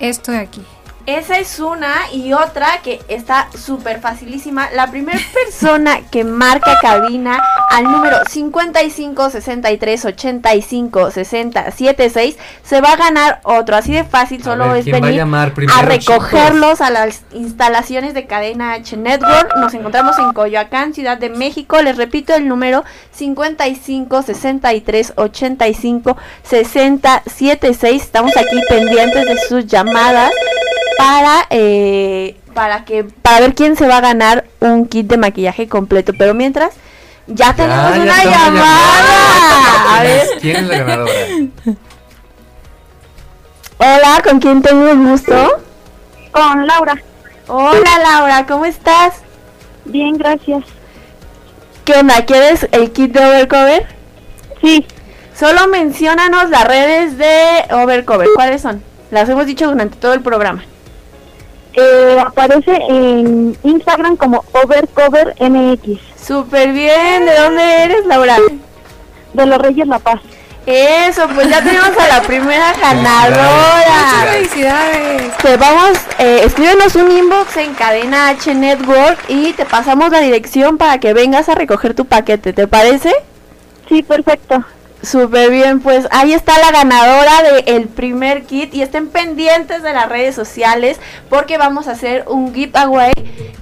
esto 0.00 0.32
de 0.32 0.38
aquí. 0.38 0.62
Esa 1.08 1.38
es 1.38 1.58
una 1.58 2.12
y 2.12 2.34
otra 2.34 2.82
que 2.82 3.00
está 3.08 3.48
súper 3.56 3.98
facilísima. 3.98 4.68
La 4.72 4.90
primera 4.90 5.18
persona 5.32 6.02
que 6.10 6.22
marca 6.22 6.76
cabina 6.82 7.42
al 7.70 7.84
número 7.84 8.18
55 8.28 9.30
63 9.30 10.04
85 10.04 11.10
60 11.10 11.70
76 11.70 12.36
se 12.62 12.80
va 12.82 12.92
a 12.92 12.96
ganar 12.96 13.40
otro. 13.44 13.76
Así 13.76 13.90
de 13.90 14.04
fácil, 14.04 14.44
solo 14.44 14.74
es 14.74 14.84
venir 14.84 15.22
a, 15.22 15.80
recogerlos 15.80 16.82
a 16.82 16.90
las 16.90 17.22
instalaciones 17.32 18.12
de 18.12 18.26
cadena 18.26 18.74
H 18.74 18.94
Network. 18.98 19.56
Nos 19.56 19.72
encontramos 19.72 20.18
en 20.18 20.34
Coyoacán, 20.34 20.92
Ciudad 20.92 21.16
de 21.16 21.30
México. 21.30 21.80
Les 21.80 21.96
repito 21.96 22.34
el 22.34 22.46
número 22.46 22.84
55 23.12 24.24
63 24.24 25.14
85 25.16 26.18
60 26.42 27.22
76. 27.24 28.02
Estamos 28.02 28.36
aquí 28.36 28.60
pendientes 28.68 29.24
de 29.24 29.38
sus 29.38 29.66
llamadas 29.66 30.32
para 30.98 31.46
eh, 31.50 32.36
para 32.54 32.84
que 32.84 33.04
para 33.04 33.40
ver 33.40 33.54
quién 33.54 33.76
se 33.76 33.86
va 33.86 33.98
a 33.98 34.00
ganar 34.00 34.44
un 34.58 34.86
kit 34.86 35.06
de 35.06 35.16
maquillaje 35.16 35.68
completo. 35.68 36.12
Pero 36.18 36.34
mientras 36.34 36.74
ya 37.28 37.54
tenemos 37.54 37.96
una 37.96 38.24
llamada. 38.24 40.04
¿Quién 40.40 40.56
es 40.56 40.66
la 40.66 40.78
ganadora? 40.78 41.12
Hola, 43.78 44.22
¿con 44.24 44.40
quién 44.40 44.60
tengo 44.60 44.88
el 44.88 44.98
gusto? 44.98 45.62
Con 46.32 46.66
Laura. 46.66 47.00
Hola 47.46 47.98
Laura, 48.02 48.44
¿cómo 48.46 48.64
estás? 48.64 49.14
Bien, 49.84 50.18
gracias. 50.18 50.64
¿Qué 51.84 51.92
onda? 51.94 52.24
¿Quieres 52.26 52.66
el 52.72 52.90
kit 52.90 53.12
de 53.12 53.24
Overcover? 53.24 53.86
Sí. 54.60 54.84
Solo 55.34 55.68
menciónanos 55.68 56.50
las 56.50 56.64
redes 56.64 57.16
de 57.16 57.64
Overcover. 57.70 58.28
¿Cuáles 58.34 58.62
son? 58.62 58.82
Las 59.12 59.28
hemos 59.28 59.46
dicho 59.46 59.70
durante 59.70 59.96
todo 59.96 60.12
el 60.12 60.22
programa. 60.22 60.64
Eh, 61.74 62.18
aparece 62.24 62.72
en 62.88 63.56
Instagram 63.62 64.16
como 64.16 64.44
Overcover 64.52 65.34
MX. 65.40 66.00
Súper 66.26 66.72
bien. 66.72 67.26
¿De 67.26 67.36
dónde 67.38 67.84
eres, 67.84 68.06
Laura? 68.06 68.36
De 69.32 69.46
los 69.46 69.58
Reyes 69.58 69.86
La 69.86 69.98
Paz. 69.98 70.20
Eso, 70.66 71.26
pues 71.34 71.48
ya 71.48 71.62
tenemos 71.62 71.96
a 71.96 72.08
la 72.08 72.22
primera 72.22 72.72
ganadora. 72.80 73.86
Muchas 74.04 74.34
felicidades. 74.34 75.36
Te 75.38 75.56
vamos, 75.56 75.98
eh, 76.18 76.42
escríbenos 76.44 76.94
un 76.96 77.10
inbox 77.10 77.56
en 77.56 77.72
Cadena 77.74 78.28
H 78.28 78.54
Network 78.54 79.18
y 79.28 79.54
te 79.54 79.64
pasamos 79.64 80.10
la 80.10 80.20
dirección 80.20 80.76
para 80.76 80.98
que 80.98 81.14
vengas 81.14 81.48
a 81.48 81.54
recoger 81.54 81.94
tu 81.94 82.04
paquete, 82.04 82.52
¿te 82.52 82.66
parece? 82.66 83.14
Sí, 83.88 84.02
perfecto. 84.02 84.62
Súper 85.02 85.50
bien, 85.50 85.80
pues 85.80 86.08
ahí 86.10 86.32
está 86.32 86.58
la 86.58 86.72
ganadora 86.72 87.42
del 87.64 87.88
primer 87.88 88.44
kit 88.44 88.74
y 88.74 88.82
estén 88.82 89.08
pendientes 89.08 89.82
de 89.82 89.92
las 89.92 90.08
redes 90.08 90.34
sociales 90.34 90.98
porque 91.28 91.56
vamos 91.56 91.86
a 91.86 91.92
hacer 91.92 92.24
un 92.26 92.52
giveaway 92.52 93.12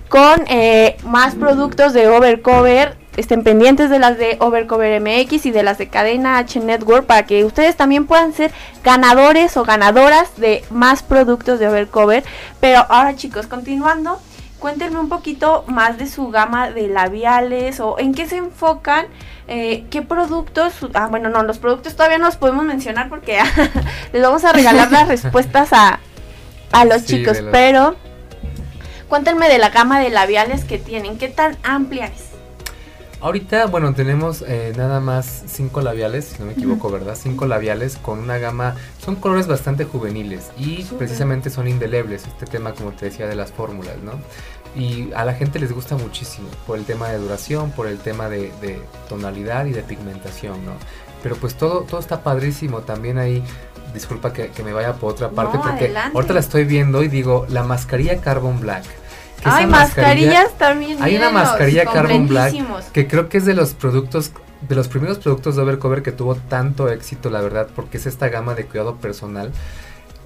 con 0.09 0.45
eh, 0.49 0.97
más 1.05 1.35
productos 1.35 1.93
de 1.93 2.09
Overcover 2.09 2.97
estén 3.17 3.43
pendientes 3.43 3.91
de 3.91 3.99
las 3.99 4.19
de 4.19 4.37
Overcover 4.41 5.01
MX 5.01 5.47
y 5.47 5.51
de 5.51 5.63
las 5.63 5.79
de 5.79 5.89
Cadena 5.89 6.39
H 6.39 6.61
Network 6.61 7.07
para 7.07 7.25
que 7.25 7.45
ustedes 7.45 7.77
también 7.77 8.07
puedan 8.07 8.33
ser 8.33 8.53
ganadores 8.85 9.57
o 9.57 9.65
ganadoras 9.65 10.37
de 10.37 10.65
más 10.71 11.03
productos 11.03 11.59
de 11.59 11.69
Overcover. 11.69 12.25
Pero 12.61 12.85
ahora 12.89 13.17
chicos, 13.17 13.47
continuando, 13.47 14.21
cuéntenme 14.59 14.99
un 14.99 15.09
poquito 15.09 15.65
más 15.67 15.99
de 15.99 16.07
su 16.07 16.29
gama 16.29 16.71
de 16.71 16.89
labiales 16.89 17.81
o 17.81 17.99
en 17.99 18.15
qué 18.15 18.27
se 18.27 18.37
enfocan. 18.37 19.07
Eh, 19.49 19.85
¿Qué 19.91 20.03
productos? 20.03 20.73
Ah, 20.95 21.07
bueno, 21.09 21.29
no, 21.29 21.43
los 21.45 21.59
productos 21.59 21.95
todavía 21.95 22.19
no 22.19 22.27
los 22.27 22.37
podemos 22.37 22.65
mencionar 22.65 23.09
porque 23.09 23.39
les 24.13 24.23
vamos 24.23 24.45
a 24.45 24.53
regalar 24.53 24.91
las 24.91 25.07
respuestas 25.23 25.73
a, 25.73 26.01
a 26.73 26.85
los 26.85 27.03
Sí, 27.03 27.19
chicos, 27.19 27.41
los- 27.41 27.53
pero 27.53 27.95
cuéntenme 29.09 29.49
de 29.49 29.59
la 29.59 29.71
gama 29.71 30.01
de 30.01 30.11
labiales 30.11 30.65
que 30.65 30.79
tienen, 30.79 31.17
¿qué 31.19 31.29
tan 31.29 31.57
amplia 31.63 32.07
es? 32.07 32.27
Ahorita, 33.21 33.67
bueno, 33.67 33.95
tenemos 33.95 34.45
eh, 34.47 34.75
nada 34.77 35.01
más 35.01 35.45
cinco 35.47 35.81
labiales, 35.81 36.27
si 36.27 36.39
no 36.39 36.47
me 36.47 36.53
equivoco, 36.53 36.91
¿verdad? 36.91 37.17
Cinco 37.19 37.47
labiales 37.47 37.97
con 37.97 38.19
una 38.19 38.37
gama, 38.37 38.75
son 39.03 39.17
colores 39.17 39.47
bastante 39.47 39.85
juveniles 39.85 40.51
y 40.59 40.83
precisamente 40.85 41.49
son 41.49 41.67
indelebles, 41.67 42.27
este 42.27 42.45
tema, 42.45 42.75
como 42.75 42.93
te 42.93 43.07
decía, 43.07 43.27
de 43.27 43.35
las 43.35 43.53
fórmulas, 43.53 43.97
¿no? 44.05 44.13
Y 44.77 45.11
a 45.15 45.25
la 45.25 45.33
gente 45.35 45.59
les 45.59 45.73
gusta 45.73 45.97
muchísimo 45.97 46.49
por 46.67 46.79
el 46.79 46.85
tema 46.85 47.09
de 47.09 47.19
duración, 47.19 47.71
por 47.73 47.87
el 47.87 47.99
tema 47.99 48.29
de, 48.29 48.53
de 48.61 48.79
tonalidad 49.09 49.65
y 49.67 49.73
de 49.73 49.83
pigmentación, 49.83 50.65
¿no? 50.67 50.73
Pero 51.23 51.37
pues 51.37 51.55
todo, 51.55 51.81
todo 51.81 51.99
está 51.99 52.23
padrísimo, 52.23 52.81
también 52.81 53.17
ahí, 53.19 53.43
disculpa 53.95 54.33
que, 54.35 54.49
que 54.49 54.63
me 54.63 54.73
vaya 54.75 54.93
por 54.95 55.13
otra 55.13 55.31
parte, 55.31 55.57
No, 55.57 55.63
porque 55.65 55.85
adelante. 55.87 56.13
ahorita 56.15 56.35
la 56.35 56.41
estoy 56.41 56.65
viendo 56.65 57.03
y 57.03 57.09
digo, 57.09 57.47
la 57.49 57.63
mascarilla 57.63 58.21
Carbon 58.21 58.61
Black. 58.61 58.85
que 58.85 59.49
Ay, 59.49 59.65
esa 59.65 59.67
mascarillas 59.71 60.59
también. 60.59 61.03
hay 61.03 61.17
una 61.17 61.31
mascarilla 61.31 61.85
Carbon 61.87 62.29
Black 62.29 62.55
que 62.93 63.07
creo 63.09 63.29
que 63.31 63.39
es 63.39 63.47
de 63.47 63.55
los 63.55 63.73
productos, 63.73 64.33
de 64.69 64.75
los 64.75 64.89
primeros 64.89 65.19
productos 65.19 65.57
de 65.57 65.63
Overcover 65.63 66.03
que 66.03 66.13
tuvo 66.13 66.35
tanto 66.35 66.91
éxito, 66.91 67.31
la 67.31 67.41
verdad, 67.41 67.69
porque 67.75 67.97
es 67.97 68.05
esta 68.07 68.29
gama 68.29 68.55
de 68.55 68.67
cuidado 68.67 68.97
personal. 68.97 69.53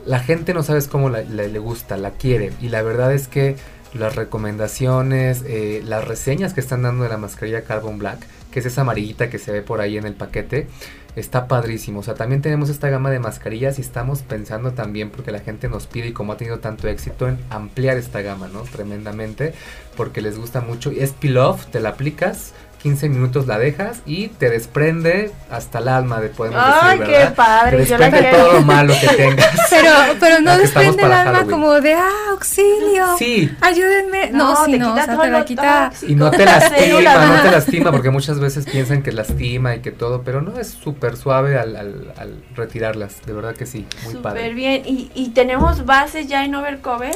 La 0.07 0.19
gente 0.19 0.55
no 0.55 0.63
sabes 0.65 0.89
cómo 0.89 1.09
la- 1.09 1.23
la- 1.23 1.45
le 1.45 1.59
gusta, 1.61 1.97
la 1.97 2.11
quiere. 2.11 2.53
Y 2.61 2.69
la 2.71 2.83
verdad 2.83 3.13
es 3.13 3.29
que 3.29 3.57
las 3.95 4.17
recomendaciones, 4.17 5.43
eh, 5.47 5.83
las 5.85 6.07
reseñas 6.07 6.55
que 6.55 6.61
están 6.61 6.83
dando 6.83 7.05
de 7.05 7.11
la 7.11 7.19
mascarilla 7.19 7.63
Carbon 7.63 7.99
Black, 7.99 8.27
que 8.51 8.61
es 8.61 8.67
esa 8.67 8.83
amarillita 8.83 9.31
que 9.31 9.39
se 9.39 9.53
ve 9.53 9.63
por 9.63 9.81
ahí 9.81 9.97
en 9.97 10.07
el 10.07 10.15
paquete, 10.15 10.69
está 11.17 11.49
padrísimo. 11.49 12.01
O 12.01 12.03
sea, 12.03 12.15
también 12.15 12.43
tenemos 12.43 12.69
esta 12.69 12.89
gama 12.89 13.11
de 13.11 13.19
mascarillas 13.19 13.79
y 13.79 13.83
estamos 13.83 14.23
pensando 14.23 14.73
también, 14.73 15.11
porque 15.11 15.33
la 15.33 15.41
gente 15.41 15.69
nos 15.69 15.87
pide 15.87 16.09
y 16.09 16.13
como 16.13 16.33
ha 16.33 16.37
tenido 16.37 16.59
tanto 16.59 16.89
éxito, 16.89 17.29
en 17.29 17.39
ampliar 17.51 17.97
esta 17.97 18.23
gama, 18.23 18.49
¿no? 18.49 18.63
Tremendamente, 18.63 19.55
porque 19.97 20.21
les 20.21 20.39
gusta 20.39 20.61
mucho. 20.61 20.93
Y 20.93 21.01
es 21.01 21.13
peel 21.13 21.39
off, 21.39 21.67
te 21.67 21.81
la 21.81 21.91
aplicas. 21.91 22.55
15 22.83 23.11
minutos 23.11 23.47
la 23.47 23.59
dejas 23.59 24.01
y 24.07 24.29
te 24.29 24.49
desprende 24.49 25.33
hasta 25.51 25.81
el 25.81 25.89
alma 25.89 26.19
de 26.21 26.31
podemos 26.31 26.61
Ay, 26.65 26.99
decir, 26.99 27.13
qué 27.13 27.19
¿verdad? 27.19 27.35
padre, 27.35 27.77
Te 27.77 27.85
yo 27.87 27.99
la 27.99 28.07
desprende 28.11 28.39
todo 28.39 28.53
lo 28.55 28.61
malo 28.63 28.95
que 28.99 29.09
tengas. 29.17 29.47
Pero, 29.69 29.91
pero 30.19 30.41
no 30.41 30.57
desprende 30.57 31.03
el 31.03 31.09
para 31.09 31.21
alma 31.21 31.33
Halloween. 31.41 31.51
como 31.51 31.81
de, 31.81 31.93
ah, 31.95 32.09
auxilio. 32.31 33.19
Sí. 33.19 33.55
Ayúdenme. 33.61 34.31
No, 34.31 34.55
No, 34.55 34.65
sí, 34.65 34.73
te 34.73 34.79
no, 34.79 34.93
o 34.93 34.95
sea, 34.97 35.21
te 35.21 35.29
la 35.31 35.45
quita. 35.45 35.93
Y 36.09 36.15
no 36.15 36.31
te 36.31 36.45
lastima, 36.47 37.27
no 37.27 37.43
te 37.43 37.51
lastima, 37.51 37.93
porque 37.93 38.09
muchas 38.11 38.41
veces 38.41 38.65
piensan 38.65 39.03
que 39.03 39.13
lastima 39.13 39.75
y 39.75 39.81
que 39.81 39.91
todo, 39.91 40.23
pero 40.23 40.41
no 40.41 40.59
es 40.59 40.69
súper 40.69 41.17
suave 41.19 41.59
al, 41.59 41.77
al- 41.77 42.15
al 42.17 42.43
retirarlas, 42.57 43.17
de 43.27 43.33
verdad 43.35 43.55
que 43.55 43.67
sí, 43.67 43.87
muy 44.05 44.15
Súper 44.15 44.23
padre. 44.23 44.55
bien. 44.55 44.83
¿Y, 44.87 45.11
y 45.15 45.29
tenemos 45.31 45.85
bases 45.85 46.29
ya 46.29 46.45
en 46.47 46.55
Overcover? 46.55 47.15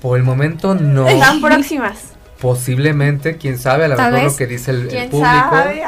Por 0.00 0.18
el 0.18 0.24
momento 0.24 0.74
no, 0.76 1.08
Están 1.08 1.40
próximas. 1.40 2.12
Posiblemente, 2.40 3.36
quién 3.36 3.58
sabe, 3.58 3.86
a 3.86 3.88
lo 3.88 3.96
mejor 3.96 4.22
lo 4.32 4.36
que 4.36 4.46
dice 4.46 4.70
el, 4.70 4.82
el 4.82 4.88
¿Quién 4.88 5.10
público. 5.10 5.30
sabe? 5.50 5.82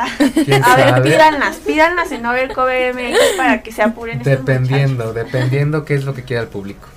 ¿Quién 0.45 0.65
A 0.65 0.77
ver, 0.77 0.89
sabe? 0.91 1.11
pídanlas, 1.11 1.57
pídanlas 1.57 2.13
en 2.13 2.27
Overcover 2.27 2.95
MX 2.95 3.19
para 3.37 3.63
que 3.63 3.73
se 3.73 3.83
apuren 3.83 4.23
Dependiendo, 4.23 5.13
dependiendo 5.13 5.85
qué 5.85 5.95
es 5.95 6.05
lo 6.05 6.15
que 6.15 6.23
quiera 6.23 6.43
el 6.43 6.49
público. 6.49 6.89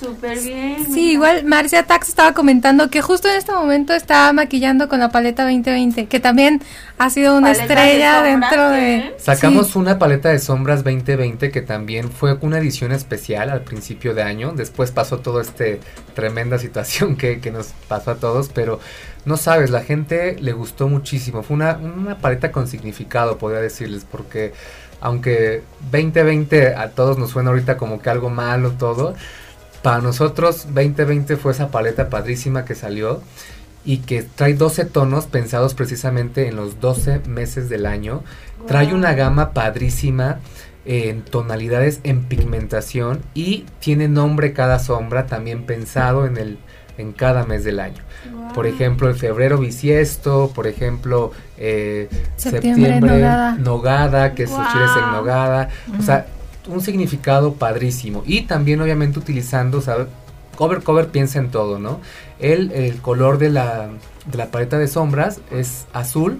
Súper 0.00 0.40
bien. 0.40 0.86
Sí, 0.92 1.12
igual 1.12 1.44
Marcia 1.44 1.84
Tax 1.84 2.08
estaba 2.08 2.32
comentando 2.32 2.88
que 2.88 3.02
justo 3.02 3.28
en 3.28 3.36
este 3.36 3.52
momento 3.52 3.92
está 3.92 4.32
maquillando 4.32 4.88
con 4.88 4.98
la 4.98 5.10
paleta 5.10 5.42
2020, 5.44 6.06
que 6.06 6.20
también 6.20 6.62
ha 6.98 7.10
sido 7.10 7.36
una 7.36 7.48
Paleta 7.52 7.66
de 7.66 7.74
estrella 7.74 8.14
sombras, 8.14 8.40
dentro 8.40 8.70
de... 8.70 9.14
Sacamos 9.18 9.66
Sí. 9.68 9.78
una 9.78 9.98
paleta 9.98 10.30
de 10.30 10.38
sombras 10.38 10.82
2020 10.84 11.50
que 11.50 11.60
también 11.62 12.10
fue 12.10 12.36
una 12.40 12.58
edición 12.58 12.92
especial 12.92 13.50
al 13.50 13.60
principio 13.62 14.14
de 14.14 14.22
año. 14.22 14.52
Después 14.56 14.90
pasó 14.90 15.18
toda 15.18 15.42
esta 15.42 15.64
tremenda 16.14 16.58
situación 16.58 17.16
que, 17.16 17.40
que 17.40 17.50
nos 17.50 17.68
pasó 17.88 18.12
a 18.12 18.14
todos, 18.16 18.48
pero 18.48 18.80
no 19.26 19.36
sabes, 19.36 19.68
la 19.70 19.82
gente 19.82 20.36
le 20.40 20.52
gustó 20.52 20.88
muchísimo. 20.88 21.42
Fue 21.42 21.54
una, 21.56 21.76
una 21.76 22.16
paleta 22.18 22.50
con 22.52 22.66
significado, 22.68 23.36
podría 23.36 23.60
decirles, 23.60 24.06
porque 24.10 24.54
aunque 25.02 25.62
2020 25.92 26.74
a 26.74 26.90
todos 26.90 27.18
nos 27.18 27.30
suena 27.30 27.50
ahorita 27.50 27.76
como 27.76 28.00
que 28.00 28.10
algo 28.10 28.30
malo 28.30 28.72
todo, 28.72 29.14
para 29.82 30.00
nosotros 30.00 30.66
2020 30.74 31.36
fue 31.36 31.52
esa 31.52 31.70
paleta 31.70 32.08
padrísima 32.10 32.64
que 32.64 32.74
salió 32.74 33.22
y 33.84 33.98
que 33.98 34.22
trae 34.22 34.54
12 34.54 34.84
tonos 34.86 35.26
pensados 35.26 35.74
precisamente 35.74 36.48
en 36.48 36.56
los 36.56 36.80
12 36.80 37.20
meses 37.26 37.68
del 37.68 37.86
año. 37.86 38.22
Trae 38.66 38.92
una 38.92 39.14
gama 39.14 39.52
padrísima 39.52 40.40
en 40.84 41.22
tonalidades, 41.22 42.00
en 42.04 42.24
pigmentación 42.24 43.20
y 43.34 43.64
tiene 43.80 44.08
nombre 44.08 44.52
cada 44.52 44.78
sombra 44.78 45.26
también 45.26 45.64
pensado 45.64 46.26
en 46.26 46.36
el 46.36 46.58
en 46.98 47.12
cada 47.12 47.46
mes 47.46 47.64
del 47.64 47.80
año. 47.80 48.02
Por 48.54 48.66
ejemplo, 48.66 49.08
en 49.08 49.16
febrero 49.16 49.56
bisiesto, 49.56 50.52
por 50.54 50.66
ejemplo, 50.66 51.32
eh, 51.56 52.08
Septiembre, 52.36 52.82
septiembre, 52.84 53.10
nogada. 53.18 53.52
nogada, 53.56 54.34
que 54.34 54.42
es 54.42 54.50
Wow. 54.50 54.60
chiles 54.70 54.90
en 55.02 55.12
nogada. 55.12 55.68
O 55.98 56.02
sea, 56.02 56.26
un 56.74 56.80
significado 56.80 57.54
padrísimo. 57.54 58.22
Y 58.26 58.42
también 58.42 58.80
obviamente 58.80 59.18
utilizando, 59.18 59.80
¿sabes? 59.80 60.06
Cover 60.56 60.82
Cover 60.82 61.08
piensa 61.08 61.38
en 61.38 61.50
todo, 61.50 61.78
¿no? 61.78 62.00
El, 62.38 62.70
el 62.72 63.00
color 63.00 63.38
de 63.38 63.50
la, 63.50 63.88
de 64.26 64.38
la 64.38 64.50
paleta 64.50 64.78
de 64.78 64.88
sombras 64.88 65.40
es 65.50 65.86
azul, 65.92 66.38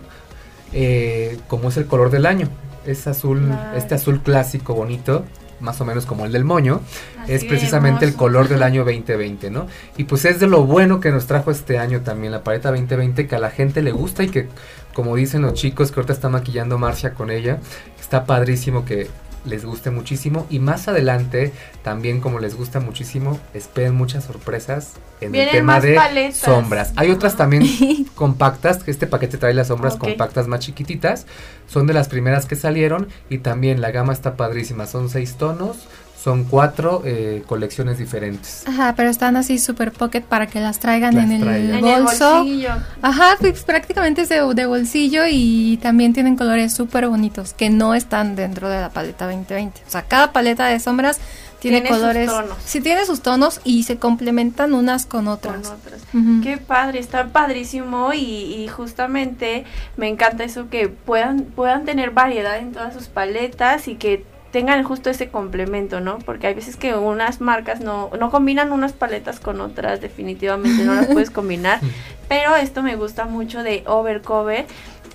eh, 0.73 1.39
como 1.49 1.71
es 1.71 1.77
el 1.77 1.87
color 1.87 2.11
del 2.11 2.27
año. 2.27 2.49
Es 2.87 3.07
azul, 3.07 3.51
este 3.75 3.95
azul 3.95 4.21
clásico 4.23 4.75
bonito, 4.75 5.25
más 5.61 5.81
o 5.81 5.85
menos 5.85 6.07
como 6.07 6.25
el 6.25 6.33
del 6.33 6.45
moño, 6.45 6.81
Así 7.23 7.33
es 7.33 7.45
precisamente 7.45 8.05
el 8.05 8.15
color 8.15 8.49
del 8.49 8.63
año 8.63 8.85
2020, 8.85 9.51
¿no? 9.51 9.67
Y 9.97 10.05
pues 10.05 10.25
es 10.25 10.41
de 10.41 10.47
lo 10.47 10.65
bueno 10.65 11.01
que 11.01 11.11
nos 11.11 11.27
trajo 11.27 11.51
este 11.51 11.79
año 11.79 12.01
también 12.01 12.33
la 12.33 12.43
paleta 12.43 12.71
2020, 12.71 13.27
que 13.27 13.37
a 13.37 13.39
la 13.39 13.51
gente 13.51 13.83
le 13.83 13.93
gusta 13.93 14.23
y 14.23 14.29
que, 14.29 14.49
como 14.95 15.17
dicen 15.17 15.43
los 15.43 15.55
chicos 15.55 15.93
que 15.93 16.01
ahorita 16.01 16.13
está 16.13 16.29
maquillando 16.29 16.79
Marcia 16.79 17.15
con 17.15 17.31
ella, 17.31 17.59
está 18.01 18.25
padrísimo 18.25 18.85
que 18.85 19.09
les 19.45 19.65
guste 19.65 19.91
muchísimo. 19.91 20.47
Y 20.51 20.59
más 20.59 20.89
adelante 20.89 21.53
también 21.83 22.21
como 22.21 22.39
les 22.41 22.55
gusta 22.55 22.81
muchísimo 22.81 23.39
esperen 23.55 23.95
muchas 23.95 24.25
sorpresas 24.25 24.95
en 25.21 25.33
Vienen 25.33 25.49
el 25.49 25.57
tema 25.57 25.81
de 25.81 25.95
paletas. 25.95 26.39
sombras. 26.39 26.93
Hay 26.97 27.11
otras 27.11 27.37
también 27.37 27.65
compactas 28.15 28.83
que 28.83 28.91
este 28.91 29.07
paquete 29.07 29.39
trae 29.39 29.55
las 29.55 29.69
sombras 29.69 29.97
compactas 29.97 30.49
más 30.49 30.61
chiquititas. 30.61 31.27
Son 31.67 31.87
de 31.87 31.95
las 31.95 32.09
primeras 32.09 32.47
que 32.47 32.57
salieron 32.57 33.09
y 33.29 33.39
también 33.39 33.81
la 33.81 33.91
gama 33.91 34.13
está 34.13 34.37
padrísima. 34.37 34.87
Son 34.87 35.09
seis 35.09 35.37
tonos 35.37 35.89
son 36.23 36.45
cuatro 36.45 37.03
eh, 37.05 37.43
colecciones 37.47 37.97
diferentes 37.99 38.65
Ajá, 38.67 38.95
pero 38.97 39.09
están 39.09 39.37
así 39.37 39.59
super 39.59 39.91
pocket 39.93 40.21
para 40.23 40.47
que 40.47 40.61
las 40.61 40.79
traigan 40.79 41.15
Las 41.15 41.25
en 41.25 41.33
el 41.33 41.41
traigan. 41.43 41.79
En 41.79 41.87
el 41.87 42.03
bolso. 42.03 42.35
bolsillo. 42.39 42.71
Ajá, 43.01 43.37
pues 43.41 43.63
prácticamente 43.65 44.23
es 44.23 44.29
de, 44.29 44.43
de 44.55 44.67
bolsillo 44.67 45.23
y 45.31 45.79
también 45.83 46.13
tienen 46.13 46.37
colores 46.37 46.75
súper 46.75 47.09
bonitos 47.09 47.55
que 47.55 47.71
no 47.71 47.95
están 47.95 48.37
dentro 48.37 48.69
de 48.69 48.81
la 48.81 48.91
paleta 48.91 49.25
2020. 49.27 49.81
O 49.87 49.91
sea, 49.91 50.03
cada 50.03 50.33
paleta 50.33 50.67
de 50.67 50.79
sombras 50.79 51.19
tiene, 51.61 51.81
Tiene 51.81 51.89
sus 51.91 51.99
colores. 51.99 52.31
tonos. 52.31 52.59
Sí, 52.65 52.81
tiene 52.81 53.05
sus 53.07 53.21
tonos 53.23 53.61
y 53.65 53.83
se 53.85 53.97
complementan 53.99 54.73
unas 54.75 55.07
con 55.07 55.29
otras. 55.29 55.69
Con 55.69 55.79
otras. 55.79 56.01
Ujú. 56.15 56.41
Qué 56.43 56.57
padre, 56.59 56.99
está 57.01 57.29
padrísimo 57.29 58.13
y, 58.13 58.19
y 58.19 58.69
justamente 58.69 59.65
me 59.97 60.09
encanta 60.09 60.45
eso 60.45 60.69
que 60.71 60.89
puedan, 60.89 61.45
puedan 61.45 61.85
tener 61.85 62.11
variedad 62.11 62.59
en 62.59 62.73
todas 62.73 62.93
sus 62.95 63.09
paletas 63.09 63.89
y 63.89 63.95
que 63.97 64.25
tengan 64.51 64.83
justo 64.83 65.11
ese 65.11 65.29
complemento, 65.29 66.01
¿no? 66.01 66.19
Porque 66.19 66.49
hay 66.49 66.55
veces 66.55 66.77
que 66.77 66.95
unas 66.95 67.41
marcas 67.41 67.81
no, 67.81 68.11
no 68.19 68.31
combinan 68.31 68.73
unas 68.73 68.93
paletas 68.93 69.41
con 69.41 69.61
otras, 69.61 70.01
definitivamente 70.01 70.85
no 70.85 70.95
las 70.95 71.07
puedes 71.13 71.31
combinar, 71.31 71.81
pero 72.29 72.57
esto 72.57 72.83
me 72.83 72.97
gusta 72.97 73.27
mucho 73.27 73.63
de 73.63 73.85
Overcover. 73.87 74.67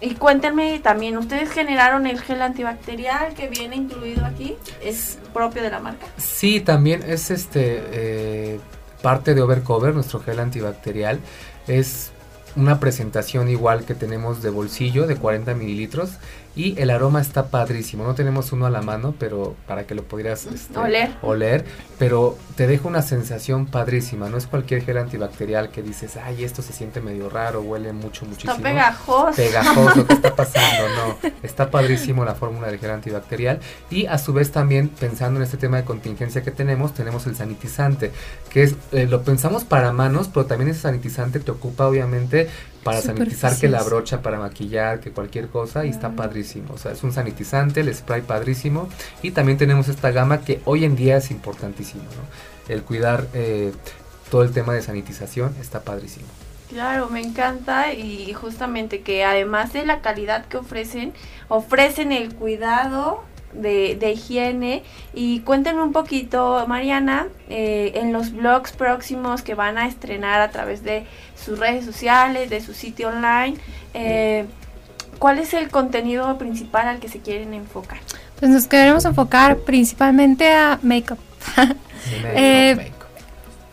Y 0.02 0.16
cuéntenme 0.16 0.80
también, 0.80 1.18
¿ustedes 1.18 1.52
generaron 1.52 2.06
el 2.06 2.20
gel 2.20 2.42
antibacterial 2.42 3.34
que 3.34 3.48
viene 3.48 3.78
incluido 3.78 4.26
aquí? 4.26 4.56
¿Es 4.84 5.18
propio 5.34 5.64
de 5.64 5.70
la 5.70 5.80
marca? 5.80 6.06
Sí, 6.18 6.60
también 6.60 7.02
es 7.08 7.32
este 7.32 7.82
eh, 7.92 8.60
parte 9.02 9.34
de 9.34 9.42
Overcover, 9.42 9.94
nuestro 9.94 10.20
gel 10.20 10.40
antibacterial. 10.40 11.20
Es 11.68 12.12
una 12.58 12.80
presentación 12.80 13.50
igual 13.50 13.86
que 13.86 13.96
tenemos 13.96 14.42
de 14.42 14.50
bolsillo 14.50 15.08
de 15.08 15.16
40 15.16 15.54
mililitros 15.56 16.12
y 16.56 16.80
el 16.80 16.90
aroma 16.90 17.22
está 17.22 17.48
padrísimo. 17.48 18.04
No 18.04 18.16
tenemos 18.16 18.52
uno 18.52 18.66
a 18.66 18.70
la 18.70 18.82
mano, 18.82 19.14
pero 19.20 19.56
para 19.68 19.86
que 19.86 19.94
lo 19.96 20.04
pudieras 20.04 20.46
este, 20.46 20.78
Oler. 20.78 21.12
oler, 21.22 21.66
pero 22.00 22.38
te 22.56 22.68
deja 22.68 22.88
una 22.88 23.02
sensación 23.02 23.66
padrísima. 23.66 24.30
No 24.30 24.38
es 24.38 24.48
cualquier 24.48 24.84
gel 24.84 24.98
antibacterial 24.98 25.70
que 25.70 25.82
dices, 25.82 26.18
ay, 26.18 26.44
esto 26.44 26.62
se 26.62 26.72
siente 26.74 27.02
medio 27.02 27.30
raro, 27.30 27.62
huele 27.62 27.92
mucho, 27.92 28.26
muchísimo. 28.26 28.54
Está 28.54 28.64
pegajoso. 28.64 29.36
Pegajoso, 29.36 30.08
¿qué 30.08 30.14
está 30.14 30.36
pasando? 30.36 30.88
No, 30.96 31.30
está 31.44 31.70
padrísimo 31.70 32.24
la 32.24 32.36
fórmula 32.36 32.68
del 32.68 32.80
gel 32.80 32.92
antibacterial 32.92 33.60
y 33.90 34.06
a 34.06 34.18
su 34.18 34.34
vez 34.34 34.52
también 34.52 34.88
pensando 34.90 35.40
en 35.40 35.44
este 35.44 35.58
tema 35.58 35.78
de 35.78 35.84
contingencia 35.84 36.42
que 36.42 36.52
tenemos, 36.52 36.94
tenemos 36.94 37.28
el 37.28 37.36
sanitizante, 37.36 38.12
que 38.50 38.64
es, 38.64 38.76
eh, 38.92 39.08
lo 39.08 39.24
pensamos 39.24 39.66
para 39.66 39.92
manos, 39.92 40.30
pero 40.34 40.46
también 40.46 40.70
ese 40.70 40.82
sanitizante 40.82 41.40
te 41.40 41.52
ocupa 41.52 41.88
obviamente 41.88 42.50
para 42.86 43.02
sanitizar 43.02 43.58
que 43.58 43.68
la 43.68 43.82
brocha, 43.82 44.22
para 44.22 44.38
maquillar, 44.38 45.00
que 45.00 45.10
cualquier 45.10 45.48
cosa 45.48 45.88
y 45.88 45.90
está 45.90 46.12
padrísimo. 46.12 46.76
O 46.76 46.78
sea, 46.78 46.92
es 46.92 47.02
un 47.02 47.12
sanitizante, 47.12 47.80
el 47.80 47.92
spray 47.92 48.22
padrísimo 48.22 48.90
y 49.24 49.32
también 49.32 49.58
tenemos 49.58 49.88
esta 49.88 50.12
gama 50.12 50.42
que 50.42 50.62
hoy 50.66 50.86
en 50.86 50.96
día 50.96 51.18
es 51.18 51.32
importantísimo, 51.32 52.04
¿no? 52.04 52.72
El 52.72 52.84
cuidar 52.84 53.26
eh, 53.34 53.74
todo 54.30 54.44
el 54.44 54.52
tema 54.52 54.76
de 54.76 54.84
sanitización 54.84 55.56
está 55.60 55.82
padrísimo. 55.82 56.28
Claro, 56.70 57.10
me 57.10 57.22
encanta 57.22 57.92
y 57.92 58.32
justamente 58.34 59.02
que 59.02 59.24
además 59.24 59.74
de 59.74 59.84
la 59.84 60.02
calidad 60.02 60.46
que 60.46 60.58
ofrecen, 60.58 61.12
ofrecen 61.48 62.12
el 62.12 62.36
cuidado 62.36 63.24
de, 63.56 63.96
de 63.96 64.12
higiene 64.12 64.84
y 65.14 65.40
cuéntenme 65.42 65.82
un 65.82 65.92
poquito, 65.92 66.66
Mariana, 66.68 67.28
eh, 67.50 67.94
en 67.96 68.14
los 68.14 68.32
blogs 68.32 68.72
próximos 68.74 69.42
que 69.42 69.56
van 69.56 69.78
a 69.78 69.88
estrenar 69.88 70.42
a 70.42 70.52
través 70.52 70.84
de 70.84 71.06
sus 71.36 71.60
redes 71.60 71.86
sociales, 71.86 72.50
de 72.50 72.62
su 72.62 72.74
sitio 72.74 73.10
online, 73.10 73.58
eh, 73.94 74.46
¿cuál 75.20 75.40
es 75.40 75.54
el 75.54 75.70
contenido 75.70 76.38
principal 76.38 76.88
al 76.88 77.00
que 77.00 77.08
se 77.08 77.20
quieren 77.20 77.54
enfocar? 77.54 78.00
Pues 78.40 78.52
nos 78.52 78.68
queremos 78.68 79.06
enfocar 79.06 79.58
principalmente 79.58 80.52
a 80.52 80.80
make-up. 80.82 81.20
Eh, 82.24 82.92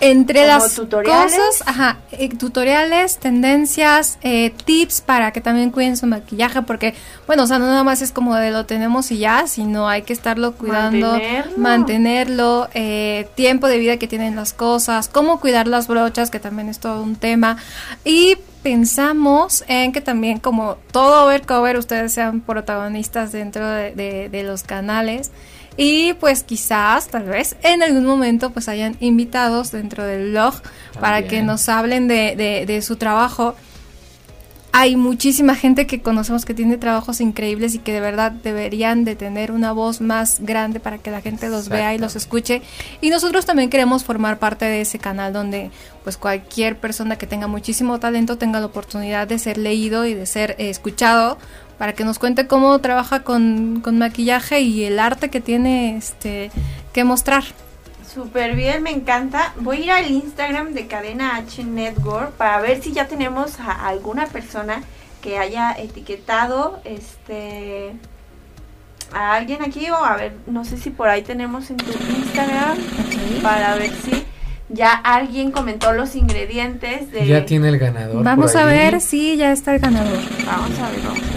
entre 0.03 0.41
¿Como 0.43 0.49
las 0.59 0.75
tutoriales? 0.75 1.33
cosas, 1.37 1.63
ajá, 1.67 1.97
eh, 2.13 2.29
tutoriales, 2.37 3.19
tendencias, 3.19 4.19
eh, 4.23 4.53
tips 4.65 5.01
para 5.01 5.33
que 5.33 5.41
también 5.41 5.71
cuiden 5.71 5.97
su 5.97 6.07
maquillaje, 6.07 6.61
porque, 6.63 6.95
bueno, 7.27 7.45
o 7.45 7.47
sea, 7.47 7.59
no 7.59 7.67
nada 7.67 7.85
más 7.85 8.03
es 8.03 8.13
como 8.13 8.35
de 8.35 8.51
lo 8.51 8.67
tenemos 8.67 9.11
y 9.11 9.19
ya, 9.19 9.47
sino 9.47 9.89
hay 9.89 10.03
que 10.03 10.13
estarlo 10.13 10.53
cuidando, 10.53 11.13
Mantenerlo. 11.13 11.59
mantenerlo, 11.59 12.69
eh, 12.75 13.29
tiempo 13.35 13.69
de 13.69 13.79
vida 13.79 13.97
que 13.97 14.09
tienen 14.09 14.37
las 14.37 14.53
cosas, 14.53 15.09
cómo 15.09 15.41
cuidar 15.41 15.67
las 15.69 15.87
brochas, 15.89 16.31
que 16.31 16.41
también 16.41 16.69
es 16.69 16.79
todo 16.79 17.03
un 17.03 17.17
tema, 17.17 17.57
y 18.05 18.37
pensamos 18.63 19.65
en 19.69 19.93
que 19.93 20.01
también 20.01 20.39
como 20.39 20.77
todo 20.93 21.25
overcover 21.27 21.77
ustedes 21.77 22.13
sean 22.13 22.41
protagonistas 22.41 23.33
dentro 23.33 23.67
de, 23.69 23.93
de- 23.93 24.29
de 24.29 24.43
los 24.45 24.63
canales 24.63 25.31
y 25.77 26.13
pues 26.15 26.43
quizás 26.43 27.09
tal 27.09 27.25
vez 27.25 27.57
en 27.63 27.83
algún 27.83 28.05
momento 28.05 28.51
pues 28.51 28.69
hayan 28.69 28.97
invitados 29.01 29.71
dentro 29.73 30.05
del 30.05 30.31
blog 30.31 30.55
para 31.01 31.23
que 31.29 31.43
nos 31.43 31.69
hablen 31.69 32.09
de, 32.09 32.37
de- 32.37 32.67
de 32.67 32.83
su 32.83 32.97
trabajo. 32.97 33.55
Hay 34.75 34.97
muchísima 34.97 35.55
gente 35.55 35.87
que 35.87 36.01
conocemos 36.01 36.47
que 36.47 36.55
tiene 36.55 36.79
trabajos 36.79 37.21
increíbles 37.21 37.75
y 37.75 37.79
que 37.79 37.93
de 37.93 38.01
verdad 38.01 38.33
deberían 38.33 39.05
de 39.05 39.17
tener 39.17 39.53
una 39.53 39.73
voz 39.73 40.01
más 40.01 40.39
grande 40.41 40.81
para 40.81 40.97
que 40.97 41.11
la 41.11 41.21
gente 41.21 41.51
los 41.51 41.69
vea 41.69 41.95
y 41.95 41.99
los 41.99 42.17
escuche. 42.17 42.63
Y 43.03 43.11
nosotros 43.11 43.45
también 43.45 43.69
queremos 43.69 44.03
formar 44.03 44.39
parte 44.39 44.65
de 44.65 44.81
ese 44.81 44.99
canal 44.99 45.35
donde 45.35 45.71
pues 46.05 46.17
cualquier 46.17 46.79
persona 46.79 47.17
que 47.17 47.27
tenga 47.27 47.49
muchísimo 47.49 48.01
talento 48.01 48.39
tenga 48.39 48.61
la 48.61 48.67
oportunidad 48.67 49.29
de 49.29 49.39
ser 49.39 49.59
leído 49.59 50.07
y 50.07 50.15
de 50.15 50.25
ser 50.25 50.53
eh, 50.59 50.71
escuchado 50.71 51.37
para 51.79 51.93
que 51.93 52.05
nos 52.05 52.19
cuente 52.19 52.47
cómo 52.47 52.79
trabaja 52.79 53.23
con, 53.23 53.81
con 53.83 53.99
maquillaje 53.99 54.61
y 54.61 54.85
el 54.85 54.99
arte 54.99 55.31
que 55.31 55.41
tiene 55.41 55.97
este 55.97 56.51
que 56.93 57.05
mostrar. 57.05 57.45
Súper 58.13 58.55
bien, 58.55 58.83
me 58.83 58.91
encanta. 58.91 59.55
Voy 59.61 59.79
a 59.79 59.81
ir 59.85 59.91
al 59.91 60.11
Instagram 60.11 60.75
de 60.75 60.87
Cadena 60.87 61.37
H 61.37 61.65
Network 61.65 62.33
para 62.33 62.61
ver 62.61 62.83
si 62.83 62.93
ya 62.93 63.07
tenemos 63.09 63.59
a 63.59 63.89
alguna 63.89 64.27
persona 64.27 64.83
que 65.23 65.39
haya 65.39 65.73
etiquetado 65.73 66.81
este 66.85 67.93
a 69.15 69.35
alguien 69.35 69.63
aquí 69.63 69.89
o 69.91 69.97
a 69.97 70.17
ver, 70.17 70.33
no 70.47 70.65
sé 70.65 70.77
si 70.79 70.91
por 70.91 71.09
ahí 71.09 71.23
tenemos 71.23 71.71
en 71.71 71.77
tu 71.77 71.93
Instagram 71.93 72.79
para 73.43 73.77
ver 73.77 73.91
si 74.05 74.25
ya 74.69 74.93
alguien 74.93 75.51
comentó 75.51 75.93
los 75.93 76.15
ingredientes 76.17 77.13
de 77.13 77.27
Ya 77.27 77.45
tiene 77.45 77.69
el 77.69 77.79
ganador. 77.79 78.25
Vamos 78.25 78.53
por 78.53 78.61
a 78.63 78.69
ahí. 78.69 78.79
ver 78.79 79.01
si 79.01 79.37
ya 79.37 79.53
está 79.53 79.75
el 79.75 79.81
ganador. 79.81 80.19
Vamos 80.47 80.79
a 80.79 80.91
ver, 80.91 81.01
vamos 81.03 81.19
a 81.19 81.27
ver. 81.27 81.32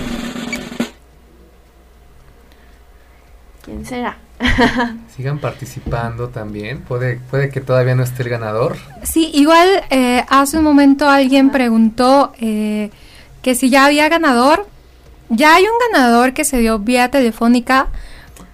¿Quién 3.88 4.04
será? 4.04 4.18
Sigan 5.16 5.40
participando 5.40 6.30
también. 6.30 6.82
Puede, 6.82 7.20
puede 7.30 7.50
que 7.50 7.62
todavía 7.62 7.96
no 7.96 8.04
esté 8.04 8.24
el 8.24 8.30
ganador. 8.30 8.78
Sí, 9.04 9.32
igual 9.34 9.68
eh, 9.90 10.24
hace 10.30 10.58
un 10.58 10.64
momento 10.64 11.10
alguien 11.10 11.50
preguntó 11.52 12.34
eh, 12.40 12.90
que 13.42 13.56
si 13.56 13.70
ya 13.70 13.86
había 13.86 14.10
ganador. 14.10 14.68
Ya 15.30 15.56
hay 15.56 15.64
un 15.64 15.92
ganador 15.92 16.34
que 16.34 16.46
se 16.46 16.60
dio 16.60 16.78
vía 16.78 17.10
telefónica, 17.10 17.88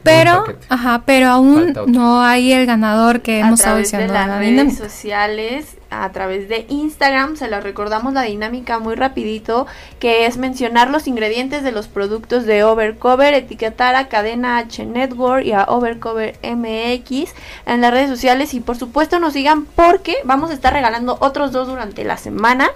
pero, 0.04 0.46
ajá, 0.70 1.04
pero 1.06 1.28
aún 1.28 1.74
no 1.88 2.22
hay 2.22 2.54
el 2.54 2.66
ganador 2.66 3.22
que 3.22 3.42
a 3.42 3.48
hemos 3.48 3.60
estado 3.60 3.76
través 3.76 3.92
de 3.92 3.98
diciendo. 3.98 4.14
las 4.14 4.28
la 4.28 4.40
redes 4.40 4.78
sociales, 4.78 5.78
a 5.92 6.10
través 6.12 6.50
de 6.50 6.66
Instagram, 6.70 7.36
se 7.36 7.48
los 7.50 7.64
recordamos 7.64 8.14
la 8.14 8.24
dinámica 8.24 8.80
muy 8.80 8.96
rapidito, 8.96 9.68
que 10.00 10.26
es 10.26 10.38
mencionar 10.38 10.90
los 10.90 11.06
ingredientes 11.06 11.64
de 11.64 11.72
los 11.72 11.88
productos 11.88 12.46
de 12.46 12.64
Overcover, 12.64 13.34
etiquetar 13.34 13.96
a 13.96 14.08
Cadena 14.08 14.58
H 14.58 14.86
Network 14.86 15.46
y 15.46 15.52
a 15.52 15.66
Overcover 15.66 16.40
MX 16.44 17.34
en 17.66 17.82
las 17.82 17.92
redes 17.92 18.10
sociales 18.10 18.54
y 18.54 18.62
por 18.62 18.78
supuesto 18.78 19.20
nos 19.20 19.34
sigan 19.34 19.66
porque 19.66 20.16
vamos 20.24 20.50
a 20.50 20.54
estar 20.54 20.74
regalando 20.74 21.18
otros 21.20 21.52
dos 21.52 21.68
durante 21.68 22.04
la 22.04 22.18
semana 22.18 22.70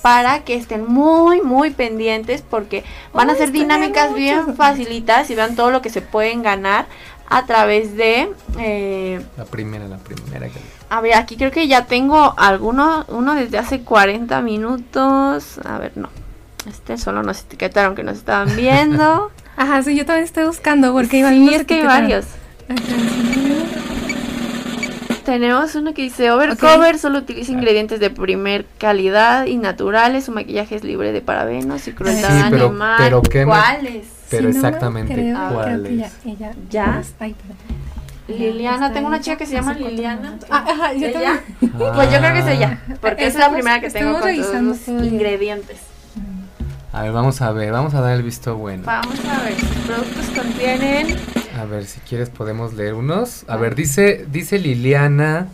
para 0.00 0.44
que 0.44 0.54
estén 0.54 0.86
muy 0.86 1.42
muy 1.42 1.70
pendientes 1.70 2.42
porque 2.48 2.84
van 3.12 3.28
a 3.28 3.34
ser 3.34 3.50
dinámicas 3.52 4.06
mucho. 4.10 4.16
bien 4.18 4.56
facilitas 4.56 5.28
y 5.28 5.34
vean 5.34 5.56
todo 5.56 5.70
lo 5.70 5.82
que 5.82 5.90
se 5.90 6.00
pueden 6.00 6.42
ganar 6.42 6.86
a 7.28 7.44
través 7.46 7.96
de 7.96 8.30
eh, 8.58 9.20
La 9.36 9.44
primera, 9.44 9.86
la 9.88 9.98
primera. 9.98 10.48
que- 10.48 10.58
a 10.90 11.00
ver, 11.00 11.14
aquí 11.14 11.36
creo 11.36 11.50
que 11.50 11.66
ya 11.68 11.86
tengo 11.86 12.34
alguno, 12.36 13.04
uno 13.08 13.34
desde 13.34 13.58
hace 13.58 13.80
40 13.80 14.40
minutos. 14.42 15.58
A 15.64 15.78
ver, 15.78 15.92
no. 15.96 16.08
Este 16.68 16.98
solo 16.98 17.22
nos 17.22 17.40
etiquetaron 17.42 17.94
que 17.94 18.02
nos 18.02 18.18
estaban 18.18 18.54
viendo. 18.56 19.30
Ajá, 19.56 19.82
sí, 19.82 19.96
yo 19.96 20.04
también 20.04 20.24
estoy 20.24 20.44
buscando 20.44 20.92
porque 20.92 21.18
igual 21.18 21.34
sí, 21.34 21.54
es 21.54 21.64
que 21.64 21.74
hay 21.74 21.86
varios. 21.86 22.24
Ajá, 22.68 22.80
Tenemos 25.24 25.74
uno 25.74 25.94
que 25.94 26.02
dice 26.02 26.30
Overcover 26.30 26.98
solo 26.98 27.18
utiliza 27.18 27.52
ingredientes 27.52 28.00
de 28.00 28.10
primer 28.10 28.66
calidad 28.78 29.46
y 29.46 29.56
naturales. 29.58 30.24
Su 30.24 30.32
maquillaje 30.32 30.74
es 30.76 30.82
libre 30.84 31.12
de 31.12 31.20
parabenos 31.20 31.86
y 31.86 31.92
crueldad 31.92 32.30
Sí, 32.30 32.42
animal. 32.42 32.96
pero 32.98 33.22
¿qué 33.22 33.40
me- 33.40 33.44
¿Cuáles? 33.52 34.06
Pero 34.30 34.48
Sí, 34.52 34.58
no, 34.58 34.66
exactamente, 34.68 35.12
creo- 35.14 35.36
creo 35.36 35.48
que 35.48 35.54
¿cuáles? 35.54 35.98
ya- 35.98 36.10
ella- 36.30 36.52
¿Ya? 36.70 37.02
Ay, 37.20 37.34
perdón. 37.34 37.79
Liliana, 38.30 38.92
tengo 38.92 39.08
una 39.08 39.20
chica 39.20 39.36
que 39.36 39.46
se 39.46 39.54
llama 39.54 39.74
Liliana. 39.74 40.38
Ah, 40.50 40.64
ajá, 40.68 40.92
yo. 40.94 41.08
Pues 41.60 42.12
yo 42.12 42.18
creo 42.18 42.32
que 42.32 42.38
es 42.40 42.46
ella, 42.46 42.80
porque 43.00 43.26
es 43.26 43.34
la 43.34 43.50
primera 43.50 43.80
que 43.80 43.90
tengo 43.90 44.10
estamos 44.10 44.20
con 44.20 44.20
todos 44.20 44.24
revisando 44.24 44.70
los 44.70 44.88
ingredientes. 44.88 45.78
A 46.92 47.02
ver, 47.02 47.12
vamos 47.12 47.40
a 47.40 47.52
ver, 47.52 47.70
vamos 47.70 47.94
a 47.94 48.00
dar 48.00 48.16
el 48.16 48.22
visto 48.22 48.56
bueno. 48.56 48.82
Vamos 48.84 49.18
a 49.24 49.44
ver, 49.44 49.54
productos 49.86 50.26
contienen 50.36 51.16
A 51.56 51.64
ver, 51.64 51.84
si 51.84 52.00
quieres 52.00 52.30
podemos 52.30 52.74
leer 52.74 52.94
unos. 52.94 53.44
A 53.48 53.56
ver, 53.56 53.74
dice, 53.74 54.26
dice 54.30 54.58
Liliana 54.58 55.46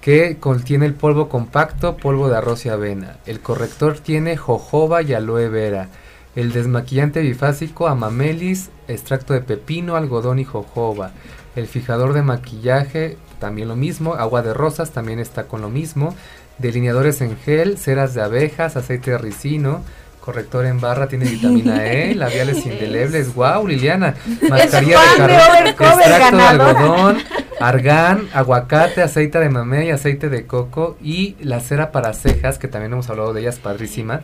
que 0.00 0.38
contiene 0.38 0.86
el 0.86 0.94
polvo 0.94 1.28
compacto, 1.28 1.96
polvo 1.96 2.28
de 2.28 2.36
arroz 2.36 2.64
y 2.66 2.70
avena. 2.70 3.16
El 3.26 3.40
corrector 3.40 3.98
tiene 3.98 4.36
jojoba 4.36 5.02
y 5.02 5.12
aloe 5.12 5.48
vera. 5.48 5.88
El 6.36 6.52
desmaquillante 6.52 7.20
bifásico, 7.20 7.88
amamelis, 7.88 8.70
extracto 8.88 9.34
de 9.34 9.40
pepino, 9.40 9.96
algodón 9.96 10.38
y 10.38 10.44
jojoba. 10.44 11.10
El 11.56 11.66
fijador 11.66 12.12
de 12.12 12.22
maquillaje, 12.22 13.16
también 13.38 13.68
lo 13.68 13.76
mismo. 13.76 14.14
Agua 14.14 14.42
de 14.42 14.54
rosas 14.54 14.92
también 14.92 15.18
está 15.18 15.44
con 15.44 15.60
lo 15.60 15.68
mismo. 15.68 16.14
Delineadores 16.58 17.20
en 17.22 17.36
gel, 17.36 17.78
ceras 17.78 18.14
de 18.14 18.22
abejas, 18.22 18.76
aceite 18.76 19.12
de 19.12 19.18
ricino. 19.18 19.82
Corrector 20.20 20.66
en 20.66 20.80
barra 20.80 21.08
tiene 21.08 21.24
vitamina 21.30 21.86
E, 21.86 22.14
labiales 22.14 22.64
indelebles. 22.64 23.34
¡Wow, 23.34 23.66
Liliana! 23.66 24.14
Mascarilla 24.48 25.00
de 25.00 25.16
carbón, 25.16 25.66
extracto 25.66 26.36
de 26.36 26.42
algodón, 26.42 27.18
argán, 27.60 28.28
aguacate, 28.32 29.02
aceite 29.02 29.38
de 29.40 29.48
mamey, 29.48 29.88
y 29.88 29.90
aceite 29.90 30.28
de 30.28 30.46
coco 30.46 30.96
y 31.02 31.36
la 31.40 31.60
cera 31.60 31.90
para 31.90 32.12
cejas, 32.12 32.58
que 32.58 32.68
también 32.68 32.92
hemos 32.92 33.08
hablado 33.08 33.32
de 33.32 33.40
ellas, 33.40 33.58
padrísima. 33.58 34.20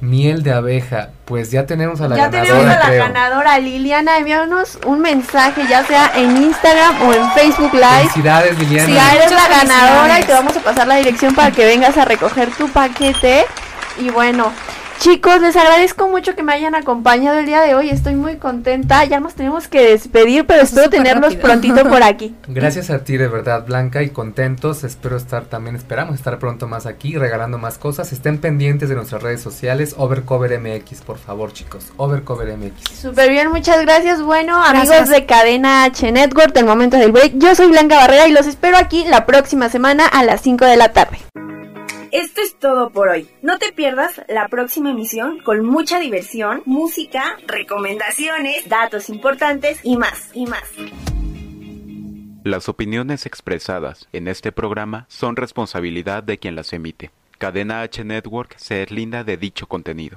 Miel 0.00 0.42
de 0.44 0.52
abeja, 0.52 1.10
pues 1.24 1.50
ya 1.50 1.66
tenemos 1.66 2.00
a 2.00 2.08
la 2.08 2.16
ya 2.16 2.28
ganadora. 2.28 2.42
tenemos 2.44 2.74
a 2.74 2.78
la 2.78 2.86
creo. 2.86 3.04
ganadora 3.04 3.58
Liliana, 3.58 4.18
envíanos 4.18 4.78
un 4.86 5.00
mensaje 5.00 5.66
ya 5.68 5.84
sea 5.84 6.12
en 6.14 6.36
Instagram 6.36 7.02
o 7.02 7.12
en 7.12 7.30
Facebook 7.32 7.72
Live. 7.74 8.08
Felicidades, 8.10 8.58
Liliana. 8.58 8.86
Si 8.86 8.94
ya 8.94 9.14
eres 9.14 9.30
la 9.32 9.48
ganadora 9.48 10.20
y 10.20 10.24
te 10.24 10.32
vamos 10.32 10.56
a 10.56 10.60
pasar 10.60 10.86
la 10.86 10.96
dirección 10.96 11.34
para 11.34 11.50
que 11.50 11.64
vengas 11.64 11.96
a 11.96 12.04
recoger 12.04 12.50
tu 12.52 12.68
paquete. 12.68 13.44
Y 13.98 14.10
bueno, 14.10 14.52
chicos, 14.98 15.40
les 15.40 15.56
agradezco 15.56 16.08
mucho 16.08 16.34
que 16.34 16.42
me 16.42 16.52
hayan 16.52 16.74
acompañado 16.74 17.38
el 17.38 17.46
día 17.46 17.60
de 17.60 17.74
hoy. 17.74 17.90
Estoy 17.90 18.14
muy 18.14 18.36
contenta. 18.36 19.04
Ya 19.04 19.20
nos 19.20 19.34
tenemos 19.34 19.68
que 19.68 19.90
despedir, 19.90 20.46
pero 20.46 20.62
espero 20.62 20.90
tenerlos 20.90 21.34
rápido. 21.34 21.42
prontito 21.42 21.88
por 21.88 22.02
aquí. 22.02 22.34
Gracias 22.48 22.90
a 22.90 23.04
ti 23.04 23.16
de 23.16 23.28
verdad 23.28 23.64
Blanca 23.66 24.02
y 24.02 24.10
contentos, 24.10 24.84
espero 24.84 25.16
estar 25.16 25.44
también, 25.44 25.76
esperamos 25.76 26.14
estar 26.14 26.38
pronto 26.38 26.66
más 26.66 26.86
aquí 26.86 27.16
regalando 27.16 27.58
más 27.58 27.78
cosas, 27.78 28.12
estén 28.12 28.38
pendientes 28.38 28.88
de 28.88 28.94
nuestras 28.94 29.22
redes 29.22 29.40
sociales, 29.40 29.94
Overcover 29.96 30.58
MX, 30.58 31.02
por 31.02 31.18
favor 31.18 31.52
chicos, 31.52 31.86
Overcover 31.96 32.56
MX. 32.56 32.98
Súper 32.98 33.30
bien, 33.30 33.50
muchas 33.50 33.80
gracias. 33.82 34.22
Bueno, 34.22 34.62
amigos 34.62 35.08
de 35.08 35.26
Cadena 35.26 35.84
H 35.84 36.10
Network, 36.10 36.52
del 36.52 36.66
momento 36.66 36.96
del 36.96 37.12
break. 37.12 37.34
Yo 37.36 37.54
soy 37.54 37.68
Blanca 37.68 37.96
Barrera 37.96 38.26
y 38.26 38.32
los 38.32 38.46
espero 38.46 38.76
aquí 38.76 39.04
la 39.04 39.26
próxima 39.26 39.68
semana 39.68 40.06
a 40.06 40.24
las 40.24 40.40
5 40.40 40.64
de 40.64 40.76
la 40.76 40.92
tarde. 40.92 41.18
Esto 42.10 42.40
es 42.40 42.58
todo 42.58 42.88
por 42.90 43.08
hoy. 43.08 43.28
No 43.42 43.58
te 43.58 43.72
pierdas 43.72 44.22
la 44.28 44.48
próxima 44.48 44.90
emisión 44.90 45.40
con 45.40 45.64
mucha 45.64 46.00
diversión, 46.00 46.62
música, 46.64 47.36
recomendaciones, 47.46 48.66
datos 48.66 49.10
importantes 49.10 49.80
y 49.82 49.98
más, 49.98 50.30
y 50.32 50.46
más. 50.46 50.64
Las 52.44 52.70
opiniones 52.70 53.26
expresadas 53.26 54.08
en 54.14 54.26
este 54.26 54.52
programa 54.52 55.04
son 55.08 55.36
responsabilidad 55.36 56.22
de 56.22 56.38
quien 56.38 56.54
las 56.54 56.72
emite. 56.72 57.10
Cadena 57.36 57.82
H 57.82 58.02
Network 58.04 58.56
se 58.56 58.76
deslinda 58.76 59.22
de 59.22 59.36
dicho 59.36 59.66
contenido. 59.66 60.16